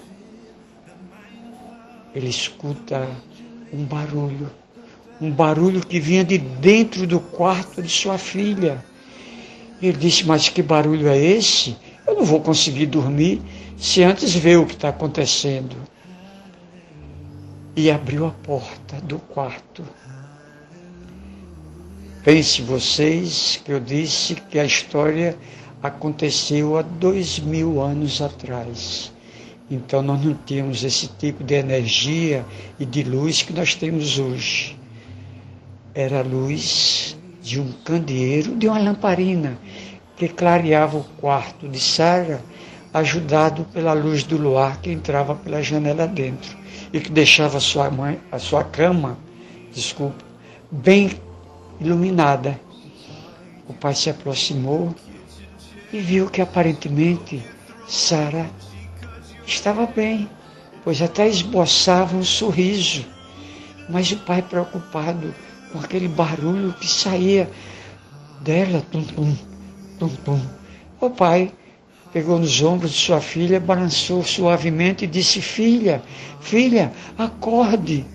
ele 2.16 2.30
escuta 2.30 3.10
um 3.72 3.84
barulho, 3.84 4.52
um 5.20 5.32
barulho 5.32 5.84
que 5.84 6.00
vinha 6.00 6.24
de 6.24 6.38
dentro 6.38 7.08
do 7.08 7.20
quarto 7.20 7.82
de 7.82 7.90
sua 7.90 8.20
filha. 8.20 8.86
Ele 9.82 9.98
disse: 9.98 10.24
Mas 10.26 10.48
que 10.48 10.62
barulho 10.62 11.08
é 11.08 11.18
esse? 11.18 11.76
Eu 12.06 12.16
não 12.16 12.24
vou 12.24 12.40
conseguir 12.40 12.86
dormir 12.86 13.42
se 13.78 14.04
antes 14.04 14.36
ver 14.36 14.60
o 14.60 14.66
que 14.66 14.76
está 14.76 14.90
acontecendo. 14.90 15.76
E 17.76 17.90
abriu 17.90 18.28
a 18.28 18.32
porta 18.32 19.02
do 19.02 19.18
quarto. 19.18 19.84
Pense 22.24 22.62
vocês 22.62 23.60
que 23.66 23.72
eu 23.72 23.80
disse 23.80 24.36
que 24.36 24.60
a 24.60 24.66
história 24.66 25.36
aconteceu 25.82 26.78
há 26.78 26.84
dois 26.84 27.40
mil 27.40 27.82
anos 27.82 28.22
atrás. 28.22 29.12
Então 29.72 30.04
nós 30.04 30.24
não 30.24 30.36
tínhamos 30.46 30.84
esse 30.84 31.08
tipo 31.08 31.44
de 31.44 31.56
energia 31.56 32.46
e 32.80 32.86
de 32.86 33.02
luz 33.02 33.42
que 33.42 33.52
nós 33.52 33.74
temos 33.74 34.20
hoje. 34.20 34.78
Era 35.96 36.20
a 36.20 36.24
luz 36.24 37.18
de 37.42 37.60
um 37.60 37.72
candeeiro, 37.84 38.56
de 38.56 38.68
uma 38.68 38.78
lamparina 38.78 39.58
que 40.16 40.28
clareava 40.28 40.98
o 40.98 41.04
quarto 41.20 41.68
de 41.68 41.80
Sara 41.80 42.40
ajudado 42.94 43.66
pela 43.74 43.94
luz 43.94 44.24
do 44.24 44.38
luar 44.38 44.80
que 44.80 44.92
entrava 44.92 45.36
pela 45.36 45.64
janela 45.64 46.08
dentro 46.08 46.56
e 46.94 47.00
que 47.00 47.12
deixava 47.12 47.58
a 47.58 47.62
sua 47.62 47.90
mãe, 47.90 48.20
a 48.32 48.38
sua 48.38 48.64
cama, 48.64 49.18
desculpa, 49.74 50.24
bem 50.72 51.20
iluminada. 51.82 52.60
O 53.68 53.74
pai 53.74 53.96
se 53.96 54.10
aproximou 54.10 54.94
e 55.92 56.00
viu 56.00 56.30
que 56.30 56.42
aparentemente 56.42 57.44
Sara 57.88 58.48
estava 59.46 59.88
bem, 59.88 60.30
pois 60.84 61.02
até 61.02 61.28
esboçava 61.28 62.16
um 62.16 62.24
sorriso. 62.24 63.06
Mas 63.90 64.12
o 64.12 64.18
pai 64.18 64.42
preocupado 64.42 65.34
com 65.72 65.80
aquele 65.80 66.08
barulho 66.08 66.74
que 66.74 66.88
saía 66.88 67.50
dela, 68.42 68.84
tum 68.92 69.04
tum, 69.04 69.36
tum 69.98 70.10
tum. 70.10 70.42
O 71.02 71.10
pai 71.10 71.52
pegou 72.14 72.38
nos 72.38 72.62
ombros 72.62 72.92
de 72.92 72.98
sua 72.98 73.20
filha, 73.20 73.60
balançou 73.60 74.24
suavemente 74.24 75.06
e 75.06 75.08
disse: 75.08 75.42
Filha, 75.42 76.02
filha, 76.40 76.94
acorde. 77.18 78.06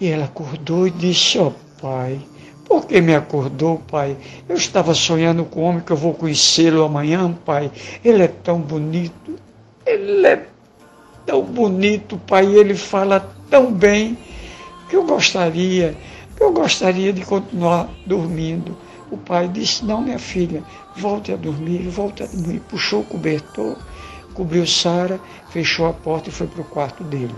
E 0.00 0.08
ela 0.08 0.24
acordou 0.24 0.86
e 0.86 0.90
disse: 0.90 1.38
Ó 1.38 1.48
oh, 1.48 1.52
pai, 1.80 2.18
por 2.64 2.86
que 2.86 3.00
me 3.00 3.14
acordou, 3.14 3.78
pai? 3.90 4.16
Eu 4.48 4.56
estava 4.56 4.94
sonhando 4.94 5.44
com 5.44 5.60
o 5.60 5.64
homem 5.64 5.82
que 5.82 5.92
eu 5.92 5.96
vou 5.96 6.14
conhecê-lo 6.14 6.82
amanhã, 6.82 7.30
pai. 7.44 7.70
Ele 8.02 8.22
é 8.22 8.28
tão 8.28 8.58
bonito, 8.58 9.38
ele 9.84 10.26
é 10.26 10.46
tão 11.26 11.42
bonito, 11.42 12.16
pai. 12.26 12.46
Ele 12.46 12.74
fala 12.74 13.20
tão 13.50 13.70
bem 13.70 14.16
que 14.88 14.96
eu 14.96 15.04
gostaria, 15.04 15.94
que 16.34 16.42
eu 16.42 16.52
gostaria 16.52 17.12
de 17.12 17.22
continuar 17.22 17.90
dormindo. 18.06 18.74
O 19.10 19.16
pai 19.18 19.46
disse: 19.46 19.84
Não, 19.84 20.00
minha 20.00 20.18
filha, 20.18 20.62
volte 20.98 21.32
a 21.32 21.36
dormir, 21.36 21.88
volte 21.88 22.22
a 22.22 22.26
dormir. 22.26 22.60
Puxou 22.68 23.00
o 23.00 23.04
cobertor, 23.04 23.76
cobriu 24.34 24.66
Sara, 24.66 25.18
fechou 25.50 25.86
a 25.86 25.92
porta 25.92 26.28
e 26.28 26.32
foi 26.32 26.46
para 26.46 26.60
o 26.60 26.64
quarto 26.64 27.02
dele. 27.04 27.34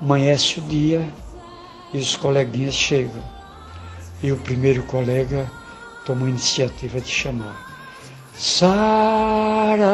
Amanhece 0.00 0.58
o 0.58 0.62
dia 0.62 1.08
e 1.92 1.98
os 1.98 2.16
coleguinhas 2.16 2.74
chegam. 2.74 3.22
E 4.22 4.32
o 4.32 4.36
primeiro 4.36 4.82
colega 4.84 5.50
toma 6.04 6.26
a 6.26 6.30
iniciativa 6.30 7.00
de 7.00 7.08
chamar. 7.08 7.56
Sara! 8.34 9.86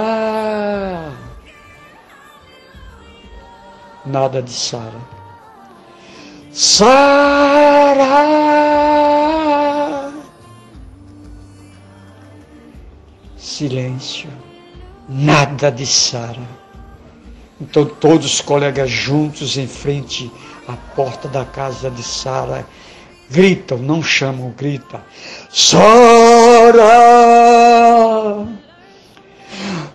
Nada 4.04 4.42
de 4.42 4.50
Sara. 4.50 5.00
Sara! 6.52 8.41
Silêncio. 13.52 14.30
Nada 15.08 15.70
de 15.70 15.86
Sara. 15.86 16.40
Então 17.60 17.84
todos 17.84 18.34
os 18.34 18.40
colegas 18.40 18.90
juntos 18.90 19.58
em 19.58 19.66
frente 19.66 20.30
à 20.66 20.72
porta 20.72 21.28
da 21.28 21.44
casa 21.44 21.90
de 21.90 22.02
Sara 22.02 22.66
gritam, 23.30 23.78
não 23.78 24.02
chamam, 24.02 24.54
gritam. 24.56 25.00
Sara! 25.50 26.82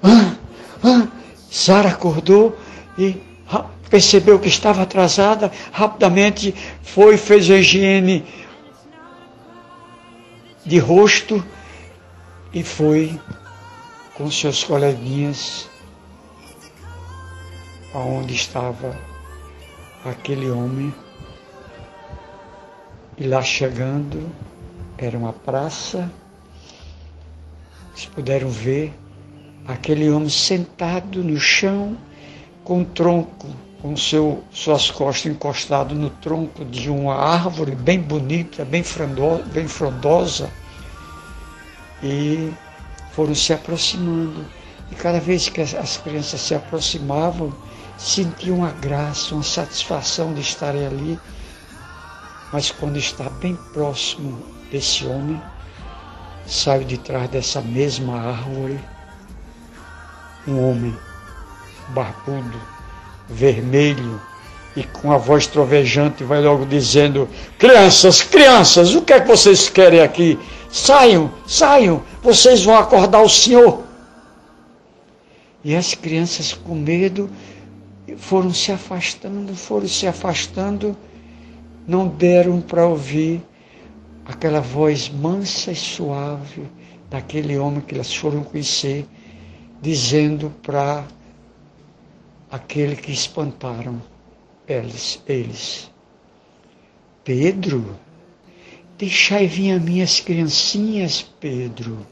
Ah, 0.03 0.35
ah, 0.83 1.07
Sara 1.49 1.89
acordou 1.89 2.57
e 2.97 3.19
percebeu 3.89 4.37
que 4.37 4.49
estava 4.49 4.83
atrasada, 4.83 5.51
rapidamente 5.71 6.53
foi, 6.83 7.17
fez 7.17 7.49
a 7.49 7.55
higiene 7.55 8.23
de 10.65 10.77
rosto 10.77 11.43
e 12.53 12.63
foi 12.63 13.19
com 14.17 14.31
seus 14.31 14.63
coleguinhas 14.63 15.69
aonde 17.93 18.33
estava 18.33 18.97
aquele 20.03 20.49
homem. 20.49 20.93
E 23.15 23.27
lá 23.27 23.41
chegando, 23.43 24.29
era 24.97 25.17
uma 25.17 25.33
praça, 25.33 26.11
eles 27.91 28.05
puderam 28.05 28.49
ver 28.49 28.93
aquele 29.67 30.09
homem 30.09 30.29
sentado 30.29 31.23
no 31.23 31.37
chão, 31.39 31.97
com 32.63 32.79
um 32.79 32.85
tronco, 32.85 33.47
com 33.81 33.95
seu, 33.95 34.43
suas 34.51 34.89
costas 34.89 35.31
encostadas 35.31 35.97
no 35.97 36.09
tronco 36.09 36.65
de 36.65 36.89
uma 36.89 37.15
árvore 37.15 37.75
bem 37.75 37.99
bonita, 37.99 38.65
bem 38.65 38.83
frondosa, 38.83 39.43
bem 39.45 39.67
frondosa. 39.67 40.49
E 42.03 42.51
foram 43.17 43.33
se 43.33 43.51
aproximando. 43.51 44.45
E 44.91 44.95
cada 44.95 45.19
vez 45.19 45.49
que 45.49 45.59
as 45.59 45.97
crianças 45.97 46.39
se 46.39 46.53
aproximavam, 46.53 47.51
sentiam 47.97 48.59
uma 48.59 48.69
graça, 48.69 49.33
uma 49.33 49.43
satisfação 49.43 50.35
de 50.35 50.41
estarem 50.41 50.85
ali. 50.85 51.19
Mas 52.53 52.69
quando 52.69 52.97
está 52.97 53.27
bem 53.41 53.55
próximo 53.73 54.39
desse 54.71 55.03
homem, 55.03 55.41
sai 56.45 56.85
de 56.85 56.99
trás 56.99 57.27
dessa 57.27 57.59
mesma 57.59 58.21
árvore 58.21 58.79
um 60.47 60.69
homem 60.69 60.95
barbudo, 61.89 62.61
vermelho 63.27 64.21
e 64.75 64.83
com 64.83 65.11
a 65.11 65.17
voz 65.17 65.47
trovejante 65.47 66.23
vai 66.23 66.39
logo 66.39 66.67
dizendo: 66.67 67.27
Crianças, 67.57 68.21
crianças, 68.21 68.93
o 68.93 69.01
que 69.01 69.11
é 69.11 69.19
que 69.19 69.27
vocês 69.27 69.67
querem 69.67 70.01
aqui? 70.01 70.39
Saiam, 70.77 71.33
saiam, 71.47 72.03
vocês 72.21 72.63
vão 72.63 72.75
acordar 72.75 73.23
o 73.23 73.27
Senhor. 73.27 73.83
E 75.63 75.75
as 75.75 75.95
crianças 75.95 76.53
com 76.53 76.75
medo 76.75 77.29
foram 78.15 78.53
se 78.53 78.71
afastando, 78.71 79.55
foram 79.55 79.87
se 79.87 80.05
afastando, 80.05 80.95
não 81.87 82.07
deram 82.07 82.61
para 82.61 82.85
ouvir 82.85 83.41
aquela 84.23 84.61
voz 84.61 85.09
mansa 85.09 85.71
e 85.71 85.75
suave 85.75 86.67
daquele 87.09 87.57
homem 87.57 87.81
que 87.81 87.95
elas 87.95 88.13
foram 88.13 88.43
conhecer, 88.43 89.05
dizendo 89.81 90.53
para 90.61 91.05
aquele 92.51 92.95
que 92.95 93.11
espantaram 93.11 93.99
eles, 94.67 95.21
eles 95.27 95.89
Pedro, 97.23 97.97
deixai 98.97 99.47
vir 99.47 99.73
as 99.73 99.81
minhas 99.81 100.19
criancinhas, 100.19 101.25
Pedro. 101.39 102.05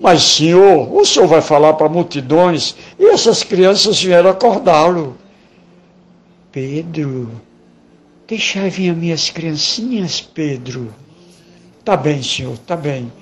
Mas, 0.00 0.22
senhor, 0.22 0.92
o 0.92 1.04
senhor 1.04 1.28
vai 1.28 1.42
falar 1.42 1.74
para 1.74 1.88
multidões 1.88 2.74
e 2.98 3.06
essas 3.06 3.42
crianças 3.42 4.02
vieram 4.02 4.30
acordá-lo. 4.30 5.16
Pedro, 6.50 7.30
deixai 8.26 8.70
vir 8.70 8.90
as 8.90 8.96
minhas 8.96 9.30
criancinhas, 9.30 10.20
Pedro. 10.20 10.92
Tá 11.84 11.96
bem, 11.96 12.22
senhor, 12.22 12.56
tá 12.58 12.76
bem. 12.76 13.12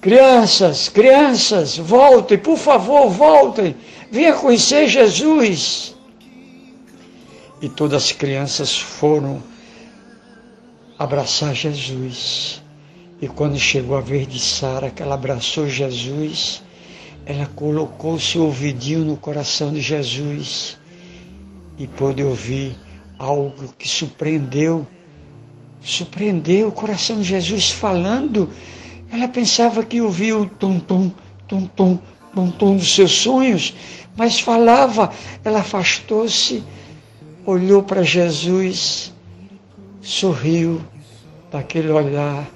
Crianças, 0.00 0.88
crianças, 0.88 1.76
voltem, 1.76 2.38
por 2.38 2.56
favor, 2.56 3.08
voltem. 3.10 3.76
Venha 4.10 4.34
conhecer 4.34 4.88
Jesus. 4.88 5.94
E 7.60 7.68
todas 7.68 8.04
as 8.04 8.12
crianças 8.12 8.76
foram 8.76 9.42
abraçar 10.98 11.54
Jesus. 11.54 12.62
E 13.20 13.28
quando 13.28 13.58
chegou 13.58 13.96
a 13.96 14.00
vez 14.00 14.26
de 14.28 14.38
Sara, 14.38 14.90
que 14.90 15.02
ela 15.02 15.14
abraçou 15.14 15.68
Jesus, 15.68 16.62
ela 17.24 17.46
colocou 17.46 18.18
seu 18.20 18.44
ouvidinho 18.44 19.04
no 19.04 19.16
coração 19.16 19.72
de 19.72 19.80
Jesus 19.80 20.78
e 21.78 21.86
pôde 21.86 22.22
ouvir 22.22 22.76
algo 23.18 23.74
que 23.78 23.88
surpreendeu, 23.88 24.86
surpreendeu 25.80 26.68
o 26.68 26.72
coração 26.72 27.16
de 27.16 27.24
Jesus 27.24 27.70
falando. 27.70 28.50
Ela 29.10 29.28
pensava 29.28 29.82
que 29.82 30.00
ouvia 30.00 30.36
o 30.36 30.46
tum-tum, 30.46 31.10
tum-tum, 31.48 31.98
tum-tum 32.34 32.76
dos 32.76 32.94
seus 32.94 33.12
sonhos, 33.12 33.74
mas 34.16 34.40
falava. 34.40 35.10
Ela 35.42 35.60
afastou-se, 35.60 36.62
olhou 37.46 37.82
para 37.82 38.02
Jesus, 38.02 39.12
sorriu 40.06 40.80
daquele 41.50 41.90
olhar 41.90 42.48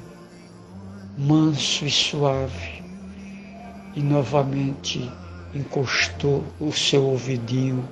manso 1.19 1.85
e 1.85 1.91
suave, 1.91 2.81
e 3.97 4.01
novamente 4.01 5.11
encostou 5.53 6.45
o 6.61 6.71
seu 6.71 7.05
ouvidinho 7.05 7.89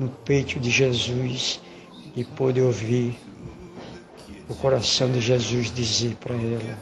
no 0.00 0.08
peito 0.08 0.58
de 0.58 0.70
Jesus 0.70 1.60
e 2.16 2.24
pôde 2.24 2.62
ouvir 2.62 3.14
o 4.48 4.54
coração 4.54 5.12
de 5.12 5.20
Jesus 5.20 5.70
dizer 5.70 6.16
para 6.16 6.34
ela. 6.34 6.78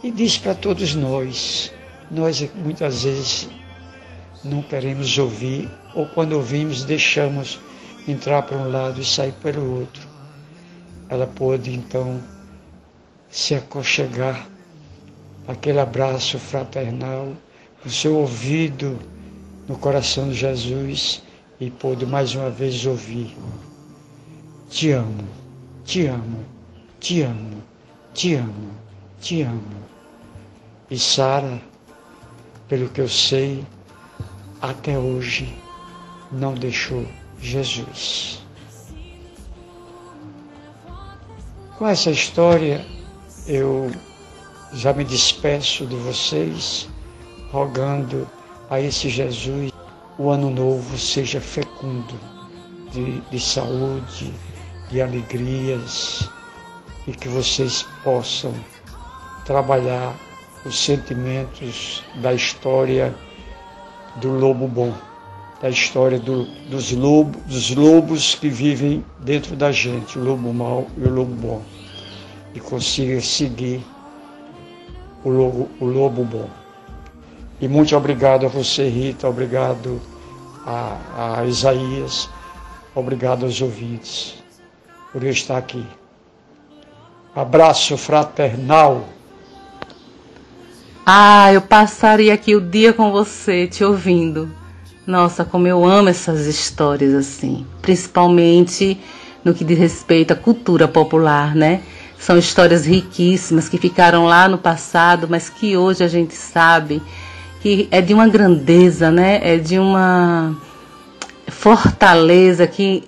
E 0.00 0.12
diz 0.12 0.38
para 0.38 0.54
todos 0.54 0.94
nós, 0.94 1.72
nós 2.08 2.48
muitas 2.54 3.02
vezes 3.02 3.48
não 4.44 4.62
queremos 4.62 5.18
ouvir, 5.18 5.68
ou 5.92 6.06
quando 6.06 6.34
ouvimos, 6.34 6.84
deixamos 6.84 7.58
entrar 8.06 8.42
para 8.42 8.58
um 8.58 8.70
lado 8.70 9.00
e 9.00 9.04
sair 9.04 9.32
pelo 9.32 9.80
outro. 9.80 10.13
Ela 11.08 11.26
pôde 11.26 11.72
então 11.72 12.20
se 13.30 13.54
aconchegar 13.54 14.48
aquele 15.46 15.80
abraço 15.80 16.38
fraternal, 16.38 17.32
o 17.84 17.90
seu 17.90 18.16
ouvido 18.16 18.98
no 19.68 19.76
coração 19.76 20.28
de 20.28 20.34
Jesus 20.34 21.22
e 21.60 21.70
pôde 21.70 22.06
mais 22.06 22.34
uma 22.34 22.50
vez 22.50 22.84
ouvir: 22.86 23.36
Te 24.70 24.90
amo, 24.90 25.28
te 25.84 26.06
amo, 26.06 26.44
te 27.00 27.22
amo, 27.22 27.62
te 28.12 28.34
amo, 28.34 28.70
te 29.20 29.42
amo. 29.42 29.84
E 30.90 30.98
Sara, 30.98 31.60
pelo 32.68 32.88
que 32.88 33.00
eu 33.00 33.08
sei, 33.08 33.64
até 34.60 34.98
hoje 34.98 35.54
não 36.32 36.54
deixou 36.54 37.06
Jesus. 37.40 38.43
Com 41.84 41.90
essa 41.90 42.10
história, 42.10 42.82
eu 43.46 43.90
já 44.72 44.94
me 44.94 45.04
despeço 45.04 45.84
de 45.84 45.94
vocês, 45.96 46.88
rogando 47.52 48.26
a 48.70 48.80
esse 48.80 49.10
Jesus 49.10 49.70
o 50.16 50.30
ano 50.30 50.48
novo 50.48 50.96
seja 50.96 51.42
fecundo 51.42 52.18
de, 52.90 53.20
de 53.30 53.38
saúde, 53.38 54.32
de 54.88 55.02
alegrias 55.02 56.26
e 57.06 57.12
que 57.12 57.28
vocês 57.28 57.86
possam 58.02 58.54
trabalhar 59.44 60.16
os 60.64 60.82
sentimentos 60.82 62.02
da 62.22 62.32
história 62.32 63.14
do 64.22 64.30
lobo 64.30 64.66
bom, 64.66 64.94
da 65.60 65.68
história 65.68 66.18
do, 66.18 66.46
dos, 66.70 66.92
lobo, 66.92 67.38
dos 67.40 67.74
lobos 67.74 68.34
que 68.34 68.48
vivem 68.48 69.04
dentro 69.20 69.54
da 69.54 69.70
gente, 69.70 70.18
o 70.18 70.24
lobo 70.24 70.50
mau 70.50 70.86
e 70.96 71.02
o 71.02 71.12
lobo 71.12 71.34
bom, 71.34 71.73
e 72.54 72.60
consiga 72.60 73.20
seguir 73.20 73.84
o 75.24 75.28
lobo, 75.28 75.68
o 75.80 75.84
lobo 75.84 76.24
bom. 76.24 76.48
E 77.60 77.68
muito 77.68 77.96
obrigado 77.96 78.46
a 78.46 78.48
você, 78.48 78.88
Rita, 78.88 79.28
obrigado 79.28 80.00
a, 80.66 81.38
a 81.38 81.44
Isaías, 81.44 82.28
obrigado 82.94 83.44
aos 83.44 83.60
ouvintes 83.60 84.36
por 85.12 85.22
eu 85.22 85.30
estar 85.30 85.58
aqui. 85.58 85.84
Abraço 87.34 87.96
fraternal. 87.96 89.08
Ah, 91.04 91.52
eu 91.52 91.60
passaria 91.60 92.32
aqui 92.32 92.54
o 92.54 92.60
dia 92.60 92.92
com 92.92 93.10
você, 93.10 93.66
te 93.66 93.84
ouvindo. 93.84 94.48
Nossa, 95.06 95.44
como 95.44 95.66
eu 95.66 95.84
amo 95.84 96.08
essas 96.08 96.46
histórias 96.46 97.12
assim, 97.12 97.66
principalmente 97.82 98.98
no 99.44 99.52
que 99.52 99.64
diz 99.64 99.78
respeito 99.78 100.32
à 100.32 100.36
cultura 100.36 100.88
popular, 100.88 101.54
né? 101.54 101.82
São 102.24 102.38
histórias 102.38 102.86
riquíssimas 102.86 103.68
que 103.68 103.76
ficaram 103.76 104.24
lá 104.24 104.48
no 104.48 104.56
passado, 104.56 105.26
mas 105.28 105.50
que 105.50 105.76
hoje 105.76 106.02
a 106.02 106.08
gente 106.08 106.34
sabe 106.34 107.02
que 107.60 107.86
é 107.90 108.00
de 108.00 108.14
uma 108.14 108.26
grandeza, 108.26 109.10
né? 109.10 109.40
É 109.42 109.58
de 109.58 109.78
uma 109.78 110.56
fortaleza 111.48 112.66
que 112.66 113.04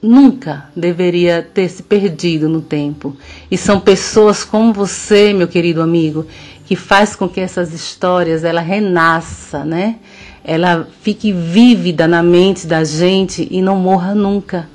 nunca 0.00 0.70
deveria 0.74 1.42
ter 1.42 1.68
se 1.68 1.82
perdido 1.82 2.48
no 2.48 2.62
tempo. 2.62 3.14
E 3.50 3.58
são 3.58 3.78
pessoas 3.78 4.42
como 4.42 4.72
você, 4.72 5.34
meu 5.34 5.48
querido 5.48 5.82
amigo, 5.82 6.26
que 6.64 6.74
faz 6.74 7.14
com 7.14 7.28
que 7.28 7.40
essas 7.40 7.74
histórias 7.74 8.42
ela 8.42 8.62
renasça, 8.62 9.66
né? 9.66 9.96
ela 10.46 10.88
fique 11.02 11.32
vívida 11.32 12.06
na 12.06 12.22
mente 12.22 12.68
da 12.68 12.84
gente 12.84 13.48
e 13.50 13.60
não 13.60 13.76
morra 13.76 14.14
nunca. 14.14 14.68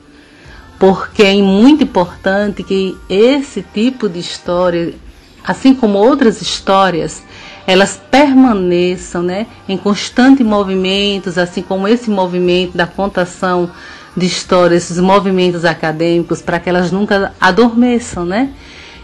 Porque 0.82 1.22
é 1.22 1.36
muito 1.36 1.84
importante 1.84 2.64
que 2.64 2.98
esse 3.08 3.62
tipo 3.62 4.10
de 4.10 4.18
história, 4.18 4.96
assim 5.44 5.76
como 5.76 6.00
outras 6.00 6.42
histórias, 6.42 7.22
elas 7.68 8.02
permaneçam 8.10 9.22
né, 9.22 9.46
em 9.70 9.78
constante 9.78 10.44
movimentos, 10.44 11.38
assim 11.38 11.62
como 11.62 11.88
esse 11.88 12.10
movimento 12.10 12.76
da 12.76 12.88
contação 12.88 13.70
de 14.18 14.26
histórias, 14.26 14.86
esses 14.86 14.98
movimentos 14.98 15.66
acadêmicos, 15.66 16.42
para 16.42 16.60
que 16.60 16.68
elas 16.68 16.92
nunca 16.92 17.32
adormeçam, 17.40 18.26
né? 18.26 18.50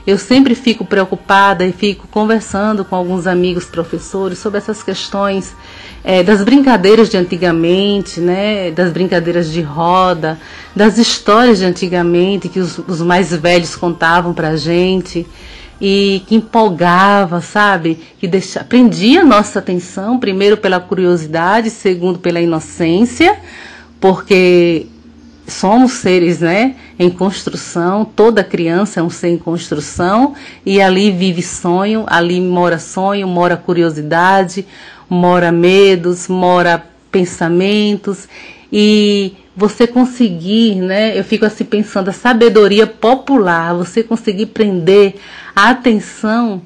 Eu 0.07 0.17
sempre 0.17 0.55
fico 0.55 0.85
preocupada 0.85 1.65
e 1.65 1.73
fico 1.73 2.07
conversando 2.07 2.85
com 2.85 2.95
alguns 2.95 3.27
amigos 3.27 3.65
professores 3.65 4.39
sobre 4.39 4.57
essas 4.57 4.81
questões 4.81 5.53
é, 6.01 6.23
das 6.23 6.41
brincadeiras 6.45 7.09
de 7.09 7.17
antigamente, 7.17 8.21
né, 8.21 8.71
das 8.71 8.93
brincadeiras 8.93 9.51
de 9.51 9.59
roda, 9.59 10.39
das 10.73 10.97
histórias 10.97 11.59
de 11.59 11.65
antigamente 11.65 12.47
que 12.47 12.57
os, 12.57 12.77
os 12.77 13.01
mais 13.01 13.35
velhos 13.35 13.75
contavam 13.75 14.33
para 14.33 14.47
a 14.51 14.55
gente 14.55 15.27
e 15.81 16.23
que 16.25 16.35
empolgava, 16.35 17.41
sabe? 17.41 17.99
Que 18.17 18.29
deixa, 18.29 18.63
prendia 18.63 19.25
nossa 19.25 19.59
atenção, 19.59 20.17
primeiro 20.17 20.55
pela 20.55 20.79
curiosidade, 20.79 21.69
segundo 21.69 22.17
pela 22.17 22.39
inocência, 22.39 23.37
porque 23.99 24.87
somos 25.47 25.93
seres, 25.93 26.41
né, 26.41 26.75
em 26.99 27.09
construção, 27.09 28.03
toda 28.03 28.43
criança 28.43 28.99
é 28.99 29.03
um 29.03 29.09
ser 29.09 29.29
em 29.29 29.37
construção 29.37 30.35
e 30.65 30.81
ali 30.81 31.09
vive 31.09 31.41
sonho, 31.41 32.03
ali 32.07 32.41
mora 32.41 32.77
sonho, 32.77 33.27
mora 33.27 33.55
curiosidade, 33.55 34.65
mora 35.09 35.51
medos, 35.51 36.27
mora 36.27 36.85
pensamentos 37.09 38.27
e 38.71 39.35
você 39.55 39.87
conseguir, 39.87 40.75
né, 40.75 41.17
eu 41.17 41.23
fico 41.23 41.45
assim 41.45 41.63
pensando 41.63 42.09
a 42.09 42.13
sabedoria 42.13 42.85
popular, 42.85 43.73
você 43.73 44.03
conseguir 44.03 44.47
prender 44.47 45.15
a 45.55 45.69
atenção 45.69 46.61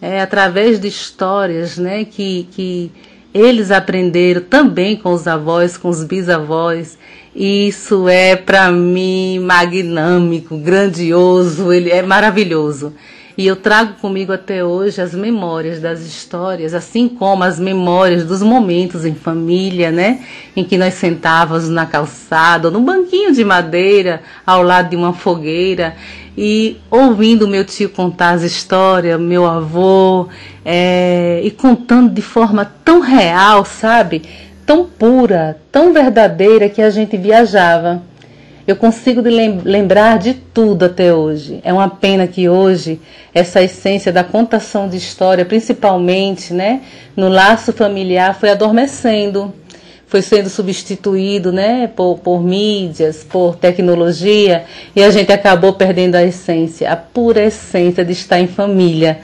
é, 0.00 0.20
através 0.20 0.80
de 0.80 0.88
histórias, 0.88 1.76
né, 1.76 2.04
que, 2.06 2.48
que 2.50 2.90
eles 3.34 3.70
aprenderam 3.70 4.40
também 4.40 4.96
com 4.96 5.12
os 5.12 5.26
avós, 5.26 5.76
com 5.76 5.88
os 5.88 6.02
bisavós 6.02 6.98
isso 7.34 8.08
é 8.08 8.36
para 8.36 8.70
mim 8.70 9.38
magnâmico, 9.38 10.56
grandioso, 10.56 11.72
ele 11.72 11.90
é 11.90 12.02
maravilhoso. 12.02 12.92
E 13.36 13.46
eu 13.46 13.56
trago 13.56 13.94
comigo 13.94 14.30
até 14.30 14.62
hoje 14.62 15.00
as 15.00 15.14
memórias 15.14 15.80
das 15.80 16.00
histórias, 16.00 16.74
assim 16.74 17.08
como 17.08 17.42
as 17.42 17.58
memórias 17.58 18.24
dos 18.26 18.42
momentos 18.42 19.06
em 19.06 19.14
família, 19.14 19.90
né? 19.90 20.20
Em 20.54 20.62
que 20.62 20.76
nós 20.76 20.94
sentávamos 20.94 21.70
na 21.70 21.86
calçada, 21.86 22.68
ou 22.68 22.72
num 22.72 22.84
banquinho 22.84 23.32
de 23.32 23.42
madeira, 23.42 24.22
ao 24.44 24.62
lado 24.62 24.90
de 24.90 24.96
uma 24.96 25.14
fogueira, 25.14 25.96
e 26.36 26.76
ouvindo 26.90 27.48
meu 27.48 27.64
tio 27.64 27.88
contar 27.88 28.32
as 28.32 28.42
histórias, 28.42 29.18
meu 29.18 29.46
avô, 29.46 30.28
é, 30.62 31.40
e 31.42 31.50
contando 31.50 32.12
de 32.12 32.22
forma 32.22 32.70
tão 32.84 33.00
real, 33.00 33.64
sabe? 33.64 34.22
Tão 34.66 34.84
pura, 34.84 35.56
tão 35.70 35.92
verdadeira 35.92 36.68
que 36.68 36.82
a 36.82 36.90
gente 36.90 37.16
viajava. 37.16 38.02
Eu 38.66 38.76
consigo 38.76 39.20
lembrar 39.20 40.18
de 40.18 40.34
tudo 40.34 40.84
até 40.84 41.12
hoje. 41.12 41.60
É 41.64 41.72
uma 41.72 41.88
pena 41.88 42.28
que 42.28 42.48
hoje 42.48 43.00
essa 43.34 43.60
essência 43.60 44.12
da 44.12 44.22
contação 44.22 44.88
de 44.88 44.96
história, 44.96 45.44
principalmente, 45.44 46.54
né, 46.54 46.80
no 47.16 47.28
laço 47.28 47.72
familiar, 47.72 48.38
foi 48.38 48.50
adormecendo, 48.50 49.52
foi 50.06 50.22
sendo 50.22 50.48
substituído, 50.48 51.50
né, 51.50 51.88
por, 51.88 52.18
por 52.18 52.40
mídias, 52.40 53.24
por 53.24 53.56
tecnologia, 53.56 54.64
e 54.94 55.02
a 55.02 55.10
gente 55.10 55.32
acabou 55.32 55.72
perdendo 55.72 56.14
a 56.14 56.22
essência, 56.22 56.92
a 56.92 56.96
pura 56.96 57.42
essência 57.42 58.04
de 58.04 58.12
estar 58.12 58.38
em 58.38 58.46
família 58.46 59.18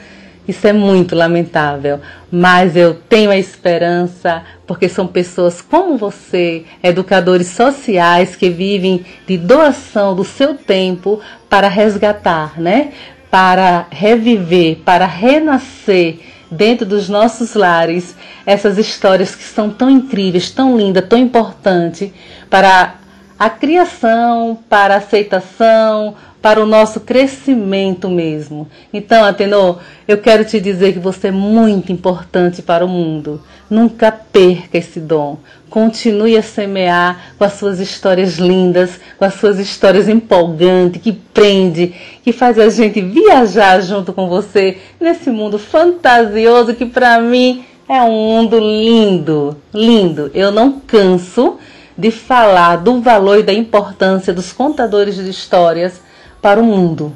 isso 0.49 0.65
é 0.67 0.73
muito 0.73 1.15
lamentável, 1.15 1.99
mas 2.31 2.75
eu 2.75 2.95
tenho 2.95 3.29
a 3.29 3.37
esperança, 3.37 4.43
porque 4.65 4.89
são 4.89 5.05
pessoas 5.05 5.61
como 5.61 5.95
você, 5.95 6.65
educadores 6.81 7.47
sociais 7.47 8.35
que 8.35 8.49
vivem 8.49 9.05
de 9.27 9.37
doação 9.37 10.15
do 10.15 10.23
seu 10.23 10.55
tempo 10.55 11.21
para 11.47 11.67
resgatar, 11.67 12.59
né? 12.59 12.91
Para 13.29 13.85
reviver, 13.91 14.77
para 14.77 15.05
renascer 15.05 16.19
dentro 16.49 16.83
dos 16.83 17.07
nossos 17.07 17.53
lares 17.53 18.15
essas 18.43 18.79
histórias 18.79 19.35
que 19.35 19.43
são 19.43 19.69
tão 19.69 19.87
incríveis, 19.87 20.49
tão 20.49 20.75
lindas, 20.75 21.07
tão 21.07 21.19
importantes 21.19 22.11
para 22.49 22.95
a 23.37 23.49
criação, 23.51 24.57
para 24.67 24.95
a 24.95 24.97
aceitação, 24.97 26.15
para 26.41 26.61
o 26.61 26.65
nosso 26.65 27.01
crescimento 27.01 28.09
mesmo. 28.09 28.67
Então, 28.93 29.23
Atenor, 29.25 29.79
eu 30.07 30.17
quero 30.17 30.45
te 30.45 30.59
dizer 30.59 30.93
que 30.93 30.99
você 30.99 31.27
é 31.27 31.31
muito 31.31 31.91
importante 31.91 32.61
para 32.61 32.85
o 32.85 32.87
mundo. 32.87 33.41
Nunca 33.69 34.11
perca 34.11 34.77
esse 34.77 34.99
dom. 34.99 35.37
Continue 35.69 36.37
a 36.37 36.41
semear 36.41 37.33
com 37.37 37.43
as 37.43 37.53
suas 37.53 37.79
histórias 37.79 38.37
lindas, 38.37 38.99
com 39.17 39.25
as 39.25 39.35
suas 39.35 39.59
histórias 39.59 40.07
empolgantes, 40.07 41.01
que 41.01 41.11
prende, 41.11 41.93
que 42.23 42.31
faz 42.31 42.57
a 42.57 42.69
gente 42.69 43.01
viajar 43.01 43.81
junto 43.81 44.13
com 44.13 44.27
você 44.27 44.77
nesse 44.99 45.29
mundo 45.29 45.59
fantasioso 45.59 46.73
que 46.73 46.85
para 46.85 47.19
mim 47.19 47.65
é 47.87 48.01
um 48.01 48.11
mundo 48.11 48.59
lindo, 48.59 49.57
lindo. 49.73 50.31
Eu 50.33 50.51
não 50.51 50.79
canso 50.79 51.57
de 51.97 52.11
falar 52.11 52.77
do 52.77 53.01
valor 53.01 53.39
e 53.39 53.43
da 53.43 53.51
importância 53.51 54.33
dos 54.33 54.53
contadores 54.53 55.15
de 55.15 55.29
histórias 55.29 56.01
para 56.41 56.59
o 56.59 56.63
mundo, 56.63 57.13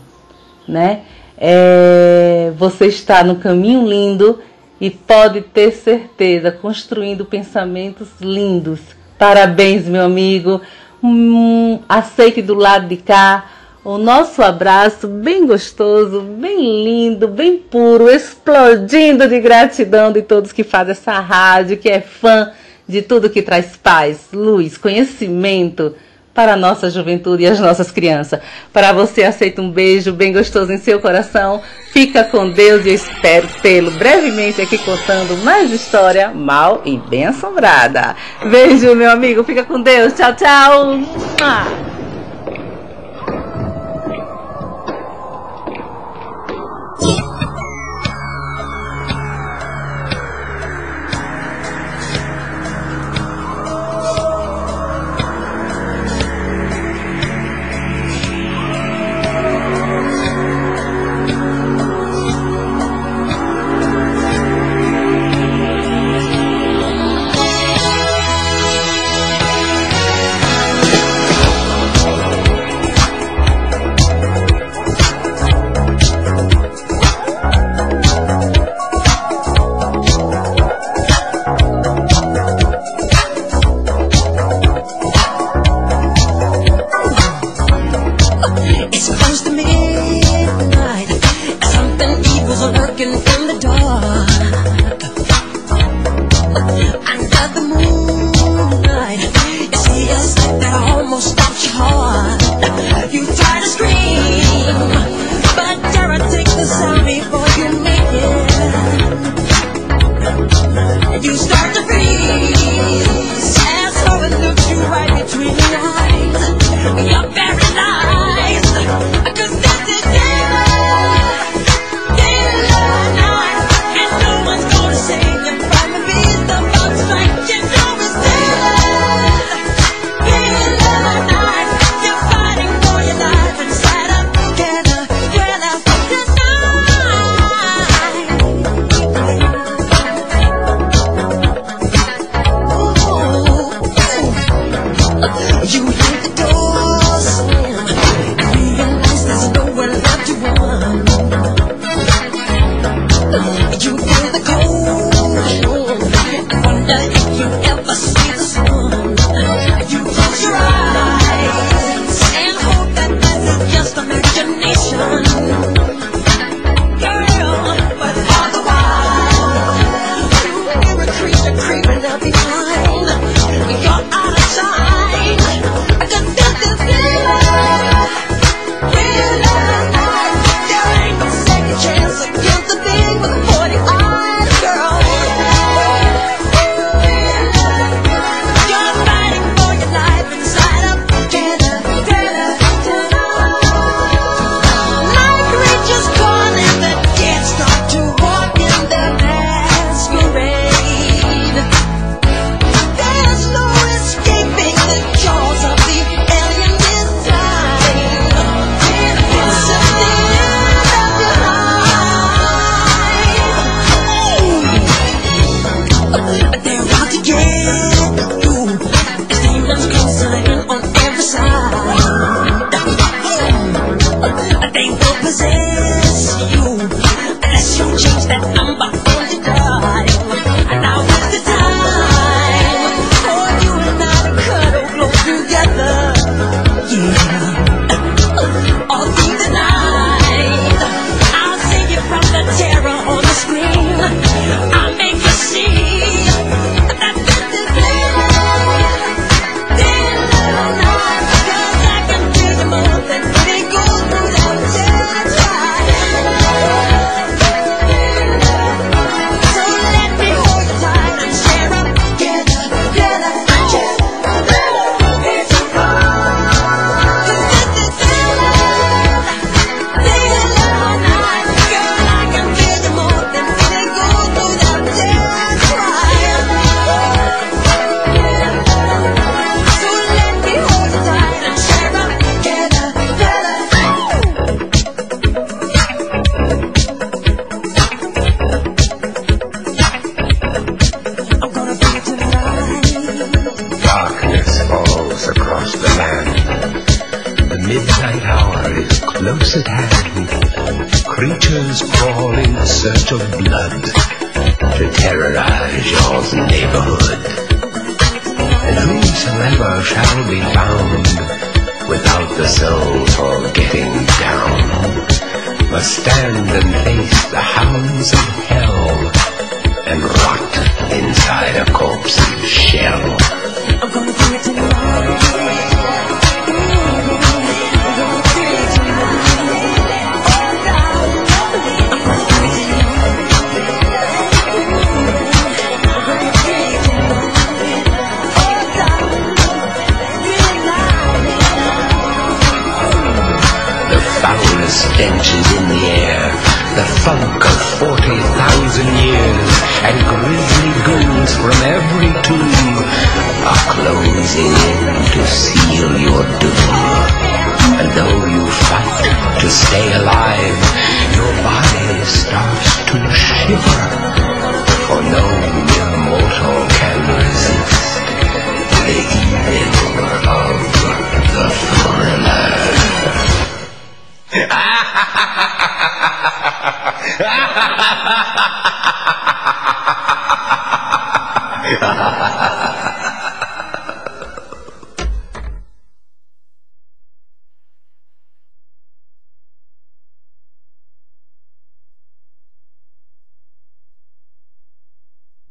né? 0.68 1.02
É, 1.38 2.52
você 2.58 2.88
está 2.88 3.24
no 3.24 3.38
caminho 3.38 3.88
lindo 3.88 4.40
e 4.80 4.90
pode 4.90 5.42
ter 5.42 5.72
certeza, 5.72 6.52
construindo 6.52 7.26
pensamentos 7.26 8.10
lindos. 8.22 8.80
Parabéns, 9.18 9.86
meu 9.86 10.04
amigo. 10.04 10.62
Hum, 11.04 11.80
aceite 11.88 12.42
do 12.42 12.54
lado 12.54 12.88
de 12.88 12.98
cá 12.98 13.46
o 13.86 13.98
nosso 13.98 14.42
abraço 14.42 15.10
bem 15.10 15.46
gostoso, 15.46 16.22
bem 16.22 16.86
lindo, 16.86 17.28
bem 17.28 17.58
puro, 17.58 18.10
explodindo 18.10 19.28
de 19.28 19.42
gratidão 19.42 20.10
de 20.10 20.22
todos 20.22 20.54
que 20.54 20.64
fazem 20.64 20.94
essa 20.94 21.20
rádio, 21.20 21.76
que 21.76 21.90
é 21.90 22.00
fã 22.00 22.50
de 22.88 23.02
tudo 23.02 23.30
que 23.30 23.42
traz 23.42 23.76
paz, 23.76 24.30
luz, 24.32 24.78
conhecimento 24.78 25.94
para 26.34 26.54
a 26.54 26.58
nossa 26.58 26.90
juventude 26.90 27.44
e 27.44 27.48
as 27.48 27.60
nossas 27.60 27.92
crianças. 27.92 28.40
Para 28.72 28.92
você, 28.92 29.24
aceita 29.24 29.62
um 29.62 29.70
beijo 29.70 30.12
bem 30.12 30.34
gostoso 30.34 30.72
em 30.72 30.78
seu 30.78 31.00
coração. 31.00 31.62
Fica 31.92 32.24
com 32.24 32.50
Deus 32.50 32.86
e 32.86 32.90
eu 32.90 32.96
espero 32.96 33.48
tê-lo 33.62 33.92
brevemente 33.92 34.62
aqui 34.62 34.78
contando 34.80 35.38
mais 35.44 35.72
história 35.72 36.30
mal 36.30 36.82
e 36.86 36.98
bem 36.98 37.26
assombrada. 37.26 38.16
Beijo, 38.50 38.96
meu 38.96 39.12
amigo. 39.12 39.44
Fica 39.44 39.64
com 39.64 39.82
Deus. 39.82 40.14
Tchau, 40.14 40.34
tchau. 40.36 41.93